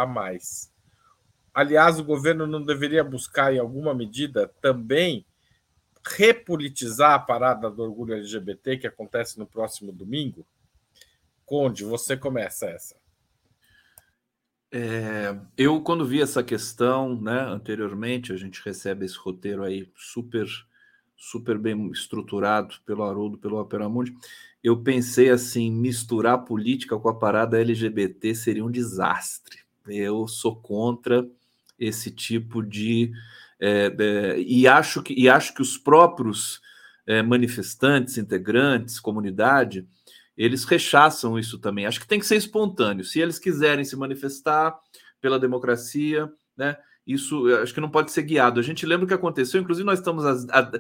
Aliás, 1.53 1.99
o 1.99 2.03
governo 2.03 2.45
não 2.45 2.64
deveria 2.64 3.03
buscar, 3.03 3.53
em 3.53 3.59
alguma 3.59 3.93
medida, 3.93 4.51
também 4.62 5.26
repolitizar 6.05 7.14
a 7.14 7.20
parada 7.20 7.72
do 7.72 7.82
orgulho 7.82 8.16
LGBT 8.16 8.78
que 8.78 8.88
acontece 8.88 9.39
no 9.39 9.47
próximo 9.47 9.91
domingo? 9.91 10.45
Conde, 11.45 11.84
você 11.84 12.16
começa 12.16 12.68
essa. 12.68 13.01
É, 14.72 15.38
eu, 15.57 15.82
quando 15.82 16.05
vi 16.05 16.22
essa 16.22 16.41
questão, 16.41 17.19
né, 17.22 17.41
anteriormente, 17.41 18.32
a 18.32 18.38
gente 18.38 18.61
recebe 18.63 19.05
esse 19.05 19.17
roteiro 19.17 19.63
aí 19.63 19.91
super, 19.95 20.47
super 21.17 21.57
bem 21.57 21.91
estruturado 21.91 22.76
pelo 22.86 23.03
Haroldo, 23.03 23.38
pelo 23.38 23.59
Opera 23.59 23.89
Mundi. 23.89 24.15
Eu 24.63 24.82
pensei 24.82 25.30
assim, 25.30 25.69
misturar 25.69 26.45
política 26.45 26.97
com 26.97 27.09
a 27.09 27.13
parada 27.13 27.59
LGBT 27.59 28.34
seria 28.34 28.63
um 28.63 28.72
desastre. 28.72 29.59
Eu 29.88 30.28
sou 30.28 30.55
contra 30.55 31.28
esse 31.78 32.11
tipo 32.11 32.63
de 32.63 33.11
é, 33.59 33.93
é, 33.99 34.39
e 34.39 34.67
acho 34.67 35.03
que 35.03 35.13
e 35.13 35.28
acho 35.28 35.53
que 35.53 35.61
os 35.61 35.78
próprios 35.78 36.61
é, 37.05 37.22
manifestantes, 37.22 38.17
integrantes, 38.17 38.99
comunidade 38.99 39.88
eles 40.38 40.64
rechaçam 40.64 41.38
isso 41.38 41.60
também. 41.60 41.86
Acho 41.86 42.00
que 42.00 42.08
tem 42.08 42.20
que 42.20 42.26
ser 42.26 42.36
espontâneo. 42.36 43.04
Se 43.04 43.20
eles 43.20 43.38
quiserem 43.38 43.84
se 43.84 43.96
manifestar 43.96 44.78
pela 45.20 45.40
democracia, 45.40 46.32
né? 46.58 46.78
Isso 47.06 47.48
acho 47.62 47.74
que 47.74 47.82
não 47.82 47.90
pode 47.90 48.12
ser 48.12 48.22
guiado. 48.24 48.60
A 48.60 48.64
gente 48.64 48.86
lembra 48.86 49.06
o 49.06 49.08
que 49.08 49.14
aconteceu, 49.14 49.60
inclusive 49.60 49.86
nós 49.86 50.00
estamos 50.00 50.24
há 50.26 50.72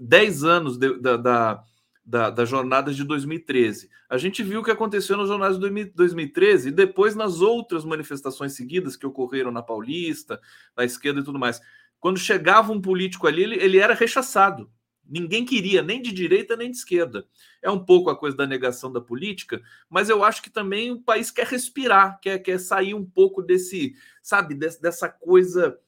10 0.00 0.44
anos 0.44 0.78
de, 0.78 1.00
da, 1.00 1.16
da, 1.16 1.64
da, 2.04 2.30
da 2.30 2.44
jornada 2.44 2.94
de 2.94 3.04
2013. 3.04 3.90
A 4.08 4.16
gente 4.16 4.42
viu 4.42 4.60
o 4.60 4.64
que 4.64 4.70
aconteceu 4.70 5.16
nas 5.16 5.28
jornadas 5.28 5.58
de 5.58 5.84
2013 5.94 6.68
e 6.68 6.72
depois 6.72 7.14
nas 7.14 7.40
outras 7.40 7.84
manifestações 7.84 8.54
seguidas 8.54 8.96
que 8.96 9.06
ocorreram 9.06 9.50
na 9.50 9.62
Paulista, 9.62 10.40
na 10.76 10.84
esquerda 10.84 11.20
e 11.20 11.24
tudo 11.24 11.38
mais. 11.38 11.60
Quando 11.98 12.18
chegava 12.18 12.72
um 12.72 12.80
político 12.80 13.26
ali, 13.26 13.42
ele, 13.42 13.56
ele 13.56 13.78
era 13.78 13.94
rechaçado. 13.94 14.70
Ninguém 15.08 15.44
queria, 15.44 15.82
nem 15.82 16.02
de 16.02 16.12
direita 16.12 16.56
nem 16.56 16.70
de 16.70 16.76
esquerda. 16.76 17.26
É 17.62 17.70
um 17.70 17.82
pouco 17.82 18.10
a 18.10 18.16
coisa 18.16 18.36
da 18.36 18.46
negação 18.46 18.92
da 18.92 19.00
política, 19.00 19.60
mas 19.88 20.08
eu 20.08 20.22
acho 20.22 20.42
que 20.42 20.50
também 20.50 20.90
o 20.92 21.00
país 21.00 21.30
quer 21.30 21.46
respirar, 21.46 22.20
quer, 22.20 22.38
quer 22.40 22.58
sair 22.58 22.94
um 22.94 23.04
pouco 23.04 23.42
desse, 23.42 23.94
sabe, 24.22 24.54
desse, 24.54 24.80
dessa 24.82 25.08
coisa 25.08 25.78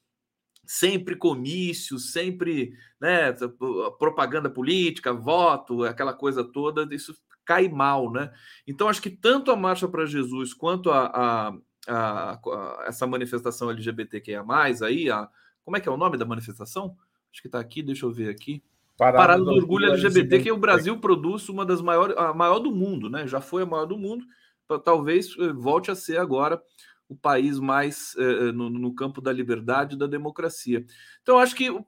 sempre 0.65 1.17
comício, 1.17 1.99
sempre 1.99 2.73
né, 3.01 3.33
propaganda 3.99 4.49
política, 4.49 5.13
voto, 5.13 5.83
aquela 5.83 6.15
coisa 6.15 6.45
toda, 6.45 6.87
isso 6.95 7.13
cai 7.45 7.69
mal, 7.69 8.13
né? 8.13 8.33
Então 8.65 8.89
acho 8.89 9.03
que 9.03 9.11
tanto 9.11 9.51
a 9.51 9.57
Marcha 9.57 9.89
para 9.89 10.07
Jesus 10.07 10.55
quanto 10.55 10.91
a, 10.93 11.07
a, 11.07 11.49
a, 11.89 12.33
a, 12.35 12.85
essa 12.87 13.05
manifestação 13.05 13.69
LGBTQIA+, 13.69 14.45
aí, 14.85 15.11
a, 15.11 15.29
como 15.65 15.77
é 15.77 15.81
que 15.81 15.89
é 15.89 15.93
o 15.93 15.97
nome 15.97 16.17
da 16.17 16.25
manifestação? 16.25 16.97
Acho 17.33 17.43
que 17.43 17.49
está 17.49 17.59
aqui, 17.59 17.83
deixa 17.83 18.07
eu 18.07 18.13
ver 18.13 18.29
aqui. 18.29 18.63
Parada, 19.01 19.17
Parada 19.17 19.45
do 19.45 19.53
Orgulho 19.53 19.87
LGBT, 19.87 20.19
LGBT, 20.19 20.43
que 20.43 20.53
o 20.53 20.59
Brasil 20.59 21.01
produz 21.01 21.49
uma 21.49 21.65
das 21.65 21.81
maiores, 21.81 22.15
a 22.19 22.35
maior 22.35 22.59
do 22.59 22.71
mundo, 22.71 23.09
né? 23.09 23.27
Já 23.27 23.41
foi 23.41 23.63
a 23.63 23.67
maior 23.67 23.87
do 23.87 23.97
mundo, 23.97 24.27
talvez 24.85 25.35
eh, 25.39 25.55
volte 25.55 25.91
a 25.91 25.95
ser 25.95 26.19
agora 26.19 26.63
o 27.09 27.17
país 27.17 27.59
mais 27.59 28.15
eh, 28.19 28.53
no, 28.53 28.69
no, 28.69 28.95
campo 28.95 29.23
da 29.23 29.33
liberdade 29.33 29.95
e 29.95 29.99
da 29.99 30.07
democracia. 30.07 30.85
Então, 31.23 31.39
acho 31.39 31.57
que 31.57 31.71
o, 31.71 31.83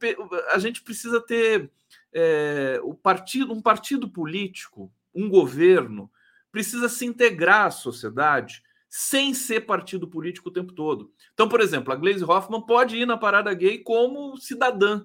a 0.53 0.59
gente 0.59 0.83
precisa 0.83 1.21
ter 1.21 1.71
é, 2.15 2.81
o 2.83 2.95
partido, 2.95 3.53
um 3.53 3.61
partido 3.61 4.09
político, 4.09 4.91
um 5.15 5.29
governo, 5.29 6.11
precisa 6.51 6.89
se 6.89 7.05
integrar 7.05 7.67
à 7.67 7.71
sociedade 7.71 8.63
sem 8.89 9.35
ser 9.35 9.67
partido 9.67 10.09
político 10.09 10.49
o 10.49 10.53
tempo 10.53 10.73
todo. 10.73 11.13
Então, 11.35 11.47
por 11.47 11.61
exemplo, 11.61 11.93
a 11.93 11.97
Glaze 11.97 12.25
Hoffman 12.25 12.65
pode 12.65 12.97
ir 12.97 13.05
na 13.05 13.19
parada 13.19 13.53
gay 13.53 13.81
como 13.81 14.39
cidadã, 14.39 15.03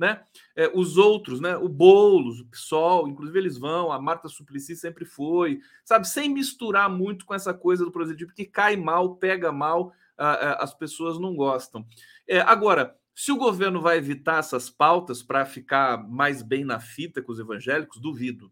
né? 0.00 0.22
É, 0.56 0.72
os 0.74 0.96
outros, 0.96 1.40
né? 1.40 1.56
O 1.58 1.68
Boulos, 1.68 2.40
o 2.40 2.46
PSOL, 2.46 3.06
inclusive 3.06 3.38
eles 3.38 3.58
vão, 3.58 3.92
a 3.92 4.00
Marta 4.00 4.28
Suplicy 4.28 4.74
sempre 4.74 5.04
foi, 5.04 5.60
sabe? 5.84 6.08
Sem 6.08 6.30
misturar 6.30 6.88
muito 6.88 7.26
com 7.26 7.34
essa 7.34 7.52
coisa 7.52 7.84
do 7.84 7.92
proselitismo 7.92 8.32
que 8.34 8.46
cai 8.46 8.76
mal, 8.76 9.16
pega 9.16 9.52
mal, 9.52 9.92
as 10.16 10.74
pessoas 10.74 11.18
não 11.18 11.36
gostam. 11.36 11.86
É, 12.26 12.40
agora, 12.40 12.96
se 13.14 13.30
o 13.30 13.36
governo 13.36 13.80
vai 13.80 13.98
evitar 13.98 14.38
essas 14.38 14.70
pautas 14.70 15.22
para 15.22 15.44
ficar 15.44 16.08
mais 16.08 16.42
bem 16.42 16.64
na 16.64 16.80
fita 16.80 17.20
com 17.20 17.30
os 17.32 17.38
evangélicos, 17.38 18.00
duvido. 18.00 18.50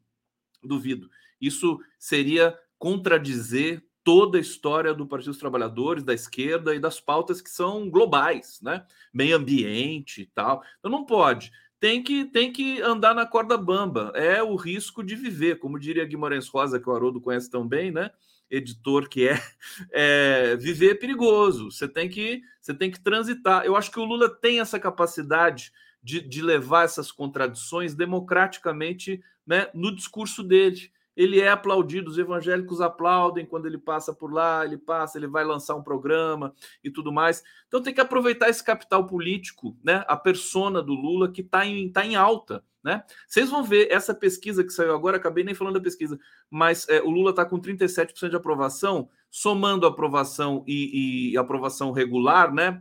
Duvido. 0.62 1.08
Isso 1.40 1.80
seria 1.98 2.58
contradizer 2.78 3.82
toda 4.08 4.38
a 4.38 4.40
história 4.40 4.94
do 4.94 5.06
Partido 5.06 5.32
dos 5.32 5.38
Trabalhadores, 5.38 6.02
da 6.02 6.14
esquerda 6.14 6.74
e 6.74 6.80
das 6.80 6.98
pautas 6.98 7.42
que 7.42 7.50
são 7.50 7.90
globais, 7.90 8.58
né? 8.62 8.86
Meio 9.12 9.36
ambiente 9.36 10.22
e 10.22 10.24
tal. 10.24 10.64
Então 10.78 10.90
não 10.90 11.04
pode. 11.04 11.52
Tem 11.78 12.02
que, 12.02 12.24
tem 12.24 12.50
que 12.50 12.80
andar 12.80 13.14
na 13.14 13.26
corda 13.26 13.58
bamba. 13.58 14.10
É 14.14 14.42
o 14.42 14.56
risco 14.56 15.04
de 15.04 15.14
viver, 15.14 15.58
como 15.58 15.78
diria 15.78 16.06
Guimarães 16.06 16.48
Rosa, 16.48 16.80
que 16.80 16.88
o 16.88 16.92
Haroldo 16.94 17.20
conhece 17.20 17.50
tão 17.50 17.68
bem, 17.68 17.90
né? 17.90 18.10
Editor 18.50 19.10
que 19.10 19.28
é, 19.28 19.38
é 19.92 20.56
viver 20.56 20.92
é 20.92 20.94
perigoso. 20.94 21.70
Você 21.70 21.86
tem 21.86 22.08
que 22.08 22.40
você 22.62 22.72
tem 22.72 22.90
que 22.90 23.02
transitar. 23.02 23.66
Eu 23.66 23.76
acho 23.76 23.90
que 23.90 24.00
o 24.00 24.06
Lula 24.06 24.30
tem 24.30 24.58
essa 24.58 24.80
capacidade 24.80 25.70
de, 26.02 26.22
de 26.22 26.40
levar 26.40 26.86
essas 26.86 27.12
contradições 27.12 27.94
democraticamente 27.94 29.22
né, 29.46 29.68
no 29.74 29.94
discurso 29.94 30.42
dele 30.42 30.90
ele 31.18 31.40
é 31.40 31.48
aplaudido, 31.48 32.12
os 32.12 32.16
evangélicos 32.16 32.80
aplaudem 32.80 33.44
quando 33.44 33.66
ele 33.66 33.76
passa 33.76 34.14
por 34.14 34.32
lá, 34.32 34.64
ele 34.64 34.78
passa, 34.78 35.18
ele 35.18 35.26
vai 35.26 35.42
lançar 35.44 35.74
um 35.74 35.82
programa 35.82 36.54
e 36.82 36.92
tudo 36.92 37.10
mais. 37.10 37.42
Então 37.66 37.82
tem 37.82 37.92
que 37.92 38.00
aproveitar 38.00 38.48
esse 38.48 38.62
capital 38.62 39.04
político, 39.04 39.76
né? 39.82 40.04
A 40.06 40.16
persona 40.16 40.80
do 40.80 40.92
Lula 40.92 41.28
que 41.28 41.40
está 41.40 41.66
em, 41.66 41.90
tá 41.90 42.06
em 42.06 42.14
alta. 42.14 42.62
Né? 42.84 43.02
Vocês 43.26 43.50
vão 43.50 43.64
ver 43.64 43.88
essa 43.90 44.14
pesquisa 44.14 44.62
que 44.62 44.70
saiu 44.70 44.94
agora, 44.94 45.16
acabei 45.16 45.42
nem 45.42 45.56
falando 45.56 45.74
da 45.74 45.80
pesquisa, 45.80 46.16
mas 46.48 46.88
é, 46.88 47.02
o 47.02 47.10
Lula 47.10 47.30
está 47.30 47.44
com 47.44 47.60
37% 47.60 48.30
de 48.30 48.36
aprovação, 48.36 49.10
somando 49.28 49.88
aprovação 49.88 50.62
e, 50.68 51.32
e 51.32 51.36
aprovação 51.36 51.90
regular, 51.90 52.54
né? 52.54 52.80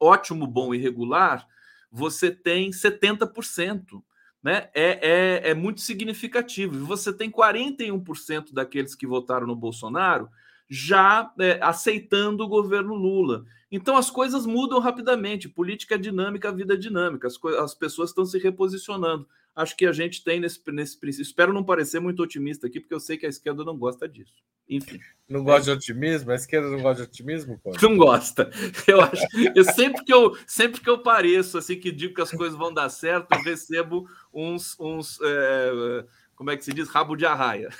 Ótimo, 0.00 0.48
bom 0.48 0.74
e 0.74 0.78
regular, 0.78 1.46
você 1.92 2.32
tem 2.32 2.70
70% 2.70 4.02
né, 4.48 4.70
é, 4.72 5.42
é, 5.46 5.50
é 5.50 5.54
muito 5.54 5.82
significativo. 5.82 6.74
E 6.74 6.78
você 6.78 7.12
tem 7.12 7.30
41% 7.30 8.54
daqueles 8.54 8.94
que 8.94 9.06
votaram 9.06 9.46
no 9.46 9.54
Bolsonaro 9.54 10.30
já 10.66 11.30
é, 11.38 11.58
aceitando 11.60 12.44
o 12.44 12.48
governo 12.48 12.94
Lula. 12.94 13.44
Então 13.70 13.94
as 13.94 14.10
coisas 14.10 14.46
mudam 14.46 14.80
rapidamente. 14.80 15.50
Política 15.50 15.96
é 15.96 15.98
dinâmica, 15.98 16.50
vida 16.50 16.72
é 16.72 16.76
dinâmica. 16.78 17.28
As, 17.28 17.38
as 17.62 17.74
pessoas 17.74 18.08
estão 18.08 18.24
se 18.24 18.38
reposicionando. 18.38 19.28
Acho 19.58 19.76
que 19.76 19.86
a 19.86 19.92
gente 19.92 20.22
tem 20.22 20.38
nesse, 20.38 20.62
nesse 20.70 20.96
princípio. 20.96 21.26
Espero 21.26 21.52
não 21.52 21.64
parecer 21.64 21.98
muito 21.98 22.22
otimista 22.22 22.68
aqui, 22.68 22.78
porque 22.78 22.94
eu 22.94 23.00
sei 23.00 23.18
que 23.18 23.26
a 23.26 23.28
esquerda 23.28 23.64
não 23.64 23.76
gosta 23.76 24.08
disso. 24.08 24.32
Enfim. 24.70 25.00
Não 25.28 25.42
gosta 25.42 25.62
de 25.64 25.70
otimismo? 25.72 26.30
A 26.30 26.36
esquerda 26.36 26.68
não 26.70 26.80
gosta 26.80 27.02
de 27.02 27.08
otimismo? 27.08 27.58
Pô? 27.58 27.72
Não 27.82 27.96
gosta. 27.96 28.48
Eu 28.86 29.00
acho. 29.00 29.26
Eu 29.56 29.64
sempre 29.64 30.04
que 30.04 30.14
eu 30.14 30.38
sempre 30.46 30.80
que 30.80 30.88
eu 30.88 31.02
pareço 31.02 31.58
assim 31.58 31.76
que 31.76 31.90
digo 31.90 32.14
que 32.14 32.20
as 32.20 32.30
coisas 32.30 32.56
vão 32.56 32.72
dar 32.72 32.88
certo, 32.88 33.32
eu 33.32 33.42
recebo 33.42 34.08
uns 34.32 34.78
uns 34.78 35.18
é, 35.20 36.04
como 36.36 36.52
é 36.52 36.56
que 36.56 36.64
se 36.64 36.72
diz 36.72 36.88
rabo 36.88 37.16
de 37.16 37.26
arraia. 37.26 37.70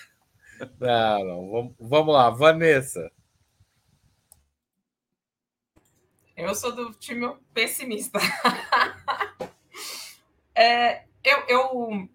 Não, 0.80 1.24
não. 1.24 1.48
Vamos, 1.48 1.74
vamos 1.78 2.12
lá, 2.12 2.28
Vanessa. 2.30 3.08
Eu 6.36 6.52
sou 6.56 6.74
do 6.74 6.92
time 6.94 7.36
pessimista. 7.54 8.18
é, 10.56 11.07
eu, 11.28 11.44
eu, 11.48 12.08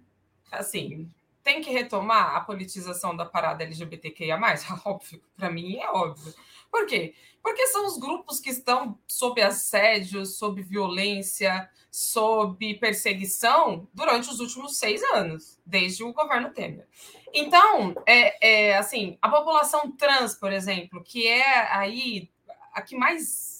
assim, 0.52 1.10
tem 1.44 1.62
que 1.62 1.70
retomar 1.70 2.36
a 2.36 2.42
politização 2.42 3.16
da 3.16 3.26
parada 3.26 3.64
LGBTQIA+, 3.64 4.38
óbvio, 4.86 5.22
para 5.36 5.50
mim 5.50 5.78
é 5.78 5.90
óbvio. 5.90 6.34
Por 6.72 6.88
quê? 6.88 7.14
Porque 7.42 7.68
são 7.68 7.86
os 7.86 7.98
grupos 7.98 8.40
que 8.40 8.50
estão 8.50 8.98
sob 9.08 9.42
assédio, 9.42 10.26
sob 10.26 10.62
violência, 10.62 11.70
sob 11.92 12.74
perseguição 12.76 13.88
durante 13.94 14.30
os 14.30 14.40
últimos 14.40 14.78
seis 14.78 15.04
anos, 15.14 15.60
desde 15.66 16.04
o 16.04 16.14
governo 16.14 16.52
Temer. 16.52 16.88
Então, 17.34 17.94
é, 18.08 18.72
é 18.72 18.78
assim, 18.78 19.18
a 19.22 19.30
população 19.30 19.92
trans, 19.92 20.34
por 20.34 20.52
exemplo, 20.52 21.04
que 21.04 21.28
é 21.28 21.72
aí 21.76 22.32
a 22.74 22.82
que 22.82 22.96
mais 22.96 23.53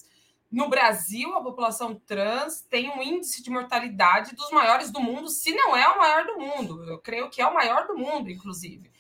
no 0.54 0.70
Brasil, 0.70 1.36
a 1.36 1.42
população 1.42 1.96
trans 1.96 2.62
tem 2.62 2.88
um 2.88 3.02
índice 3.02 3.42
de 3.42 3.50
mortalidade 3.50 4.36
dos 4.36 4.52
maiores 4.52 4.92
do 4.92 5.00
mundo, 5.00 5.28
se 5.28 5.52
não 5.52 5.76
é 5.76 5.88
o 5.90 5.98
maior 5.98 6.28
do 6.28 6.38
mundo. 6.38 6.84
Eu 6.84 7.00
creio 7.00 7.28
que 7.28 7.42
é 7.42 7.48
o 7.48 7.54
maior 7.54 7.88
do 7.88 7.98
mundo, 7.98 8.30
inclusive. 8.30 8.92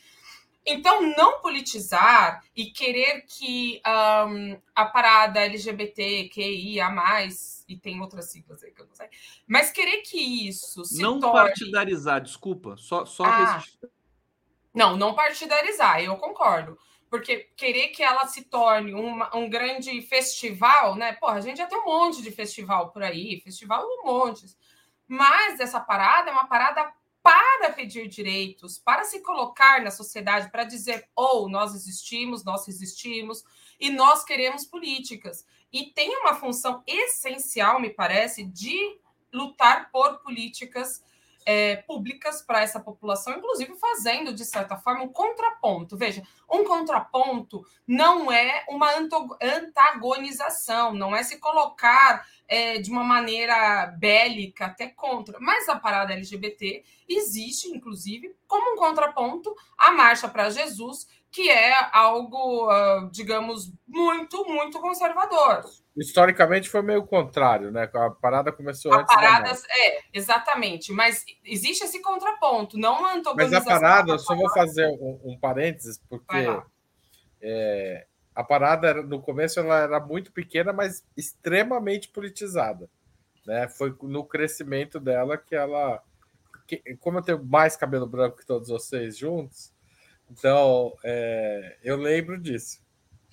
Então, 0.65 1.15
não 1.15 1.41
politizar 1.41 2.43
e 2.55 2.71
querer 2.71 3.21
que 3.27 3.79
um, 3.85 4.59
a 4.73 4.85
parada 4.85 5.41
LGBT, 5.41 6.27
QIA, 6.29 6.87
e 7.69 7.77
tem 7.77 8.01
outras 8.01 8.31
siglas 8.31 8.63
aí 8.63 8.71
que 8.71 8.81
eu 8.81 8.87
não 8.87 8.95
sei, 8.95 9.07
mas 9.45 9.71
querer 9.71 10.01
que 10.01 10.17
isso 10.47 10.83
se 10.83 11.03
Não 11.03 11.19
torne... 11.19 11.49
partidarizar, 11.49 12.19
desculpa, 12.19 12.75
só, 12.77 13.05
só 13.05 13.25
ah, 13.25 13.63
Não, 14.73 14.97
não 14.97 15.13
partidarizar, 15.13 16.01
eu 16.01 16.15
concordo 16.17 16.79
porque 17.14 17.47
querer 17.55 17.89
que 17.89 18.01
ela 18.01 18.26
se 18.26 18.41
torne 18.45 18.91
uma, 18.91 19.30
um 19.38 19.47
grande 19.47 20.01
festival, 20.01 20.95
né? 20.95 21.14
Porra, 21.14 21.36
a 21.36 21.41
gente 21.41 21.57
já 21.57 21.68
tem 21.68 21.78
um 21.78 21.86
monte 21.86 22.24
de 22.24 22.32
festival 22.32 22.89
por 22.89 23.03
aí, 23.03 23.39
festival 23.39 23.86
um 23.86 24.03
monte. 24.03 24.47
Mas 25.07 25.59
essa 25.59 25.80
parada 25.80 26.32
é 26.32 26.34
uma 26.34 26.47
parada 26.47 26.91
para 27.22 27.72
pedir 27.72 28.07
direitos, 28.07 28.80
para 28.80 29.03
se 29.03 29.22
colocar 29.22 29.80
na 29.84 29.91
sociedade, 29.91 30.49
para 30.49 30.64
dizer, 30.64 31.07
ou 31.16 31.45
oh, 31.45 31.49
nós 31.49 31.76
existimos, 31.76 32.43
nós 32.43 32.66
resistimos 32.66 33.43
e 33.80 33.91
nós 33.91 34.24
queremos 34.24 34.66
políticas. 34.66 35.45
E 35.72 35.91
tem 35.91 36.18
uma 36.18 36.34
função 36.34 36.82
essencial, 36.88 37.80
me 37.80 37.91
parece, 37.91 38.43
de 38.43 38.99
lutar 39.32 39.91
por 39.91 40.18
políticas 40.24 41.03
é, 41.45 41.77
públicas 41.77 42.41
para 42.41 42.61
essa 42.61 42.79
população, 42.79 43.33
inclusive 43.33 43.75
fazendo, 43.75 44.33
de 44.33 44.45
certa 44.45 44.77
forma, 44.77 45.03
um 45.03 45.09
contraponto. 45.09 45.97
Veja, 45.97 46.23
um 46.49 46.63
contraponto 46.63 47.65
não 47.87 48.31
é 48.31 48.65
uma 48.69 48.89
antagonização, 49.41 50.93
não 50.93 51.15
é 51.15 51.23
se 51.23 51.37
colocar 51.37 52.25
é, 52.47 52.77
de 52.79 52.91
uma 52.91 53.03
maneira 53.03 53.87
bélica 53.97 54.65
até 54.67 54.87
contra, 54.87 55.39
mas 55.39 55.67
a 55.67 55.75
parada 55.75 56.13
LGBT 56.13 56.83
existe, 57.07 57.69
inclusive, 57.69 58.35
como 58.47 58.73
um 58.73 58.77
contraponto 58.77 59.55
à 59.77 59.91
Marcha 59.91 60.27
para 60.27 60.49
Jesus, 60.49 61.07
que 61.31 61.49
é 61.49 61.73
algo, 61.91 62.67
uh, 62.67 63.09
digamos, 63.09 63.73
muito, 63.87 64.45
muito 64.45 64.79
conservador. 64.79 65.63
Historicamente 65.95 66.69
foi 66.69 66.81
meio 66.81 67.05
contrário, 67.05 67.71
né? 67.71 67.89
A 67.93 68.09
parada 68.09 68.51
começou 68.51 68.91
a 68.93 69.01
antes. 69.01 69.13
Parada, 69.13 69.51
é, 69.51 70.01
exatamente. 70.11 70.91
Mas 70.91 71.23
existe 71.45 71.83
esse 71.83 72.01
contraponto, 72.01 72.77
não 72.77 72.99
uma 72.99 73.13
antagonização. 73.13 73.65
Mas 73.65 73.67
a 73.67 73.79
parada, 73.79 74.11
eu 74.11 74.19
só 74.19 74.35
vou 74.35 74.51
fazer 74.51 74.87
um, 74.87 75.19
um 75.23 75.37
parênteses, 75.39 76.01
porque 76.09 76.47
é, 77.41 78.07
a 78.33 78.43
parada, 78.43 79.03
no 79.03 79.21
começo, 79.21 79.59
ela 79.59 79.81
era 79.81 79.99
muito 79.99 80.31
pequena, 80.31 80.73
mas 80.73 81.05
extremamente 81.15 82.09
politizada. 82.09 82.89
Né? 83.45 83.67
Foi 83.67 83.95
no 84.01 84.25
crescimento 84.25 84.99
dela 84.99 85.37
que 85.37 85.55
ela. 85.55 86.01
Que, 86.65 86.81
como 86.99 87.19
eu 87.19 87.21
tenho 87.21 87.43
mais 87.43 87.75
cabelo 87.75 88.07
branco 88.07 88.37
que 88.37 88.45
todos 88.45 88.69
vocês 88.69 89.17
juntos, 89.17 89.73
então, 90.31 90.97
é, 91.03 91.77
eu 91.83 91.97
lembro 91.97 92.39
disso. 92.39 92.81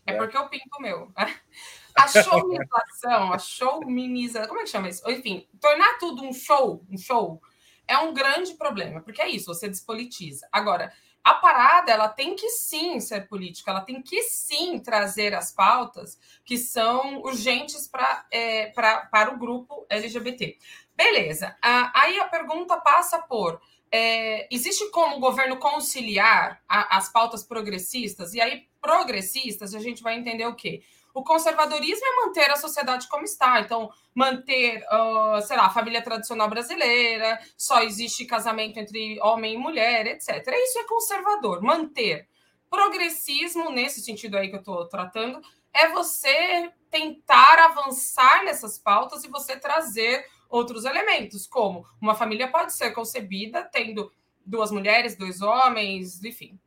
É 0.06 0.12
né? 0.12 0.18
porque 0.18 0.36
eu 0.36 0.48
pinto 0.48 0.76
o 0.78 0.82
meu. 0.82 1.10
A 2.04 2.22
showminização, 2.22 3.32
a 3.32 3.38
showminização, 3.38 4.48
como 4.48 4.60
é 4.60 4.64
que 4.64 4.70
chama 4.70 4.88
isso? 4.88 5.08
Enfim, 5.10 5.46
tornar 5.60 5.98
tudo 5.98 6.22
um 6.22 6.32
show, 6.32 6.84
um 6.90 6.98
show, 6.98 7.40
é 7.86 7.98
um 7.98 8.12
grande 8.14 8.54
problema, 8.54 9.00
porque 9.00 9.20
é 9.20 9.28
isso, 9.28 9.46
você 9.46 9.68
despolitiza. 9.68 10.48
Agora, 10.52 10.92
a 11.22 11.34
parada, 11.34 11.92
ela 11.92 12.08
tem 12.08 12.34
que 12.34 12.48
sim 12.48 12.98
ser 13.00 13.28
política, 13.28 13.70
ela 13.70 13.82
tem 13.82 14.00
que 14.02 14.22
sim 14.22 14.78
trazer 14.78 15.34
as 15.34 15.52
pautas 15.52 16.18
que 16.44 16.56
são 16.56 17.20
urgentes 17.20 17.86
pra, 17.86 18.26
é, 18.30 18.66
pra, 18.68 19.06
para 19.06 19.34
o 19.34 19.38
grupo 19.38 19.86
LGBT. 19.90 20.56
Beleza, 20.96 21.56
ah, 21.62 21.92
aí 21.94 22.18
a 22.18 22.28
pergunta 22.28 22.76
passa 22.78 23.18
por 23.18 23.60
é, 23.92 24.46
existe 24.54 24.88
como 24.90 25.16
o 25.16 25.20
governo 25.20 25.56
conciliar 25.56 26.62
a, 26.68 26.96
as 26.96 27.10
pautas 27.10 27.42
progressistas? 27.42 28.34
E 28.34 28.40
aí, 28.40 28.68
progressistas, 28.80 29.74
a 29.74 29.80
gente 29.80 30.02
vai 30.02 30.16
entender 30.16 30.46
o 30.46 30.54
quê? 30.54 30.82
O 31.14 31.22
conservadorismo 31.22 32.06
é 32.06 32.26
manter 32.26 32.50
a 32.50 32.56
sociedade 32.56 33.08
como 33.08 33.24
está. 33.24 33.60
Então, 33.60 33.90
manter, 34.14 34.84
uh, 34.84 35.40
sei 35.42 35.56
lá, 35.56 35.66
a 35.66 35.70
família 35.70 36.02
tradicional 36.02 36.48
brasileira, 36.48 37.40
só 37.56 37.82
existe 37.82 38.24
casamento 38.24 38.78
entre 38.78 39.20
homem 39.20 39.54
e 39.54 39.58
mulher, 39.58 40.06
etc. 40.06 40.46
Isso 40.48 40.78
é 40.78 40.84
conservador. 40.84 41.62
Manter. 41.62 42.28
Progressismo, 42.68 43.70
nesse 43.70 44.00
sentido 44.00 44.36
aí 44.36 44.48
que 44.48 44.56
eu 44.56 44.60
estou 44.60 44.88
tratando, 44.88 45.40
é 45.72 45.88
você 45.88 46.72
tentar 46.90 47.58
avançar 47.58 48.44
nessas 48.44 48.78
pautas 48.78 49.24
e 49.24 49.28
você 49.28 49.56
trazer 49.56 50.24
outros 50.48 50.84
elementos, 50.84 51.46
como 51.46 51.86
uma 52.00 52.14
família 52.14 52.50
pode 52.50 52.72
ser 52.72 52.90
concebida 52.90 53.62
tendo 53.62 54.12
duas 54.44 54.70
mulheres, 54.70 55.16
dois 55.16 55.40
homens, 55.40 56.22
enfim. 56.24 56.58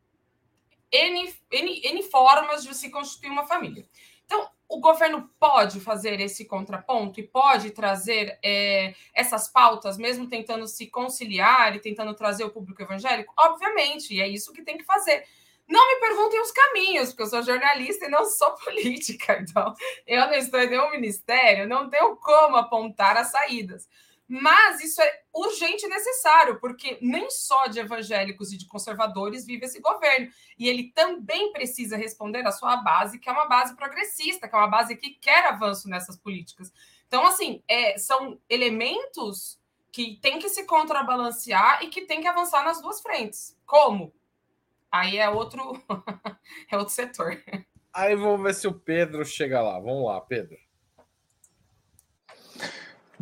N, 0.92 1.34
N, 1.52 1.82
N 1.84 2.04
formas 2.04 2.64
de 2.64 2.74
se 2.76 2.90
constituir 2.90 3.30
uma 3.30 3.46
família. 3.46 3.86
Então, 4.26 4.50
o 4.68 4.80
governo 4.80 5.30
pode 5.40 5.80
fazer 5.80 6.20
esse 6.20 6.46
contraponto 6.46 7.20
e 7.20 7.28
pode 7.28 7.72
trazer 7.72 8.40
é, 8.44 8.96
essas 9.14 9.48
pautas, 9.48 9.98
mesmo 9.98 10.28
tentando 10.28 10.68
se 10.68 10.88
conciliar 10.88 11.76
e 11.76 11.80
tentando 11.80 12.14
trazer 12.16 12.44
o 12.44 12.50
público 12.50 12.82
evangélico? 12.82 13.34
Obviamente, 13.38 14.14
e 14.14 14.22
é 14.22 14.28
isso 14.28 14.54
que 14.54 14.64
tem 14.64 14.78
que 14.78 14.84
fazer. 14.84 15.26
Não 15.68 15.88
me 15.88 16.00
perguntem 16.00 16.42
os 16.42 16.52
caminhos, 16.52 17.10
porque 17.10 17.24
eu 17.24 17.28
sou 17.28 17.44
jornalista 17.44 18.06
e 18.06 18.10
não 18.10 18.26
sou 18.26 18.52
política. 18.64 19.40
Então, 19.40 19.74
eu 20.06 20.26
não 20.28 20.34
estou 20.34 20.60
em 20.60 20.70
nenhum 20.70 20.92
ministério, 20.92 21.68
não 21.68 21.90
tenho 21.90 22.16
como 22.18 22.58
apontar 22.58 23.16
as 23.16 23.28
saídas. 23.28 23.88
Mas 24.36 24.84
isso 24.84 25.00
é 25.00 25.22
urgente 25.32 25.86
e 25.86 25.88
necessário, 25.90 26.60
porque 26.60 26.98
nem 27.04 27.30
só 27.30 27.68
de 27.68 27.80
evangélicos 27.80 28.52
e 28.52 28.58
de 28.58 28.66
conservadores 28.66 29.46
vive 29.46 29.68
esse 29.68 29.80
governo. 29.80 30.28
E 30.58 30.68
ele 30.68 30.92
também 30.92 31.52
precisa 31.52 31.96
responder 31.96 32.40
à 32.48 32.52
sua 32.52 32.78
base, 32.78 33.20
que 33.20 33.30
é 33.30 33.32
uma 33.32 33.46
base 33.46 33.76
progressista, 33.76 34.48
que 34.48 34.56
é 34.56 34.58
uma 34.58 34.68
base 34.68 34.96
que 34.96 35.12
quer 35.12 35.46
avanço 35.46 35.88
nessas 35.88 36.18
políticas. 36.18 36.74
Então, 37.08 37.28
assim, 37.28 37.62
é, 37.68 37.96
são 38.00 38.40
elementos 38.50 39.62
que 39.92 40.18
tem 40.20 40.40
que 40.40 40.50
se 40.50 40.66
contrabalancear 40.66 41.84
e 41.84 41.90
que 41.90 42.08
tem 42.08 42.20
que 42.20 42.28
avançar 42.28 42.66
nas 42.66 42.82
duas 42.82 43.02
frentes. 43.02 43.56
Como? 43.68 44.12
Aí 44.92 45.20
é 45.20 45.30
outro, 45.30 45.80
é 46.72 46.76
outro 46.76 46.92
setor. 46.92 47.40
Aí 47.94 48.16
vamos 48.16 48.42
ver 48.42 48.56
se 48.56 48.68
o 48.68 48.74
Pedro 48.74 49.24
chega 49.24 49.62
lá. 49.62 49.80
Vamos 49.80 50.08
lá, 50.08 50.20
Pedro. 50.22 50.58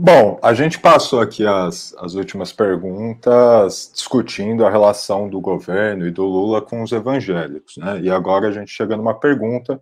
Bom, 0.04 0.40
a 0.42 0.52
gente 0.56 0.80
passou 0.80 1.22
aqui 1.22 1.46
as, 1.46 1.94
as 2.00 2.16
últimas 2.16 2.52
perguntas 2.52 3.92
discutindo 3.94 4.66
a 4.66 4.70
relação 4.72 5.30
do 5.30 5.40
governo 5.40 6.08
e 6.08 6.12
do 6.12 6.24
Lula 6.26 6.60
com 6.60 6.82
os 6.82 6.92
evangélicos, 6.92 7.78
né? 7.78 8.02
E 8.02 8.10
agora 8.10 8.48
a 8.48 8.52
gente 8.52 8.72
chega 8.72 8.98
numa 8.98 9.20
pergunta 9.20 9.80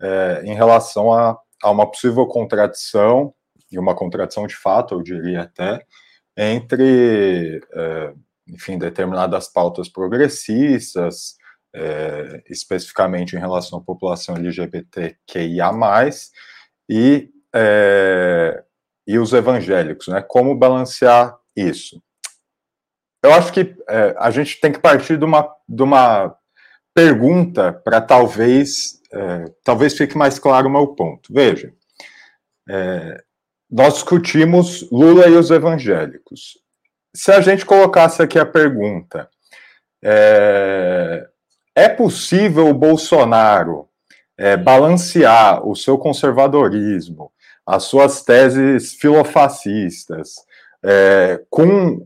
é, 0.00 0.40
em 0.46 0.54
relação 0.54 1.12
a, 1.12 1.38
a 1.62 1.70
uma 1.70 1.86
possível 1.86 2.26
contradição, 2.26 3.34
e 3.70 3.78
uma 3.78 3.94
contradição 3.94 4.46
de 4.46 4.56
fato, 4.56 4.94
eu 4.94 5.02
diria 5.02 5.42
até, 5.42 5.84
entre 6.34 7.60
é, 7.74 8.14
enfim, 8.48 8.78
determinadas 8.78 9.46
pautas 9.46 9.90
progressistas, 9.90 11.36
é, 11.74 12.42
especificamente 12.48 13.36
em 13.36 13.38
relação 13.38 13.78
à 13.78 13.82
população 13.82 14.36
LGBTQIA+, 14.36 15.70
e, 16.88 17.28
é, 17.54 18.64
e 19.12 19.18
os 19.18 19.32
evangélicos, 19.32 20.08
né? 20.08 20.22
Como 20.22 20.54
balancear 20.54 21.36
isso? 21.56 22.02
Eu 23.22 23.32
acho 23.34 23.52
que 23.52 23.76
é, 23.88 24.14
a 24.18 24.30
gente 24.30 24.60
tem 24.60 24.72
que 24.72 24.78
partir 24.78 25.18
de 25.18 25.24
uma, 25.24 25.48
de 25.68 25.82
uma 25.82 26.34
pergunta 26.94 27.72
para 27.72 28.00
talvez, 28.00 29.00
é, 29.12 29.44
talvez 29.62 29.96
fique 29.96 30.16
mais 30.16 30.38
claro 30.38 30.68
o 30.68 30.70
meu 30.70 30.88
ponto. 30.88 31.32
Veja, 31.32 31.72
é, 32.68 33.22
nós 33.70 33.94
discutimos 33.94 34.88
Lula 34.90 35.28
e 35.28 35.36
os 35.36 35.50
evangélicos 35.50 36.60
se 37.14 37.32
a 37.32 37.40
gente 37.40 37.66
colocasse 37.66 38.22
aqui 38.22 38.38
a 38.38 38.46
pergunta, 38.46 39.28
é, 40.02 41.28
é 41.74 41.88
possível 41.88 42.68
o 42.68 42.74
Bolsonaro 42.74 43.88
é, 44.38 44.56
balancear 44.56 45.66
o 45.66 45.74
seu 45.74 45.98
conservadorismo, 45.98 47.32
as 47.66 47.84
suas 47.84 48.22
teses 48.22 48.94
filofascistas, 48.94 50.34
é, 50.82 51.40
com 51.50 52.04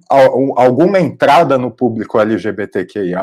alguma 0.57 0.99
entrada 0.99 1.57
no 1.57 1.71
público 1.71 2.21
LGBTQIA? 2.21 3.23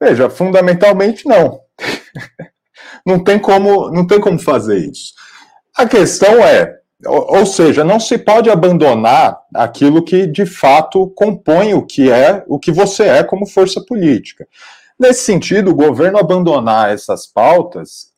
Veja, 0.00 0.30
fundamentalmente 0.30 1.26
não. 1.26 1.60
não, 3.04 3.22
tem 3.22 3.38
como, 3.38 3.90
não 3.90 4.06
tem 4.06 4.20
como 4.20 4.38
fazer 4.38 4.78
isso. 4.78 5.12
A 5.76 5.86
questão 5.86 6.44
é: 6.44 6.78
ou 7.06 7.44
seja, 7.44 7.84
não 7.84 8.00
se 8.00 8.18
pode 8.18 8.50
abandonar 8.50 9.38
aquilo 9.54 10.04
que 10.04 10.26
de 10.26 10.46
fato 10.46 11.08
compõe 11.10 11.74
o 11.74 11.84
que 11.84 12.10
é, 12.10 12.44
o 12.46 12.58
que 12.58 12.72
você 12.72 13.04
é 13.04 13.24
como 13.24 13.46
força 13.46 13.82
política. 13.86 14.46
Nesse 14.98 15.24
sentido, 15.24 15.70
o 15.70 15.74
governo 15.74 16.18
abandonar 16.18 16.92
essas 16.92 17.26
pautas 17.26 18.12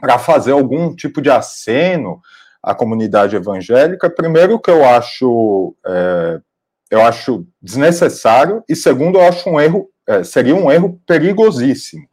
para 0.00 0.18
fazer 0.18 0.52
algum 0.52 0.94
tipo 0.94 1.20
de 1.20 1.30
aceno 1.30 2.20
à 2.62 2.74
comunidade 2.74 3.36
evangélica, 3.36 4.08
primeiro 4.08 4.58
que 4.58 4.70
eu 4.70 4.84
acho 4.84 5.74
é, 5.86 6.40
eu 6.90 7.02
acho 7.02 7.46
desnecessário 7.60 8.62
e 8.68 8.76
segundo 8.76 9.18
eu 9.18 9.26
acho 9.26 9.48
um 9.48 9.60
erro 9.60 9.88
é, 10.06 10.24
seria 10.24 10.54
um 10.54 10.70
erro 10.70 11.00
perigosíssimo, 11.06 12.06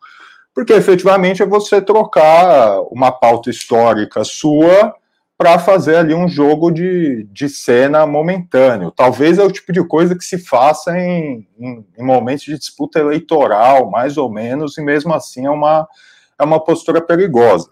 porque 0.54 0.74
efetivamente 0.74 1.42
é 1.42 1.46
você 1.46 1.82
trocar 1.82 2.82
uma 2.92 3.12
pauta 3.12 3.50
histórica 3.50 4.24
sua 4.24 4.94
para 5.40 5.58
fazer 5.58 5.96
ali 5.96 6.14
um 6.14 6.28
jogo 6.28 6.70
de, 6.70 7.24
de 7.32 7.48
cena 7.48 8.06
momentâneo. 8.06 8.92
Talvez 8.92 9.38
é 9.38 9.44
o 9.44 9.50
tipo 9.50 9.72
de 9.72 9.82
coisa 9.82 10.14
que 10.14 10.24
se 10.26 10.38
faça 10.38 11.00
em, 11.00 11.48
em, 11.58 11.86
em, 11.98 12.04
momentos 12.04 12.44
de 12.44 12.58
disputa 12.58 13.00
eleitoral, 13.00 13.90
mais 13.90 14.18
ou 14.18 14.30
menos, 14.30 14.78
e 14.78 14.82
mesmo 14.82 15.14
assim 15.14 15.46
é 15.46 15.50
uma, 15.50 15.88
é 16.40 16.44
uma 16.44 16.64
postura 16.64 17.02
perigosa. 17.02 17.72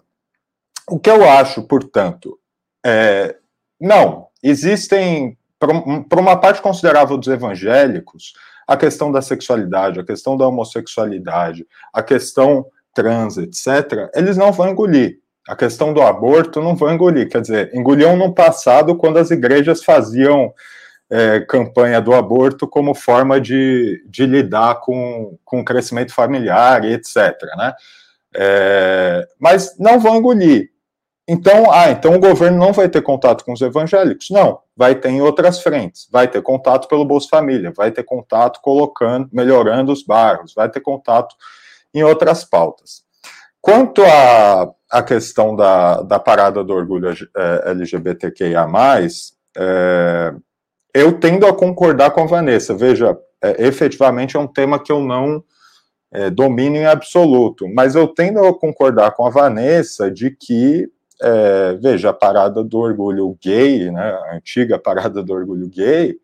O 0.88 0.98
que 0.98 1.10
eu 1.10 1.28
acho, 1.28 1.62
portanto, 1.62 2.38
é, 2.84 3.36
não, 3.80 4.26
existem, 4.42 5.36
para 5.58 6.20
uma 6.20 6.36
parte 6.36 6.62
considerável 6.62 7.16
dos 7.16 7.28
evangélicos, 7.28 8.34
a 8.66 8.76
questão 8.76 9.10
da 9.10 9.22
sexualidade, 9.22 9.98
a 9.98 10.04
questão 10.04 10.36
da 10.36 10.46
homossexualidade, 10.46 11.66
a 11.92 12.02
questão 12.02 12.66
trans, 12.94 13.38
etc., 13.38 14.10
eles 14.14 14.36
não 14.36 14.52
vão 14.52 14.68
engolir. 14.68 15.20
A 15.48 15.56
questão 15.56 15.94
do 15.94 16.02
aborto 16.02 16.60
não 16.60 16.76
vão 16.76 16.92
engolir. 16.92 17.28
Quer 17.30 17.40
dizer, 17.40 17.70
engoliam 17.74 18.16
no 18.16 18.34
passado 18.34 18.94
quando 18.96 19.16
as 19.16 19.30
igrejas 19.30 19.82
faziam 19.82 20.52
é, 21.10 21.40
campanha 21.40 22.02
do 22.02 22.12
aborto 22.12 22.68
como 22.68 22.94
forma 22.94 23.40
de, 23.40 24.04
de 24.06 24.26
lidar 24.26 24.80
com, 24.80 25.38
com 25.44 25.60
o 25.60 25.64
crescimento 25.64 26.12
familiar 26.12 26.84
etc. 26.84 27.34
Né? 27.56 27.72
É, 28.34 29.26
mas 29.38 29.76
não 29.78 29.98
vão 29.98 30.16
engolir. 30.16 30.70
Então, 31.30 31.70
ah, 31.70 31.90
então 31.90 32.14
o 32.14 32.20
governo 32.20 32.58
não 32.58 32.72
vai 32.72 32.88
ter 32.88 33.02
contato 33.02 33.44
com 33.44 33.52
os 33.52 33.60
evangélicos? 33.60 34.30
Não, 34.30 34.60
vai 34.74 34.94
ter 34.94 35.10
em 35.10 35.20
outras 35.20 35.60
frentes. 35.60 36.08
Vai 36.10 36.26
ter 36.26 36.40
contato 36.40 36.88
pelo 36.88 37.04
Bolsa 37.04 37.28
Família, 37.30 37.72
vai 37.76 37.90
ter 37.90 38.02
contato 38.02 38.60
colocando, 38.62 39.28
melhorando 39.30 39.92
os 39.92 40.02
bairros, 40.02 40.54
vai 40.54 40.70
ter 40.70 40.80
contato 40.80 41.34
em 41.92 42.02
outras 42.02 42.44
pautas. 42.44 43.02
Quanto 43.60 44.02
à, 44.02 44.72
à 44.90 45.02
questão 45.02 45.54
da, 45.54 46.00
da 46.00 46.18
parada 46.18 46.64
do 46.64 46.72
orgulho 46.72 47.10
é, 47.10 47.70
LGBTQIA, 47.72 48.66
é, 49.56 50.34
eu 50.94 51.20
tendo 51.20 51.46
a 51.46 51.52
concordar 51.52 52.12
com 52.12 52.22
a 52.22 52.26
Vanessa. 52.26 52.74
Veja, 52.74 53.18
é, 53.42 53.66
efetivamente 53.66 54.36
é 54.36 54.40
um 54.40 54.46
tema 54.46 54.82
que 54.82 54.90
eu 54.90 55.00
não 55.00 55.44
é, 56.12 56.30
domino 56.30 56.76
em 56.76 56.86
absoluto, 56.86 57.68
mas 57.68 57.94
eu 57.94 58.08
tendo 58.08 58.44
a 58.44 58.58
concordar 58.58 59.12
com 59.12 59.26
a 59.26 59.30
Vanessa 59.30 60.10
de 60.10 60.30
que 60.30 60.90
é, 61.20 61.74
veja, 61.74 62.10
a 62.10 62.12
parada 62.12 62.62
do 62.62 62.78
orgulho 62.78 63.36
gay, 63.42 63.90
né, 63.90 64.18
a 64.30 64.36
antiga 64.36 64.78
parada 64.78 65.22
do 65.22 65.32
orgulho 65.32 65.68
gay, 65.68 66.16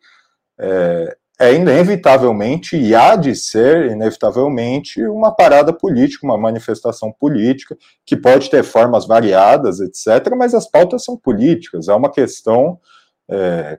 é, 0.58 1.16
é 1.38 1.52
inevitavelmente 1.52 2.76
e 2.76 2.94
há 2.94 3.16
de 3.16 3.34
ser 3.34 3.90
inevitavelmente 3.90 5.04
uma 5.04 5.34
parada 5.34 5.72
política, 5.72 6.24
uma 6.24 6.38
manifestação 6.38 7.10
política, 7.10 7.76
que 8.06 8.16
pode 8.16 8.48
ter 8.48 8.62
formas 8.62 9.04
variadas, 9.04 9.80
etc., 9.80 10.32
mas 10.36 10.54
as 10.54 10.70
pautas 10.70 11.04
são 11.04 11.16
políticas, 11.16 11.88
é 11.88 11.94
uma 11.94 12.10
questão, 12.10 12.78
é, 13.28 13.78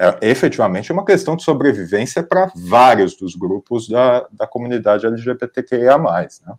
é 0.00 0.30
efetivamente 0.30 0.90
uma 0.90 1.04
questão 1.04 1.36
de 1.36 1.44
sobrevivência 1.44 2.22
para 2.22 2.50
vários 2.54 3.14
dos 3.14 3.34
grupos 3.34 3.86
da, 3.86 4.26
da 4.32 4.46
comunidade 4.46 5.06
LGBTQIA+. 5.06 5.98
Né? 5.98 6.54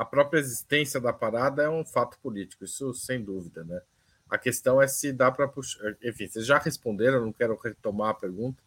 a 0.00 0.04
própria 0.06 0.38
existência 0.38 0.98
da 0.98 1.12
parada 1.12 1.62
é 1.62 1.68
um 1.68 1.84
fato 1.84 2.18
político, 2.22 2.64
isso 2.64 2.94
sem 2.94 3.22
dúvida, 3.22 3.62
né? 3.64 3.82
A 4.30 4.38
questão 4.38 4.80
é 4.80 4.88
se 4.88 5.12
dá 5.12 5.30
para 5.30 5.46
puxar. 5.46 5.94
Enfim, 6.02 6.26
vocês 6.26 6.46
já 6.46 6.56
responderam, 6.56 7.20
não 7.20 7.34
quero 7.34 7.54
retomar 7.62 8.08
a 8.08 8.14
pergunta, 8.14 8.62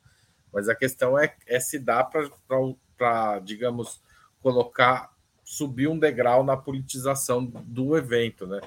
mas 0.54 0.70
a 0.70 0.76
questão 0.76 1.18
é, 1.18 1.36
é 1.48 1.60
se 1.60 1.80
dá 1.80 2.04
para, 2.04 3.40
digamos, 3.40 4.00
colocar, 4.44 5.12
subir 5.44 5.88
um 5.88 5.98
degrau 5.98 6.44
na 6.44 6.56
politização 6.56 7.44
do 7.44 7.98
evento, 7.98 8.46
né? 8.46 8.62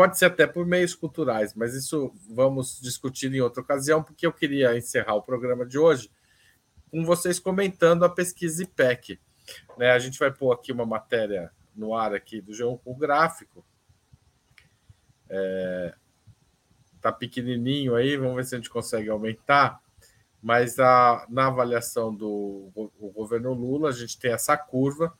Pode 0.00 0.16
ser 0.16 0.24
até 0.24 0.46
por 0.46 0.64
meios 0.64 0.94
culturais, 0.94 1.52
mas 1.52 1.74
isso 1.74 2.10
vamos 2.30 2.80
discutir 2.80 3.30
em 3.34 3.42
outra 3.42 3.60
ocasião, 3.60 4.02
porque 4.02 4.26
eu 4.26 4.32
queria 4.32 4.74
encerrar 4.74 5.14
o 5.14 5.22
programa 5.22 5.66
de 5.66 5.78
hoje 5.78 6.10
com 6.90 7.04
vocês 7.04 7.38
comentando 7.38 8.02
a 8.02 8.08
pesquisa 8.08 8.62
IPEC. 8.62 9.20
Né? 9.76 9.90
A 9.90 9.98
gente 9.98 10.18
vai 10.18 10.32
pôr 10.32 10.52
aqui 10.52 10.72
uma 10.72 10.86
matéria 10.86 11.52
no 11.76 11.94
ar 11.94 12.14
aqui 12.14 12.40
do 12.40 12.54
João 12.54 12.80
o 12.82 12.94
gráfico. 12.94 13.62
É, 15.28 15.94
tá 16.98 17.12
pequenininho 17.12 17.94
aí, 17.94 18.16
vamos 18.16 18.36
ver 18.36 18.46
se 18.46 18.54
a 18.54 18.58
gente 18.58 18.70
consegue 18.70 19.10
aumentar. 19.10 19.82
Mas 20.40 20.78
a, 20.78 21.26
na 21.28 21.48
avaliação 21.48 22.14
do 22.14 22.72
governo 23.14 23.52
Lula, 23.52 23.90
a 23.90 23.92
gente 23.92 24.18
tem 24.18 24.32
essa 24.32 24.56
curva 24.56 25.12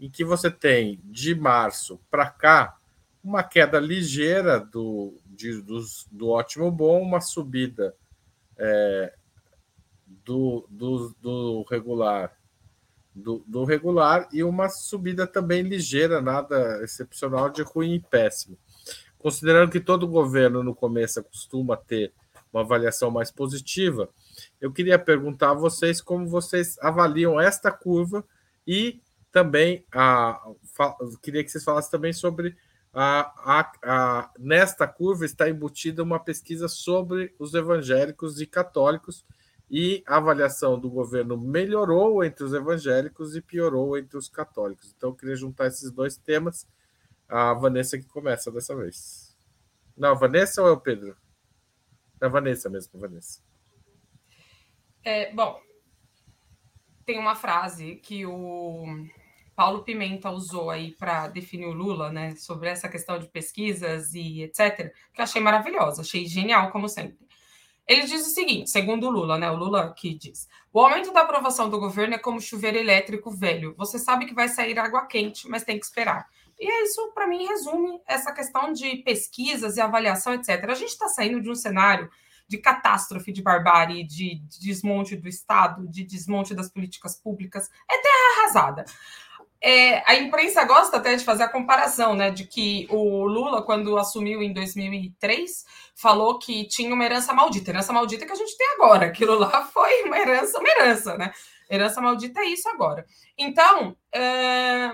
em 0.00 0.08
que 0.08 0.24
você 0.24 0.50
tem 0.50 1.02
de 1.04 1.34
março 1.34 2.00
para 2.10 2.30
cá 2.30 2.78
uma 3.22 3.42
queda 3.42 3.78
ligeira 3.78 4.58
do, 4.58 5.20
de, 5.26 5.60
do, 5.62 5.80
do 6.10 6.28
ótimo 6.30 6.70
bom, 6.70 7.00
uma 7.00 7.20
subida 7.20 7.94
é, 8.58 9.14
do, 10.24 10.66
do, 10.68 11.14
do 11.20 11.62
regular 11.70 12.36
do, 13.14 13.44
do, 13.46 13.64
regular 13.64 14.28
e 14.32 14.42
uma 14.42 14.68
subida 14.68 15.26
também 15.26 15.62
ligeira, 15.62 16.20
nada 16.20 16.82
excepcional, 16.82 17.50
de 17.50 17.62
ruim 17.62 17.94
e 17.94 18.00
péssimo. 18.00 18.56
Considerando 19.18 19.70
que 19.70 19.80
todo 19.80 20.08
governo 20.08 20.62
no 20.62 20.74
começo 20.74 21.22
costuma 21.22 21.76
ter 21.76 22.12
uma 22.52 22.62
avaliação 22.62 23.10
mais 23.10 23.30
positiva, 23.30 24.08
eu 24.60 24.72
queria 24.72 24.98
perguntar 24.98 25.50
a 25.50 25.54
vocês 25.54 26.00
como 26.00 26.26
vocês 26.26 26.78
avaliam 26.80 27.40
esta 27.40 27.70
curva 27.70 28.24
e 28.66 29.00
também 29.30 29.84
a, 29.92 30.40
queria 31.22 31.42
que 31.42 31.50
vocês 31.50 31.64
falassem 31.64 31.90
também 31.90 32.12
sobre 32.12 32.56
a, 32.92 33.60
a, 33.60 33.72
a, 33.82 34.30
nesta 34.38 34.86
curva 34.86 35.24
está 35.24 35.48
embutida 35.48 36.02
uma 36.02 36.20
pesquisa 36.20 36.68
sobre 36.68 37.34
os 37.38 37.54
evangélicos 37.54 38.40
e 38.40 38.46
católicos 38.46 39.24
e 39.70 40.04
a 40.06 40.18
avaliação 40.18 40.78
do 40.78 40.90
governo 40.90 41.38
melhorou 41.38 42.22
entre 42.22 42.44
os 42.44 42.52
evangélicos 42.52 43.34
e 43.34 43.40
piorou 43.40 43.96
entre 43.96 44.18
os 44.18 44.28
católicos. 44.28 44.94
Então, 44.94 45.10
eu 45.10 45.14
queria 45.14 45.34
juntar 45.34 45.68
esses 45.68 45.90
dois 45.90 46.16
temas. 46.18 46.68
A 47.26 47.54
Vanessa 47.54 47.96
que 47.96 48.04
começa 48.04 48.52
dessa 48.52 48.76
vez. 48.76 49.34
Não, 49.96 50.14
Vanessa 50.14 50.60
ou 50.60 50.68
é 50.68 50.72
o 50.72 50.80
Pedro? 50.80 51.16
É 52.20 52.26
a 52.26 52.28
Vanessa 52.28 52.68
mesmo, 52.68 53.00
Vanessa. 53.00 53.40
É, 55.02 55.32
bom, 55.32 55.58
tem 57.06 57.18
uma 57.18 57.34
frase 57.34 57.96
que 57.96 58.26
o 58.26 58.84
Paulo 59.54 59.82
Pimenta 59.82 60.30
usou 60.30 60.70
aí 60.70 60.92
para 60.92 61.28
definir 61.28 61.66
o 61.66 61.72
Lula, 61.72 62.10
né, 62.10 62.34
sobre 62.36 62.68
essa 62.68 62.88
questão 62.88 63.18
de 63.18 63.28
pesquisas 63.28 64.14
e 64.14 64.42
etc, 64.42 64.92
que 65.12 65.20
eu 65.20 65.24
achei 65.24 65.40
maravilhosa, 65.40 66.02
achei 66.02 66.26
genial, 66.26 66.70
como 66.70 66.88
sempre. 66.88 67.18
Ele 67.86 68.02
diz 68.02 68.26
o 68.26 68.30
seguinte, 68.30 68.70
segundo 68.70 69.06
o 69.06 69.10
Lula, 69.10 69.36
né? 69.36 69.50
O 69.50 69.56
Lula 69.56 69.92
que 69.92 70.14
diz: 70.14 70.48
o 70.72 70.80
aumento 70.80 71.12
da 71.12 71.22
aprovação 71.22 71.68
do 71.68 71.80
governo 71.80 72.14
é 72.14 72.18
como 72.18 72.40
chuveiro 72.40 72.78
elétrico 72.78 73.30
velho. 73.30 73.74
Você 73.76 73.98
sabe 73.98 74.26
que 74.26 74.34
vai 74.34 74.48
sair 74.48 74.78
água 74.78 75.06
quente, 75.06 75.48
mas 75.48 75.64
tem 75.64 75.78
que 75.78 75.84
esperar. 75.84 76.26
E 76.58 76.70
é 76.70 76.84
isso, 76.84 77.10
para 77.12 77.26
mim, 77.26 77.44
resume 77.44 78.00
essa 78.06 78.32
questão 78.32 78.72
de 78.72 78.96
pesquisas 78.98 79.76
e 79.76 79.80
avaliação, 79.80 80.34
etc. 80.34 80.64
A 80.68 80.74
gente 80.74 80.90
está 80.90 81.08
saindo 81.08 81.40
de 81.40 81.50
um 81.50 81.56
cenário 81.56 82.08
de 82.46 82.58
catástrofe, 82.58 83.32
de 83.32 83.42
barbárie, 83.42 84.04
de 84.04 84.42
desmonte 84.60 85.16
do 85.16 85.28
Estado, 85.28 85.88
de 85.88 86.04
desmonte 86.04 86.54
das 86.54 86.70
políticas 86.70 87.16
públicas. 87.16 87.68
É 87.90 87.98
terra 87.98 88.42
arrasada. 88.42 88.84
É, 89.64 90.02
a 90.10 90.16
imprensa 90.16 90.64
gosta 90.64 90.96
até 90.96 91.14
de 91.14 91.24
fazer 91.24 91.44
a 91.44 91.48
comparação, 91.48 92.14
né, 92.14 92.32
de 92.32 92.44
que 92.44 92.88
o 92.90 93.24
Lula, 93.24 93.62
quando 93.62 93.96
assumiu 93.96 94.42
em 94.42 94.52
2003, 94.52 95.64
falou 95.94 96.36
que 96.36 96.66
tinha 96.66 96.92
uma 96.92 97.04
herança 97.04 97.32
maldita, 97.32 97.70
herança 97.70 97.92
maldita 97.92 98.26
que 98.26 98.32
a 98.32 98.36
gente 98.36 98.56
tem 98.56 98.66
agora. 98.74 99.06
Aquilo 99.06 99.38
lá 99.38 99.64
foi 99.72 100.02
uma 100.02 100.18
herança, 100.18 100.58
uma 100.58 100.68
herança, 100.68 101.16
né? 101.16 101.32
Herança 101.70 102.00
maldita 102.00 102.40
é 102.40 102.46
isso 102.46 102.68
agora. 102.68 103.06
Então, 103.38 103.96
é, 104.12 104.90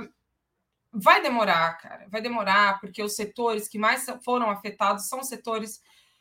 vai 0.93 1.23
demorar, 1.23 1.79
cara, 1.79 2.07
vai 2.11 2.21
demorar, 2.21 2.79
porque 2.79 3.03
os 3.03 3.17
setores 3.17 3.69
que 3.69 3.79
mais 3.79 4.07
foram 4.23 4.51
afetados 4.51 5.09
são 5.09 5.23
setores 5.23 5.81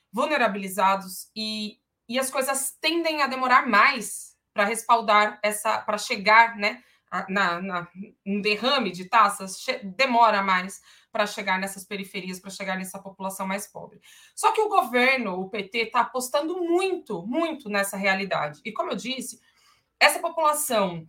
vulnerabilizados 0.10 1.30
e, 1.36 1.80
e 2.08 2.18
as 2.18 2.30
coisas 2.30 2.76
tendem 2.80 3.22
a 3.22 3.28
demorar 3.28 3.68
mais 3.68 4.38
para 4.54 4.64
respaldar 4.64 5.38
essa, 5.44 5.80
para 5.80 5.98
chegar, 5.98 6.56
né? 6.56 6.82
Na, 7.30 7.62
na, 7.62 7.88
um 8.26 8.42
derrame 8.42 8.92
de 8.92 9.06
taxas 9.06 9.66
demora 9.96 10.42
mais 10.42 10.82
para 11.12 11.26
chegar 11.26 11.60
nessas 11.60 11.86
periferias, 11.86 12.40
para 12.40 12.52
chegar 12.52 12.78
nessa 12.78 13.00
população 13.00 13.48
mais 13.48 13.68
pobre. 13.68 14.00
Só 14.36 14.52
que 14.52 14.62
o 14.62 14.70
governo, 14.70 15.40
o 15.40 15.50
PT, 15.50 15.78
está 15.80 16.02
apostando 16.02 16.62
muito, 16.62 17.26
muito 17.26 17.70
nessa 17.70 17.98
realidade. 17.98 18.62
E 18.64 18.72
como 18.72 18.92
eu 18.92 18.96
disse, 18.96 19.40
essa 20.00 20.20
população 20.20 21.08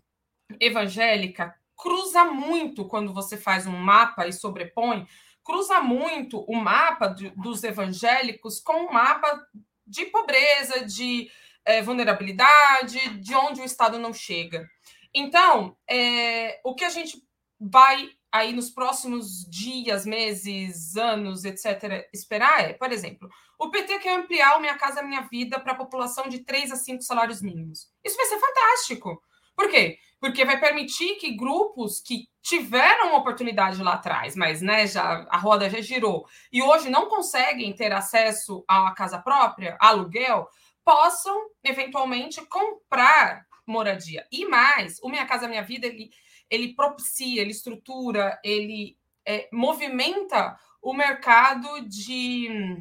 evangélica 0.60 1.54
cruza 1.76 2.24
muito 2.24 2.86
quando 2.86 3.12
você 3.12 3.36
faz 3.36 3.66
um 3.66 3.76
mapa 3.76 4.26
e 4.26 4.32
sobrepõe, 4.32 5.06
cruza 5.44 5.80
muito 5.80 6.40
o 6.40 6.56
mapa 6.56 7.08
de, 7.08 7.30
dos 7.30 7.62
evangélicos 7.62 8.60
com 8.60 8.86
o 8.86 8.92
mapa 8.92 9.46
de 9.86 10.06
pobreza, 10.06 10.84
de 10.84 11.30
é, 11.64 11.82
vulnerabilidade, 11.82 13.18
de 13.18 13.34
onde 13.34 13.60
o 13.60 13.64
Estado 13.64 13.98
não 13.98 14.12
chega. 14.12 14.68
Então, 15.14 15.76
é, 15.88 16.60
o 16.64 16.74
que 16.74 16.84
a 16.84 16.90
gente 16.90 17.22
vai 17.60 18.10
aí 18.30 18.52
nos 18.52 18.70
próximos 18.70 19.48
dias, 19.48 20.04
meses, 20.04 20.96
anos, 20.96 21.44
etc., 21.44 22.06
esperar 22.12 22.60
é, 22.60 22.74
por 22.74 22.92
exemplo, 22.92 23.28
o 23.58 23.70
PT 23.70 23.98
quer 24.00 24.16
ampliar 24.18 24.56
o 24.56 24.60
Minha 24.60 24.76
Casa 24.76 25.02
Minha 25.02 25.22
Vida 25.22 25.58
para 25.58 25.72
a 25.72 25.76
população 25.76 26.28
de 26.28 26.40
3 26.40 26.72
a 26.72 26.76
5 26.76 27.02
salários 27.02 27.40
mínimos. 27.40 27.88
Isso 28.04 28.16
vai 28.16 28.26
ser 28.26 28.38
fantástico. 28.38 29.22
Por 29.56 29.70
quê? 29.70 29.98
porque 30.20 30.44
vai 30.44 30.58
permitir 30.58 31.14
que 31.16 31.36
grupos 31.36 32.00
que 32.00 32.28
tiveram 32.42 33.16
oportunidade 33.16 33.82
lá 33.82 33.94
atrás, 33.94 34.34
mas 34.34 34.60
né, 34.60 34.86
já 34.86 35.26
a 35.30 35.36
roda 35.36 35.70
já 35.70 35.80
girou 35.80 36.26
e 36.52 36.62
hoje 36.62 36.90
não 36.90 37.08
conseguem 37.08 37.72
ter 37.74 37.92
acesso 37.92 38.64
à 38.66 38.92
casa 38.92 39.18
própria, 39.18 39.76
aluguel, 39.80 40.48
possam 40.84 41.36
eventualmente 41.62 42.44
comprar 42.46 43.46
moradia. 43.70 44.26
E 44.30 44.46
mais, 44.46 44.98
o 45.02 45.08
Minha 45.08 45.26
Casa 45.26 45.48
Minha 45.48 45.62
Vida 45.62 45.86
ele, 45.86 46.10
ele 46.50 46.74
propicia, 46.74 47.40
ele 47.40 47.50
estrutura, 47.50 48.40
ele 48.42 48.96
é, 49.26 49.48
movimenta 49.52 50.58
o 50.80 50.92
mercado 50.92 51.80
de 51.88 52.78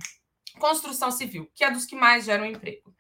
construção 0.60 1.12
civil, 1.12 1.50
que 1.54 1.64
é 1.64 1.72
dos 1.72 1.86
que 1.86 1.96
mais 1.96 2.26
geram 2.26 2.46
emprego. 2.46 2.94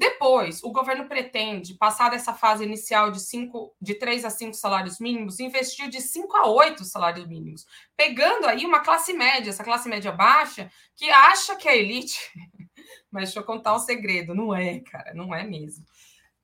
Depois, 0.00 0.64
o 0.64 0.72
governo 0.72 1.06
pretende, 1.06 1.74
passar 1.74 2.08
dessa 2.08 2.32
fase 2.32 2.64
inicial 2.64 3.10
de, 3.10 3.20
cinco, 3.20 3.76
de 3.78 3.94
3 3.94 4.24
a 4.24 4.30
5 4.30 4.54
salários 4.54 4.98
mínimos, 4.98 5.38
investir 5.40 5.90
de 5.90 6.00
5 6.00 6.38
a 6.38 6.48
8 6.48 6.86
salários 6.86 7.28
mínimos, 7.28 7.66
pegando 7.94 8.46
aí 8.46 8.64
uma 8.64 8.80
classe 8.80 9.12
média, 9.12 9.50
essa 9.50 9.62
classe 9.62 9.90
média 9.90 10.10
baixa, 10.10 10.72
que 10.96 11.10
acha 11.10 11.54
que 11.54 11.68
é 11.68 11.76
elite. 11.76 12.18
Mas 13.12 13.24
deixa 13.24 13.40
eu 13.40 13.44
contar 13.44 13.76
um 13.76 13.78
segredo, 13.78 14.34
não 14.34 14.54
é, 14.54 14.80
cara, 14.80 15.12
não 15.12 15.34
é 15.34 15.44
mesmo. 15.44 15.84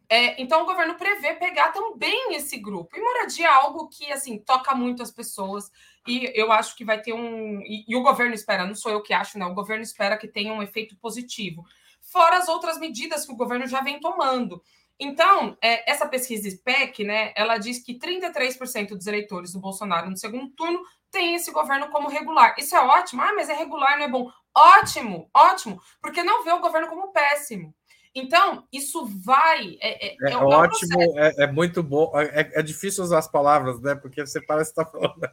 É, 0.08 0.40
então, 0.40 0.62
o 0.62 0.66
governo 0.66 0.94
prevê 0.94 1.34
pegar 1.34 1.72
também 1.72 2.34
esse 2.34 2.58
grupo. 2.58 2.96
E 2.96 3.00
moradia 3.00 3.46
é 3.46 3.50
algo 3.50 3.88
que, 3.88 4.12
assim, 4.12 4.38
toca 4.38 4.74
muito 4.74 5.02
as 5.02 5.10
pessoas. 5.10 5.70
E 6.06 6.30
eu 6.34 6.52
acho 6.52 6.76
que 6.76 6.84
vai 6.84 7.00
ter 7.00 7.12
um... 7.12 7.60
E, 7.62 7.84
e 7.88 7.96
o 7.96 8.02
governo 8.02 8.34
espera, 8.34 8.66
não 8.66 8.74
sou 8.74 8.92
eu 8.92 9.02
que 9.02 9.12
acho, 9.12 9.38
né? 9.38 9.44
O 9.46 9.54
governo 9.54 9.82
espera 9.82 10.16
que 10.16 10.28
tenha 10.28 10.52
um 10.52 10.62
efeito 10.62 10.96
positivo 10.96 11.64
fora 12.06 12.38
as 12.38 12.48
outras 12.48 12.78
medidas 12.78 13.26
que 13.26 13.32
o 13.32 13.36
governo 13.36 13.66
já 13.66 13.80
vem 13.80 14.00
tomando. 14.00 14.62
Então, 14.98 15.56
é, 15.60 15.90
essa 15.90 16.08
pesquisa 16.08 16.48
SPEC, 16.48 17.04
né, 17.04 17.32
ela 17.36 17.58
diz 17.58 17.82
que 17.84 17.98
33% 17.98 18.90
dos 18.90 19.06
eleitores 19.06 19.52
do 19.52 19.60
Bolsonaro 19.60 20.08
no 20.08 20.16
segundo 20.16 20.48
turno 20.50 20.80
tem 21.10 21.34
esse 21.34 21.50
governo 21.52 21.88
como 21.90 22.08
regular. 22.08 22.54
Isso 22.58 22.74
é 22.74 22.80
ótimo. 22.80 23.20
Ah, 23.20 23.32
mas 23.34 23.48
é 23.48 23.54
regular, 23.54 23.98
não 23.98 24.04
é 24.04 24.08
bom. 24.08 24.30
Ótimo, 24.56 25.28
ótimo, 25.34 25.80
porque 26.00 26.22
não 26.22 26.42
vê 26.42 26.52
o 26.52 26.60
governo 26.60 26.88
como 26.88 27.12
péssimo. 27.12 27.74
Então, 28.18 28.66
isso 28.72 29.04
vai. 29.04 29.76
É, 29.78 30.06
é, 30.06 30.16
é, 30.22 30.32
é 30.32 30.36
ótimo, 30.38 31.02
é, 31.18 31.44
é, 31.44 31.52
muito 31.52 31.82
bom. 31.82 32.10
É, 32.18 32.50
é, 32.54 32.62
difícil 32.62 33.04
usar 33.04 33.18
as 33.18 33.30
palavras, 33.30 33.78
né? 33.82 33.94
Porque 33.94 34.24
você 34.24 34.40
parece 34.40 34.70
estar 34.70 34.86
tá 34.86 34.90
falando. 34.90 35.30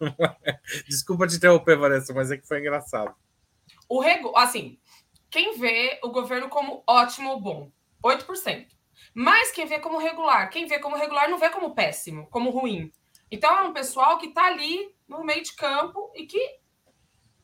Desculpa 0.88 1.28
te 1.28 1.36
interromper, 1.36 1.78
Vanessa, 1.78 2.12
mas 2.12 2.32
é 2.32 2.36
que 2.36 2.44
foi 2.44 2.58
engraçado. 2.58 3.14
O 3.88 4.00
regu... 4.00 4.36
Assim, 4.36 4.76
quem 5.30 5.56
vê 5.56 6.00
o 6.02 6.10
governo 6.10 6.48
como 6.48 6.82
ótimo 6.84 7.30
ou 7.30 7.40
bom? 7.40 7.70
8%. 8.04 8.66
Mas 9.14 9.52
quem 9.52 9.64
vê 9.64 9.78
como 9.78 9.98
regular? 9.98 10.50
Quem 10.50 10.66
vê 10.66 10.80
como 10.80 10.96
regular 10.96 11.30
não 11.30 11.38
vê 11.38 11.48
como 11.48 11.76
péssimo, 11.76 12.26
como 12.26 12.50
ruim. 12.50 12.90
Então 13.30 13.56
é 13.56 13.62
um 13.62 13.72
pessoal 13.72 14.18
que 14.18 14.26
está 14.26 14.46
ali 14.46 14.92
no 15.06 15.22
meio 15.22 15.44
de 15.44 15.54
campo 15.54 16.10
e 16.16 16.26
que, 16.26 16.58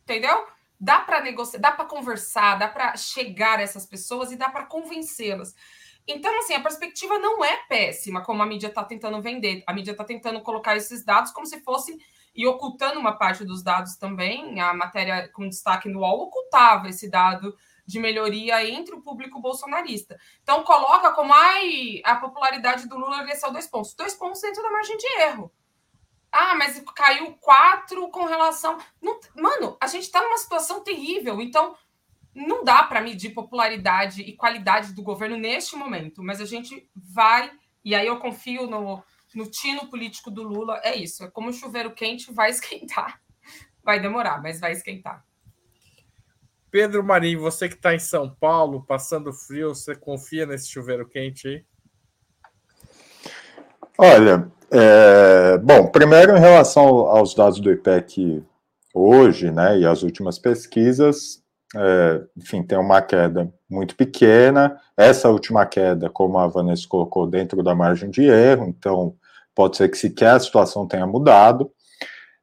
entendeu? 0.03 0.45
Dá 0.85 0.99
para 0.99 1.21
negociar, 1.21 1.61
dá 1.61 1.71
para 1.71 1.85
conversar, 1.85 2.57
dá 2.57 2.67
para 2.67 2.97
chegar 2.97 3.61
a 3.61 3.63
essas 3.63 3.87
pessoas 3.87 4.33
e 4.33 4.37
dá 4.37 4.49
para 4.49 4.67
convencê-las. 4.67 5.55
Então, 6.09 6.37
assim, 6.41 6.55
a 6.55 6.61
perspectiva 6.61 7.21
não 7.21 7.45
é 7.45 7.57
péssima, 7.69 8.21
como 8.25 8.43
a 8.43 8.47
mídia 8.47 8.67
está 8.67 8.83
tentando 8.83 9.23
vender. 9.23 9.63
A 9.65 9.73
mídia 9.73 9.93
está 9.93 10.03
tentando 10.03 10.43
colocar 10.43 10.77
esses 10.77 11.05
dados 11.05 11.31
como 11.31 11.47
se 11.47 11.61
fosse 11.61 11.97
e 12.35 12.45
ocultando 12.49 12.99
uma 12.99 13.17
parte 13.17 13.45
dos 13.45 13.63
dados 13.63 13.95
também. 13.95 14.61
A 14.61 14.75
matéria 14.75 15.29
com 15.29 15.49
destaque 15.49 15.89
no 15.89 16.01
UOL 16.01 16.23
ocultava 16.23 16.89
esse 16.89 17.09
dado 17.09 17.57
de 17.87 18.01
melhoria 18.01 18.69
entre 18.69 18.93
o 18.93 19.01
público 19.01 19.41
bolsonarista. 19.41 20.19
Então, 20.43 20.65
coloca 20.65 21.13
como 21.13 21.33
ai, 21.33 22.01
a 22.05 22.17
popularidade 22.17 22.89
do 22.89 22.99
Lula 22.99 23.23
desceu 23.23 23.53
dois 23.53 23.69
pontos. 23.69 23.95
Dois 23.95 24.15
pontos 24.15 24.41
dentro 24.41 24.61
da 24.65 24.71
margem 24.73 24.97
de 24.97 25.07
erro. 25.21 25.53
Ah, 26.33 26.55
mas 26.55 26.83
caiu 26.97 27.35
quatro 27.35 28.09
com 28.09 28.25
relação. 28.25 28.79
Não, 29.03 29.21
mano, 29.37 29.77
a 29.79 29.87
gente 29.87 30.05
está 30.05 30.23
numa 30.23 30.39
situação 30.39 30.83
terrível. 30.83 31.43
Então, 31.43 31.77
não 32.35 32.65
dá 32.65 32.83
para 32.85 33.03
medir 33.03 33.35
popularidade 33.35 34.23
e 34.23 34.35
qualidade 34.35 34.95
do 34.95 35.03
governo 35.03 35.37
neste 35.37 35.77
momento. 35.77 36.23
Mas 36.23 36.41
a 36.41 36.47
gente 36.47 36.89
vai. 36.97 37.53
E 37.85 37.95
aí 37.95 38.07
eu 38.07 38.19
confio 38.19 38.67
no, 38.67 39.05
no 39.35 39.51
tino 39.51 39.89
político 39.91 40.31
do 40.31 40.43
Lula. 40.43 40.81
É 40.83 40.97
isso. 40.97 41.23
É 41.23 41.31
como 41.31 41.51
o 41.51 41.53
chuveiro 41.53 41.93
quente 41.93 42.33
vai 42.33 42.51
esquentar. 42.51 43.21
Vai 43.85 43.99
demorar, 43.99 44.41
mas 44.41 44.61
vai 44.61 44.71
esquentar. 44.71 45.27
Pedro 46.71 47.03
Marinho, 47.03 47.41
você 47.41 47.69
que 47.69 47.75
está 47.75 47.93
em 47.93 47.99
São 47.99 48.33
Paulo, 48.33 48.87
passando 48.87 49.33
frio, 49.33 49.75
você 49.75 49.97
confia 49.97 50.47
nesse 50.47 50.69
chuveiro 50.69 51.05
quente 51.05 51.49
aí? 51.49 51.67
Olha, 53.99 54.51
é, 54.71 55.59
bom, 55.59 55.87
primeiro 55.87 56.37
em 56.37 56.41
relação 56.41 56.83
aos 56.83 57.35
dados 57.35 57.61
do 57.61 57.71
IPEC 57.71 58.43
hoje, 58.95 59.51
né, 59.51 59.79
e 59.79 59.87
as 59.87 60.03
últimas 60.03 60.39
pesquisas, 60.39 61.43
é, 61.77 62.23
enfim, 62.37 62.63
tem 62.63 62.79
uma 62.79 63.03
queda 63.03 63.53
muito 63.69 63.95
pequena. 63.97 64.79
Essa 64.97 65.29
última 65.29 65.67
queda, 65.67 66.11
como 66.11 66.39
a 66.39 66.47
Vanessa 66.47 66.87
colocou, 66.89 67.27
dentro 67.27 67.63
da 67.63 67.75
margem 67.75 68.11
de 68.11 68.23
erro, 68.23 68.67
então 68.67 69.15
pode 69.55 69.77
ser 69.77 69.89
que 69.91 69.99
sequer 69.99 70.35
a 70.35 70.41
situação 70.41 70.87
tenha 70.87 71.07
mudado. 71.07 71.71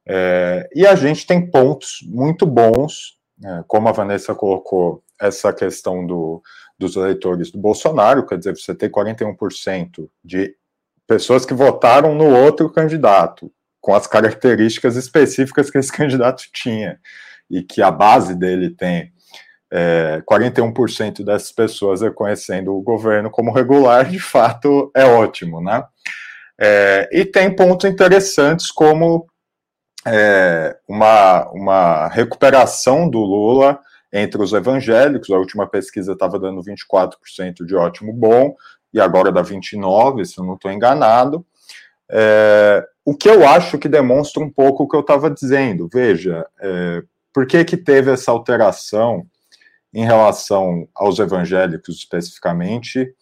É, 0.08 0.68
e 0.74 0.86
a 0.86 0.96
gente 0.96 1.26
tem 1.26 1.50
pontos 1.50 2.00
muito 2.08 2.46
bons 2.46 3.20
é, 3.44 3.64
como 3.68 3.88
a 3.88 3.92
Vanessa 3.92 4.36
colocou, 4.36 5.02
essa 5.20 5.54
questão 5.54 6.06
do, 6.06 6.42
dos 6.78 6.96
eleitores 6.96 7.52
do 7.52 7.58
Bolsonaro, 7.58 8.26
quer 8.26 8.38
dizer, 8.38 8.56
você 8.56 8.74
tem 8.76 8.90
41% 8.90 10.10
de 10.24 10.56
pessoas 11.10 11.44
que 11.44 11.56
votaram 11.56 12.14
no 12.14 12.26
outro 12.26 12.70
candidato, 12.70 13.52
com 13.82 13.96
as 13.96 14.06
características 14.06 14.96
específicas 14.96 15.72
que 15.72 15.80
esse 15.80 15.92
candidato 15.92 16.44
tinha, 16.54 17.00
e 17.50 17.64
que 17.64 17.82
a 17.82 17.90
base 17.90 18.36
dele 18.36 18.70
tem. 18.70 19.12
É, 19.72 20.22
41% 20.30 21.24
dessas 21.24 21.52
pessoas 21.52 22.02
reconhecendo 22.02 22.76
o 22.76 22.82
governo 22.82 23.30
como 23.30 23.52
regular, 23.52 24.06
de 24.06 24.20
fato, 24.20 24.92
é 24.96 25.04
ótimo, 25.06 25.62
né? 25.62 25.84
É, 26.60 27.10
e 27.12 27.26
tem 27.26 27.56
pontos 27.56 27.90
interessantes 27.90 28.72
como 28.72 29.28
é, 30.06 30.76
uma, 30.88 31.50
uma 31.52 32.08
recuperação 32.08 33.10
do 33.10 33.20
Lula 33.20 33.80
entre 34.12 34.42
os 34.42 34.54
evangélicos. 34.54 35.30
A 35.30 35.38
última 35.38 35.68
pesquisa 35.68 36.14
estava 36.14 36.40
dando 36.40 36.62
24% 36.64 37.66
de 37.66 37.76
ótimo 37.76 38.12
bom, 38.12 38.56
e 38.94 39.00
agora 39.00 39.32
dá 39.32 39.44
29%, 39.44 40.26
se 40.26 40.38
eu 40.40 40.44
não 40.44 40.56
estou 40.56 40.72
enganado. 40.72 41.46
É, 42.12 42.86
o 43.06 43.16
que 43.16 43.30
eu 43.30 43.48
acho 43.48 43.78
que 43.78 43.88
demonstra 43.88 44.44
um 44.44 44.50
pouco 44.50 44.84
o 44.84 44.88
que 44.88 44.96
eu 44.96 45.02
estava 45.02 45.30
dizendo. 45.30 45.90
Veja, 45.92 46.46
é, 46.60 47.04
por 47.34 47.46
que, 47.46 47.64
que 47.64 47.78
teve 47.78 48.12
essa 48.12 48.32
alteração 48.32 49.26
em 49.94 50.06
relação 50.06 50.88
aos 50.96 51.20
evangélicos 51.20 51.98
especificamente, 51.98 53.14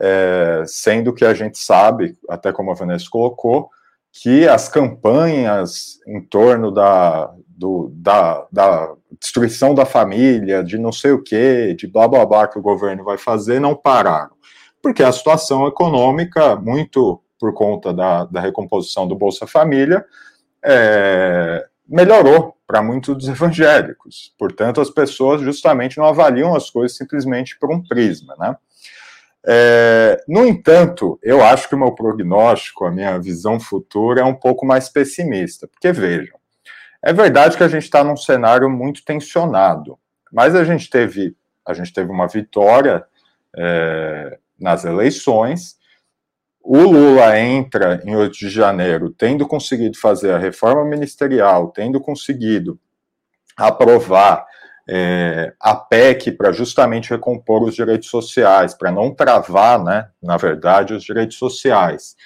é, 0.00 0.64
sendo 0.66 1.12
que 1.12 1.24
a 1.24 1.34
gente 1.34 1.58
sabe, 1.58 2.16
até 2.28 2.52
como 2.52 2.70
a 2.70 2.74
Vanessa 2.74 3.06
colocou, 3.10 3.70
que 4.12 4.46
as 4.46 4.68
campanhas 4.68 5.98
em 6.06 6.20
torno 6.20 6.70
da, 6.70 7.34
do, 7.48 7.90
da, 7.94 8.46
da 8.50 8.94
destruição 9.20 9.74
da 9.74 9.84
família, 9.84 10.62
de 10.62 10.78
não 10.78 10.92
sei 10.92 11.12
o 11.12 11.22
que, 11.22 11.74
de 11.74 11.86
blá 11.86 12.06
blá 12.06 12.24
blá 12.24 12.46
que 12.46 12.58
o 12.58 12.62
governo 12.62 13.04
vai 13.04 13.18
fazer, 13.18 13.60
não 13.60 13.74
pararam. 13.74 14.34
Porque 14.84 15.02
a 15.02 15.10
situação 15.10 15.66
econômica, 15.66 16.56
muito 16.56 17.18
por 17.40 17.54
conta 17.54 17.90
da, 17.90 18.24
da 18.26 18.38
recomposição 18.38 19.08
do 19.08 19.16
Bolsa 19.16 19.46
Família, 19.46 20.04
é, 20.62 21.66
melhorou 21.88 22.54
para 22.66 22.82
muitos 22.82 23.16
dos 23.16 23.26
evangélicos. 23.30 24.34
Portanto, 24.38 24.82
as 24.82 24.90
pessoas 24.90 25.40
justamente 25.40 25.96
não 25.96 26.04
avaliam 26.04 26.54
as 26.54 26.68
coisas 26.68 26.98
simplesmente 26.98 27.58
por 27.58 27.72
um 27.72 27.82
prisma, 27.82 28.36
né? 28.38 28.54
É, 29.46 30.22
no 30.28 30.46
entanto, 30.46 31.18
eu 31.22 31.42
acho 31.42 31.66
que 31.66 31.74
o 31.74 31.78
meu 31.78 31.92
prognóstico, 31.92 32.84
a 32.84 32.90
minha 32.90 33.18
visão 33.18 33.58
futura 33.58 34.20
é 34.20 34.24
um 34.24 34.34
pouco 34.34 34.66
mais 34.66 34.90
pessimista, 34.90 35.66
porque 35.66 35.92
vejam, 35.92 36.38
é 37.02 37.10
verdade 37.10 37.56
que 37.56 37.64
a 37.64 37.68
gente 37.68 37.84
está 37.84 38.04
num 38.04 38.18
cenário 38.18 38.68
muito 38.68 39.02
tensionado, 39.02 39.98
mas 40.30 40.54
a 40.54 40.62
gente 40.62 40.90
teve, 40.90 41.34
a 41.66 41.72
gente 41.72 41.90
teve 41.90 42.10
uma 42.10 42.26
vitória 42.26 43.02
é, 43.56 44.38
nas 44.58 44.84
eleições. 44.84 45.76
O 46.62 46.78
Lula 46.78 47.38
entra 47.38 48.02
em 48.04 48.16
8 48.16 48.38
de 48.38 48.48
janeiro 48.48 49.10
tendo 49.10 49.46
conseguido 49.46 49.98
fazer 49.98 50.32
a 50.32 50.38
reforma 50.38 50.84
ministerial, 50.84 51.68
tendo 51.68 52.00
conseguido 52.00 52.78
aprovar 53.56 54.46
é, 54.88 55.52
a 55.60 55.74
PEC 55.74 56.32
para 56.32 56.52
justamente 56.52 57.10
recompor 57.10 57.62
os 57.62 57.74
direitos 57.74 58.08
sociais, 58.08 58.74
para 58.74 58.90
não 58.90 59.14
travar, 59.14 59.82
né, 59.82 60.08
na 60.22 60.36
verdade, 60.36 60.94
os 60.94 61.04
direitos 61.04 61.36
sociais. 61.36 62.16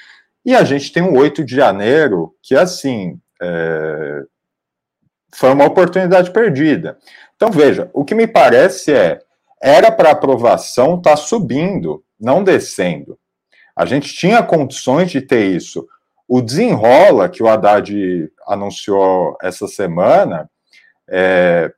E 0.44 0.54
a 0.54 0.64
gente 0.64 0.92
tem 0.92 1.02
o 1.02 1.16
8 1.16 1.44
de 1.44 1.54
janeiro, 1.54 2.34
que, 2.42 2.56
assim, 2.56 3.20
é, 3.40 4.22
foi 5.34 5.50
uma 5.52 5.66
oportunidade 5.66 6.30
perdida. 6.30 6.98
Então, 7.36 7.50
veja, 7.50 7.90
o 7.92 8.04
que 8.04 8.14
me 8.14 8.26
parece 8.26 8.92
é, 8.92 9.20
era 9.60 9.90
para 9.90 10.10
aprovação 10.10 10.96
estar 10.96 11.10
tá 11.10 11.16
subindo, 11.16 12.02
não 12.18 12.42
descendo. 12.42 13.18
A 13.74 13.84
gente 13.84 14.12
tinha 14.12 14.42
condições 14.42 15.10
de 15.10 15.20
ter 15.20 15.46
isso. 15.46 15.86
O 16.26 16.42
desenrola 16.42 17.28
que 17.28 17.42
o 17.42 17.48
Haddad 17.48 18.30
anunciou 18.46 19.36
essa 19.40 19.66
semana 19.66 20.50
é, 21.08 21.72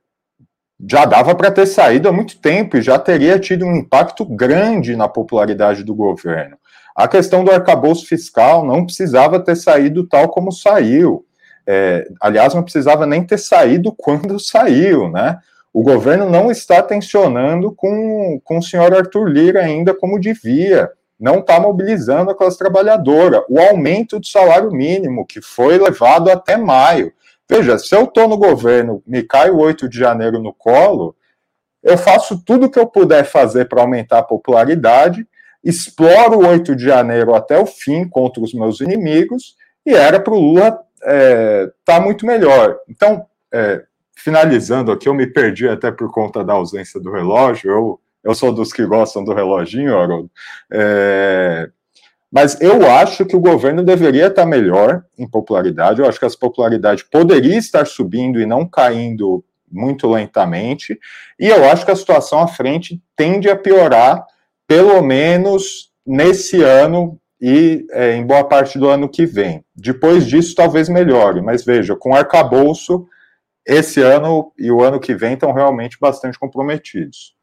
já 0.89 1.05
dava 1.05 1.35
para 1.35 1.51
ter 1.51 1.65
saído 1.65 2.09
há 2.09 2.11
muito 2.11 2.39
tempo 2.39 2.75
e 2.75 2.81
já 2.81 2.97
teria 2.97 3.39
tido 3.39 3.65
um 3.65 3.75
impacto 3.75 4.25
grande 4.25 4.95
na 4.95 5.07
popularidade 5.07 5.83
do 5.83 5.93
governo. 5.93 6.57
A 6.95 7.07
questão 7.07 7.43
do 7.43 7.51
arcabouço 7.51 8.05
fiscal 8.05 8.65
não 8.65 8.85
precisava 8.85 9.39
ter 9.39 9.55
saído 9.55 10.07
tal 10.07 10.29
como 10.29 10.51
saiu. 10.51 11.25
É, 11.65 12.07
aliás, 12.19 12.53
não 12.53 12.63
precisava 12.63 13.05
nem 13.05 13.23
ter 13.23 13.37
saído 13.37 13.93
quando 13.97 14.39
saiu, 14.39 15.09
né? 15.09 15.37
O 15.73 15.83
governo 15.83 16.29
não 16.29 16.51
está 16.51 16.81
tensionando 16.81 17.73
com, 17.73 18.39
com 18.43 18.57
o 18.57 18.63
senhor 18.63 18.93
Arthur 18.93 19.25
Lira 19.27 19.61
ainda 19.61 19.93
como 19.93 20.19
devia, 20.19 20.91
não 21.19 21.39
está 21.39 21.59
mobilizando 21.59 22.31
a 22.31 22.35
classe 22.35 22.57
trabalhadora. 22.57 23.45
O 23.47 23.59
aumento 23.59 24.19
do 24.19 24.27
salário 24.27 24.71
mínimo, 24.71 25.25
que 25.25 25.41
foi 25.41 25.77
levado 25.77 26.29
até 26.29 26.57
maio. 26.57 27.13
Veja, 27.49 27.77
se 27.77 27.95
eu 27.95 28.05
estou 28.05 28.27
no 28.27 28.37
governo, 28.37 29.03
me 29.05 29.23
cai 29.23 29.49
o 29.49 29.59
8 29.59 29.87
de 29.87 29.99
janeiro 29.99 30.39
no 30.39 30.53
colo, 30.53 31.15
eu 31.83 31.97
faço 31.97 32.43
tudo 32.43 32.65
o 32.65 32.69
que 32.69 32.79
eu 32.79 32.87
puder 32.87 33.25
fazer 33.25 33.65
para 33.65 33.81
aumentar 33.81 34.19
a 34.19 34.23
popularidade, 34.23 35.27
exploro 35.63 36.39
o 36.39 36.47
8 36.47 36.75
de 36.75 36.85
janeiro 36.85 37.35
até 37.35 37.57
o 37.57 37.65
fim 37.65 38.07
contra 38.07 38.41
os 38.41 38.53
meus 38.53 38.81
inimigos, 38.81 39.55
e 39.85 39.93
era 39.93 40.19
para 40.19 40.33
o 40.33 40.39
Lula 40.39 40.67
estar 40.67 40.85
é, 41.03 41.71
tá 41.83 41.99
muito 41.99 42.25
melhor. 42.25 42.77
Então, 42.87 43.25
é, 43.51 43.83
finalizando 44.21 44.91
aqui, 44.91 45.09
eu 45.09 45.13
me 45.13 45.27
perdi 45.27 45.67
até 45.67 45.91
por 45.91 46.11
conta 46.11 46.43
da 46.43 46.53
ausência 46.53 46.99
do 46.99 47.11
relógio. 47.11 47.71
Eu, 47.71 47.99
eu 48.23 48.35
sou 48.35 48.53
dos 48.53 48.71
que 48.71 48.85
gostam 48.85 49.23
do 49.23 49.33
reloginho, 49.33 49.97
Haroldo. 49.97 50.29
É, 50.71 51.69
mas 52.31 52.59
eu 52.61 52.89
acho 52.89 53.25
que 53.25 53.35
o 53.35 53.41
governo 53.41 53.83
deveria 53.83 54.27
estar 54.27 54.45
melhor 54.45 55.03
em 55.17 55.27
popularidade. 55.27 55.99
Eu 55.99 56.07
acho 56.07 56.19
que 56.19 56.25
essa 56.25 56.37
popularidade 56.37 57.05
poderia 57.11 57.57
estar 57.57 57.85
subindo 57.85 58.39
e 58.39 58.45
não 58.45 58.65
caindo 58.65 59.43
muito 59.69 60.09
lentamente. 60.09 60.99
E 61.39 61.47
eu 61.47 61.69
acho 61.69 61.83
que 61.83 61.91
a 61.91 61.95
situação 61.95 62.39
à 62.39 62.47
frente 62.47 63.01
tende 63.15 63.49
a 63.49 63.55
piorar, 63.55 64.25
pelo 64.67 65.01
menos 65.01 65.91
nesse 66.05 66.61
ano 66.61 67.17
e 67.41 67.85
é, 67.91 68.15
em 68.15 68.25
boa 68.25 68.43
parte 68.43 68.77
do 68.77 68.87
ano 68.87 69.09
que 69.09 69.25
vem. 69.25 69.63
Depois 69.75 70.27
disso, 70.27 70.55
talvez 70.55 70.87
melhore. 70.87 71.41
Mas 71.41 71.65
veja, 71.65 71.95
com 71.95 72.15
arcabouço 72.15 73.07
esse 73.65 74.01
ano 74.01 74.53
e 74.57 74.71
o 74.71 74.83
ano 74.83 74.99
que 74.99 75.15
vem 75.15 75.33
estão 75.33 75.51
realmente 75.51 75.97
bastante 75.99 76.37
comprometidos. 76.37 77.35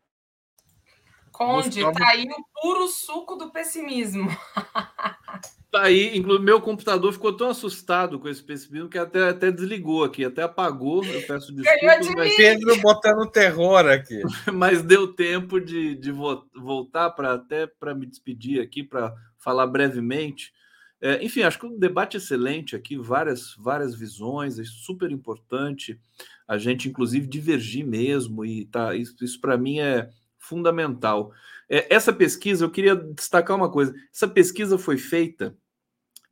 Conde, 1.33 1.81
tá 1.81 2.09
aí 2.09 2.25
o 2.25 2.61
puro 2.61 2.89
suco 2.89 3.37
do 3.37 3.51
pessimismo. 3.51 4.29
Tá 5.71 5.83
aí, 5.83 6.17
inclusive 6.17 6.43
meu 6.43 6.63
computador 6.63 7.13
ficou 7.13 7.37
tão 7.37 7.51
assustado 7.51 8.19
com 8.19 8.27
esse 8.27 8.43
pessimismo 8.43 8.89
que 8.89 8.97
até, 8.97 9.29
até 9.29 9.53
desligou 9.53 10.03
aqui, 10.03 10.25
até 10.25 10.43
apagou. 10.43 11.05
Eu 11.05 11.21
peço 11.27 11.53
desculpas. 11.53 12.09
Mas... 12.17 12.37
Pedro 12.37 12.81
botando 12.81 13.31
terror 13.31 13.87
aqui. 13.87 14.23
Mas 14.51 14.83
deu 14.83 15.13
tempo 15.13 15.61
de, 15.61 15.95
de 15.95 16.11
voltar 16.11 17.11
para 17.11 17.35
até 17.35 17.67
para 17.67 17.95
me 17.95 18.07
despedir 18.07 18.63
aqui, 18.63 18.83
para 18.83 19.15
falar 19.37 19.67
brevemente. 19.67 20.55
É, 21.01 21.23
enfim, 21.25 21.43
acho 21.43 21.59
que 21.59 21.67
um 21.67 21.79
debate 21.79 22.17
excelente 22.17 22.75
aqui, 22.75 22.97
várias, 22.97 23.55
várias 23.57 23.95
visões, 23.95 24.59
é 24.59 24.65
super 24.65 25.11
importante 25.11 26.01
a 26.47 26.59
gente, 26.59 26.89
inclusive, 26.89 27.27
divergir 27.27 27.87
mesmo, 27.87 28.45
e 28.45 28.65
tá, 28.65 28.95
isso, 28.95 29.15
isso 29.23 29.41
para 29.41 29.57
mim 29.57 29.79
é 29.79 30.11
fundamental. 30.39 31.33
É, 31.69 31.95
essa 31.95 32.13
pesquisa, 32.13 32.65
eu 32.65 32.71
queria 32.71 32.97
destacar 32.97 33.57
uma 33.57 33.71
coisa: 33.71 33.95
essa 34.13 34.27
pesquisa 34.27 34.79
foi 34.79 34.97
feita 34.97 35.57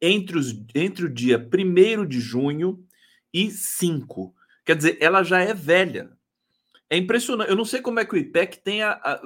entre, 0.00 0.38
os, 0.38 0.58
entre 0.74 1.06
o 1.06 1.12
dia 1.12 1.38
1 1.38 2.06
de 2.06 2.20
junho 2.20 2.84
e 3.32 3.50
5. 3.50 4.34
Quer 4.64 4.76
dizer, 4.76 4.98
ela 5.00 5.22
já 5.22 5.40
é 5.40 5.54
velha. 5.54 6.10
É 6.88 6.96
impressionante. 6.96 7.50
Eu 7.50 7.56
não 7.56 7.64
sei 7.64 7.80
como 7.80 8.00
é 8.00 8.04
que 8.04 8.14
o 8.14 8.18
IPEC 8.18 8.58
tem 8.58 8.82
a, 8.82 8.92
a 8.92 9.20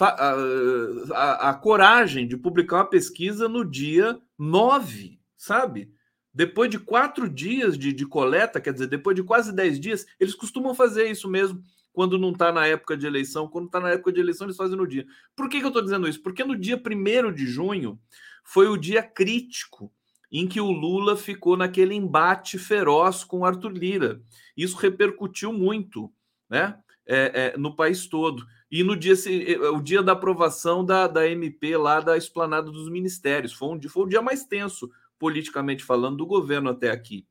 a, 0.00 1.50
a, 1.50 1.54
coragem 1.54 2.26
de 2.26 2.36
publicar 2.36 2.78
uma 2.78 2.90
pesquisa 2.90 3.48
no 3.48 3.64
dia 3.64 4.20
9, 4.36 5.20
sabe? 5.36 5.92
Depois 6.32 6.68
de 6.68 6.80
quatro 6.80 7.28
dias 7.28 7.78
de, 7.78 7.92
de 7.92 8.04
coleta, 8.04 8.60
quer 8.60 8.72
dizer, 8.72 8.88
depois 8.88 9.14
de 9.14 9.22
quase 9.22 9.54
dez 9.54 9.78
dias, 9.78 10.04
eles 10.18 10.34
costumam 10.34 10.74
fazer 10.74 11.08
isso 11.08 11.28
mesmo 11.28 11.62
quando 11.92 12.18
não 12.18 12.32
está 12.32 12.50
na 12.50 12.66
época 12.66 12.96
de 12.96 13.06
eleição. 13.06 13.46
Quando 13.46 13.66
está 13.66 13.78
na 13.78 13.90
época 13.90 14.12
de 14.12 14.20
eleição, 14.20 14.48
eles 14.48 14.56
fazem 14.56 14.76
no 14.76 14.86
dia. 14.86 15.06
Por 15.36 15.48
que, 15.48 15.60
que 15.60 15.64
eu 15.64 15.68
estou 15.68 15.82
dizendo 15.82 16.08
isso? 16.08 16.20
Porque 16.22 16.42
no 16.42 16.56
dia 16.56 16.76
1 16.76 17.32
de 17.32 17.46
junho 17.46 18.00
foi 18.42 18.66
o 18.66 18.76
dia 18.76 19.00
crítico 19.00 19.92
em 20.32 20.48
que 20.48 20.60
o 20.60 20.72
Lula 20.72 21.16
ficou 21.16 21.56
naquele 21.56 21.94
embate 21.94 22.58
feroz 22.58 23.22
com 23.22 23.44
Arthur 23.44 23.70
Lira. 23.70 24.20
Isso 24.56 24.76
repercutiu 24.76 25.52
muito 25.52 26.12
né, 26.50 26.76
é, 27.06 27.52
é, 27.54 27.56
no 27.56 27.76
país 27.76 28.08
todo 28.08 28.44
e 28.70 28.82
no 28.82 28.96
dia 28.96 29.14
o 29.72 29.80
dia 29.80 30.02
da 30.02 30.12
aprovação 30.12 30.84
da, 30.84 31.06
da 31.06 31.28
MP 31.28 31.76
lá 31.76 32.00
da 32.00 32.16
esplanada 32.16 32.70
dos 32.70 32.88
ministérios. 32.88 33.52
Foi 33.52 33.68
um, 33.68 33.88
foi 33.88 34.04
o 34.04 34.08
dia 34.08 34.22
mais 34.22 34.44
tenso, 34.44 34.90
politicamente 35.18 35.84
falando, 35.84 36.18
do 36.18 36.26
governo 36.26 36.70
até 36.70 36.90
aqui. 36.90 37.26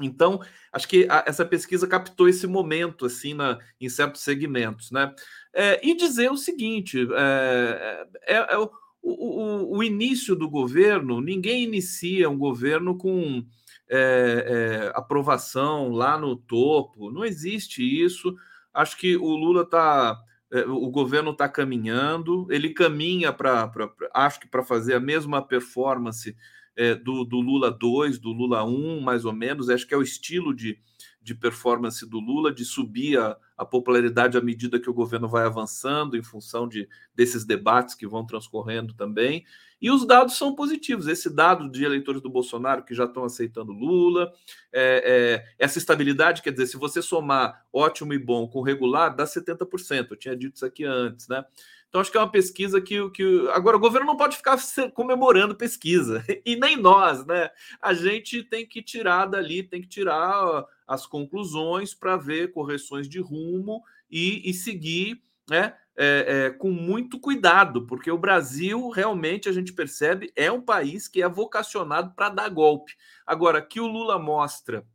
Então, 0.00 0.40
acho 0.72 0.88
que 0.88 1.06
a, 1.08 1.24
essa 1.26 1.44
pesquisa 1.44 1.86
captou 1.86 2.28
esse 2.28 2.46
momento, 2.46 3.04
assim, 3.04 3.34
na, 3.34 3.58
em 3.80 3.88
certos 3.88 4.22
segmentos, 4.22 4.90
né? 4.90 5.14
É, 5.52 5.86
e 5.86 5.94
dizer 5.94 6.30
o 6.30 6.36
seguinte: 6.36 7.06
é, 7.14 8.06
é, 8.26 8.54
é 8.54 8.58
o, 8.58 8.70
o, 9.02 9.78
o, 9.78 9.82
início 9.82 10.34
do 10.34 10.48
governo, 10.48 11.20
ninguém 11.20 11.64
inicia 11.64 12.30
um 12.30 12.38
governo 12.38 12.96
com 12.96 13.44
é, 13.88 14.88
é, 14.88 14.92
aprovação 14.94 15.90
lá 15.90 16.16
no 16.16 16.36
topo, 16.36 17.10
não 17.10 17.24
existe 17.24 17.82
isso. 17.82 18.34
Acho 18.72 18.96
que 18.96 19.16
o 19.16 19.36
Lula 19.36 19.62
está 19.62 20.16
é, 20.16 20.31
o 20.60 20.90
governo 20.90 21.30
está 21.30 21.48
caminhando, 21.48 22.46
ele 22.50 22.70
caminha 22.70 23.32
para, 23.32 23.72
acho 24.12 24.40
que 24.40 24.46
para 24.46 24.62
fazer 24.62 24.94
a 24.94 25.00
mesma 25.00 25.40
performance 25.40 26.36
é, 26.76 26.94
do, 26.94 27.24
do, 27.24 27.40
Lula 27.40 27.70
2, 27.70 28.18
do 28.18 28.30
Lula 28.30 28.64
1, 28.64 29.00
mais 29.00 29.24
ou 29.24 29.32
menos. 29.32 29.68
Acho 29.68 29.86
que 29.86 29.94
é 29.94 29.96
o 29.96 30.02
estilo 30.02 30.54
de, 30.54 30.78
de 31.22 31.34
performance 31.34 32.06
do 32.06 32.20
Lula, 32.20 32.52
de 32.52 32.64
subir 32.64 33.18
a, 33.18 33.36
a 33.56 33.64
popularidade 33.64 34.36
à 34.36 34.40
medida 34.40 34.80
que 34.80 34.90
o 34.90 34.94
governo 34.94 35.28
vai 35.28 35.44
avançando, 35.44 36.16
em 36.16 36.22
função 36.22 36.68
de, 36.68 36.88
desses 37.14 37.44
debates 37.44 37.94
que 37.94 38.06
vão 38.06 38.26
transcorrendo 38.26 38.94
também. 38.94 39.44
E 39.82 39.90
os 39.90 40.06
dados 40.06 40.38
são 40.38 40.54
positivos. 40.54 41.08
Esse 41.08 41.28
dado 41.28 41.68
de 41.68 41.84
eleitores 41.84 42.22
do 42.22 42.30
Bolsonaro 42.30 42.84
que 42.84 42.94
já 42.94 43.04
estão 43.04 43.24
aceitando 43.24 43.72
Lula, 43.72 44.32
é, 44.72 45.42
é, 45.50 45.54
essa 45.58 45.76
estabilidade, 45.76 46.40
quer 46.40 46.52
dizer, 46.52 46.68
se 46.68 46.76
você 46.76 47.02
somar 47.02 47.66
ótimo 47.72 48.14
e 48.14 48.18
bom 48.18 48.46
com 48.46 48.62
regular, 48.62 49.14
dá 49.14 49.24
70%. 49.24 50.06
Eu 50.08 50.16
tinha 50.16 50.36
dito 50.36 50.54
isso 50.54 50.64
aqui 50.64 50.84
antes, 50.84 51.26
né? 51.26 51.44
Então, 51.88 52.00
acho 52.00 52.10
que 52.10 52.16
é 52.16 52.20
uma 52.20 52.30
pesquisa 52.30 52.80
que, 52.80 53.10
que. 53.10 53.50
Agora, 53.52 53.76
o 53.76 53.80
governo 53.80 54.06
não 54.06 54.16
pode 54.16 54.36
ficar 54.36 54.56
comemorando 54.94 55.54
pesquisa, 55.54 56.24
e 56.46 56.56
nem 56.56 56.74
nós, 56.74 57.26
né? 57.26 57.50
A 57.82 57.92
gente 57.92 58.42
tem 58.42 58.64
que 58.64 58.80
tirar 58.82 59.26
dali, 59.26 59.62
tem 59.62 59.82
que 59.82 59.88
tirar 59.88 60.64
as 60.86 61.06
conclusões 61.06 61.92
para 61.92 62.16
ver 62.16 62.52
correções 62.52 63.06
de 63.06 63.20
rumo 63.20 63.82
e, 64.10 64.48
e 64.48 64.54
seguir, 64.54 65.20
né? 65.48 65.74
é, 65.96 66.46
é, 66.46 66.50
com 66.50 66.70
muito 66.70 67.18
cuidado, 67.20 67.86
porque 67.86 68.10
o 68.10 68.18
Brasil 68.18 68.88
realmente 68.90 69.48
a 69.48 69.52
gente 69.52 69.72
percebe 69.72 70.32
é 70.34 70.50
um 70.50 70.60
país 70.60 71.06
que 71.06 71.22
é 71.22 71.28
vocacionado 71.28 72.14
para 72.14 72.30
dar 72.30 72.48
golpe. 72.48 72.94
Agora, 73.26 73.60
que 73.60 73.80
o 73.80 73.86
Lula 73.86 74.18
mostra 74.18 74.86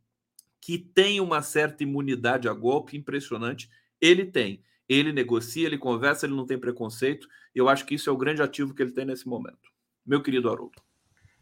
que 0.60 0.78
tem 0.78 1.20
uma 1.20 1.40
certa 1.40 1.82
imunidade 1.82 2.48
a 2.48 2.52
golpe 2.52 2.96
impressionante, 2.96 3.70
ele 4.00 4.24
tem. 4.24 4.62
Ele 4.88 5.12
negocia, 5.12 5.66
ele 5.66 5.78
conversa, 5.78 6.26
ele 6.26 6.34
não 6.34 6.46
tem 6.46 6.58
preconceito. 6.58 7.28
E 7.54 7.58
eu 7.58 7.68
acho 7.68 7.86
que 7.86 7.94
isso 7.94 8.10
é 8.10 8.12
o 8.12 8.16
grande 8.16 8.42
ativo 8.42 8.74
que 8.74 8.82
ele 8.82 8.92
tem 8.92 9.04
nesse 9.04 9.28
momento. 9.28 9.70
Meu 10.04 10.22
querido 10.22 10.50
Haroldo. 10.50 10.82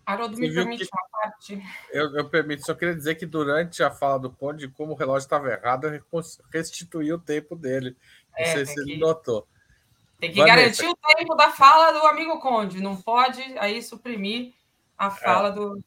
Haroldo, 0.04 0.36
me 0.36 0.52
permite 0.52 0.84
que... 0.84 0.90
uma 0.92 1.08
parte. 1.10 1.62
Eu, 1.90 2.14
eu, 2.16 2.28
permito, 2.28 2.64
só 2.64 2.74
queria 2.74 2.94
dizer 2.94 3.16
que 3.16 3.26
durante 3.26 3.82
a 3.82 3.90
fala 3.90 4.18
do 4.18 4.30
Conde, 4.30 4.68
como 4.68 4.92
o 4.92 4.96
relógio 4.96 5.24
estava 5.24 5.50
errado, 5.50 5.86
eu 5.86 6.22
restituí 6.52 7.12
o 7.12 7.18
tempo 7.18 7.56
dele 7.56 7.96
não 8.38 8.44
é, 8.44 8.52
sei 8.52 8.66
se 8.66 8.80
ele 8.80 8.96
notou. 8.98 9.46
Tem 10.18 10.32
que 10.32 10.38
Vanessa. 10.38 10.56
garantir 10.56 10.86
o 10.86 11.16
tempo 11.16 11.34
da 11.34 11.50
fala 11.50 11.92
do 11.92 12.06
amigo 12.06 12.38
Conde. 12.38 12.80
Não 12.80 12.96
pode 12.96 13.42
aí 13.58 13.82
suprimir 13.82 14.54
a 14.96 15.10
fala 15.10 15.48
é. 15.48 15.52
do. 15.52 15.82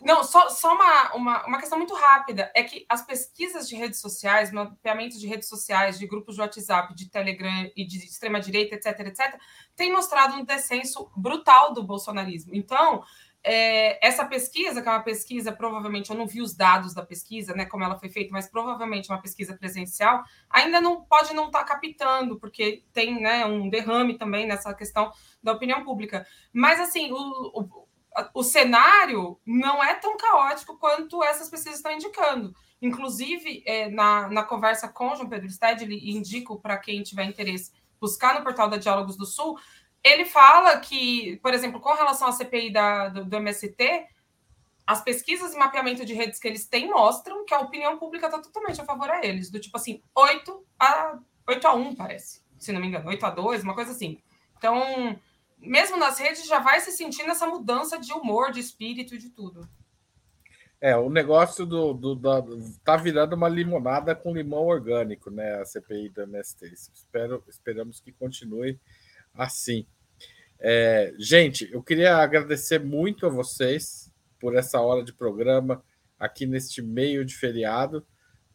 Não, 0.00 0.24
só, 0.24 0.48
só 0.48 0.74
uma, 0.74 1.14
uma, 1.14 1.46
uma 1.46 1.58
questão 1.58 1.76
muito 1.76 1.94
rápida. 1.94 2.50
É 2.54 2.62
que 2.62 2.86
as 2.88 3.04
pesquisas 3.04 3.68
de 3.68 3.76
redes 3.76 4.00
sociais, 4.00 4.50
mapeamento 4.50 5.18
de 5.18 5.26
redes 5.26 5.46
sociais, 5.48 5.98
de 5.98 6.06
grupos 6.06 6.36
de 6.36 6.40
WhatsApp, 6.40 6.94
de 6.94 7.10
Telegram 7.10 7.70
e 7.76 7.84
de 7.84 7.98
extrema-direita, 7.98 8.76
etc., 8.76 9.00
etc., 9.00 9.38
tem 9.76 9.92
mostrado 9.92 10.36
um 10.36 10.44
descenso 10.44 11.10
brutal 11.14 11.74
do 11.74 11.82
bolsonarismo. 11.82 12.54
Então, 12.54 13.04
é, 13.42 14.06
essa 14.06 14.24
pesquisa, 14.24 14.82
que 14.82 14.88
é 14.88 14.92
uma 14.92 15.02
pesquisa, 15.02 15.50
provavelmente, 15.50 16.10
eu 16.10 16.16
não 16.16 16.26
vi 16.26 16.42
os 16.42 16.54
dados 16.54 16.92
da 16.92 17.04
pesquisa, 17.04 17.54
né, 17.54 17.64
como 17.64 17.82
ela 17.82 17.98
foi 17.98 18.10
feita, 18.10 18.30
mas 18.32 18.48
provavelmente 18.48 19.08
uma 19.08 19.20
pesquisa 19.20 19.56
presencial, 19.56 20.22
ainda 20.48 20.80
não 20.80 21.02
pode 21.02 21.32
não 21.32 21.46
estar 21.46 21.64
tá 21.64 21.64
captando, 21.64 22.38
porque 22.38 22.84
tem 22.92 23.20
né, 23.20 23.46
um 23.46 23.68
derrame 23.68 24.18
também 24.18 24.46
nessa 24.46 24.74
questão 24.74 25.10
da 25.42 25.52
opinião 25.52 25.84
pública. 25.84 26.26
Mas, 26.52 26.78
assim, 26.80 27.10
o, 27.12 27.16
o, 27.16 27.88
o 28.34 28.42
cenário 28.42 29.40
não 29.46 29.82
é 29.82 29.94
tão 29.94 30.16
caótico 30.16 30.78
quanto 30.78 31.22
essas 31.22 31.48
pesquisas 31.48 31.78
estão 31.78 31.92
indicando. 31.92 32.54
Inclusive, 32.82 33.62
é, 33.66 33.88
na, 33.88 34.28
na 34.28 34.42
conversa 34.42 34.88
com 34.88 35.14
João 35.14 35.28
Pedro 35.28 35.48
Stedley, 35.50 36.10
indico 36.10 36.60
para 36.60 36.78
quem 36.78 37.02
tiver 37.02 37.24
interesse 37.24 37.72
buscar 38.00 38.34
no 38.34 38.42
portal 38.42 38.68
da 38.68 38.78
Diálogos 38.78 39.16
do 39.16 39.26
Sul, 39.26 39.58
ele 40.02 40.24
fala 40.24 40.78
que, 40.78 41.38
por 41.42 41.52
exemplo, 41.52 41.80
com 41.80 41.94
relação 41.94 42.28
à 42.28 42.32
CPI 42.32 42.72
da, 42.72 43.08
do, 43.08 43.24
do 43.24 43.36
MST, 43.36 44.06
as 44.86 45.02
pesquisas 45.02 45.54
e 45.54 45.58
mapeamento 45.58 46.04
de 46.04 46.14
redes 46.14 46.40
que 46.40 46.48
eles 46.48 46.66
têm 46.66 46.88
mostram 46.88 47.44
que 47.44 47.54
a 47.54 47.60
opinião 47.60 47.98
pública 47.98 48.26
está 48.26 48.40
totalmente 48.40 48.80
a 48.80 48.84
favor 48.84 49.10
a 49.10 49.24
eles, 49.24 49.50
do 49.50 49.60
tipo 49.60 49.76
assim, 49.76 50.02
8 50.14 50.66
a, 50.78 51.18
8 51.46 51.66
a 51.66 51.74
1, 51.74 51.94
parece, 51.94 52.42
se 52.58 52.72
não 52.72 52.80
me 52.80 52.88
engano, 52.88 53.08
8 53.08 53.24
a 53.24 53.30
2, 53.30 53.62
uma 53.62 53.74
coisa 53.74 53.92
assim. 53.92 54.20
Então, 54.56 55.18
mesmo 55.58 55.96
nas 55.96 56.18
redes, 56.18 56.46
já 56.46 56.58
vai 56.58 56.80
se 56.80 56.92
sentindo 56.92 57.30
essa 57.30 57.46
mudança 57.46 57.98
de 57.98 58.12
humor, 58.12 58.50
de 58.50 58.60
espírito 58.60 59.16
de 59.18 59.30
tudo. 59.30 59.68
É, 60.80 60.96
o 60.96 61.10
negócio 61.10 61.66
do, 61.66 61.92
do 61.92 62.14
da, 62.14 62.42
tá 62.82 62.96
virando 62.96 63.36
uma 63.36 63.50
limonada 63.50 64.16
com 64.16 64.32
limão 64.32 64.64
orgânico, 64.64 65.30
né? 65.30 65.60
A 65.60 65.64
CPI 65.66 66.08
do 66.08 66.22
MST. 66.22 66.64
Espero, 66.94 67.44
esperamos 67.46 68.00
que 68.00 68.10
continue 68.10 68.80
assim. 69.44 69.86
É, 70.58 71.14
gente, 71.18 71.70
eu 71.72 71.82
queria 71.82 72.16
agradecer 72.16 72.78
muito 72.78 73.26
a 73.26 73.30
vocês 73.30 74.12
por 74.38 74.54
essa 74.54 74.80
hora 74.80 75.02
de 75.02 75.12
programa 75.12 75.82
aqui 76.18 76.44
neste 76.44 76.82
meio 76.82 77.24
de 77.24 77.34
feriado. 77.34 78.06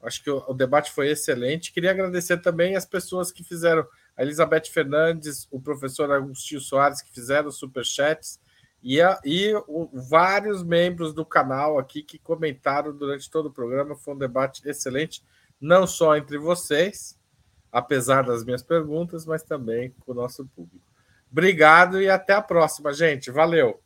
Acho 0.01 0.23
que 0.23 0.29
o, 0.29 0.43
o 0.47 0.53
debate 0.53 0.91
foi 0.91 1.09
excelente. 1.09 1.73
Queria 1.73 1.89
agradecer 1.89 2.37
também 2.37 2.75
as 2.75 2.85
pessoas 2.85 3.31
que 3.31 3.43
fizeram, 3.43 3.85
a 4.15 4.21
Elizabeth 4.21 4.65
Fernandes, 4.71 5.47
o 5.49 5.59
professor 5.59 6.11
Agostinho 6.11 6.61
Soares, 6.61 7.01
que 7.01 7.11
fizeram 7.11 7.49
superchats, 7.51 8.39
e, 8.83 9.01
a, 9.01 9.19
e 9.25 9.51
o, 9.67 9.89
vários 10.07 10.61
membros 10.61 11.11
do 11.11 11.25
canal 11.25 11.79
aqui 11.79 12.03
que 12.03 12.19
comentaram 12.19 12.95
durante 12.95 13.31
todo 13.31 13.47
o 13.47 13.53
programa. 13.53 13.95
Foi 13.95 14.13
um 14.13 14.17
debate 14.17 14.61
excelente, 14.69 15.23
não 15.59 15.87
só 15.87 16.15
entre 16.15 16.37
vocês, 16.37 17.14
apesar 17.75 18.23
das 18.23 18.45
minhas 18.45 18.63
perguntas, 18.63 19.25
mas 19.25 19.43
também 19.43 19.93
com 20.05 20.13
o 20.13 20.15
nosso 20.15 20.45
público. 20.55 20.79
Obrigado 21.29 22.01
e 22.01 22.09
até 22.09 22.31
a 22.31 22.41
próxima, 22.41 22.93
gente. 22.93 23.29
Valeu! 23.29 23.84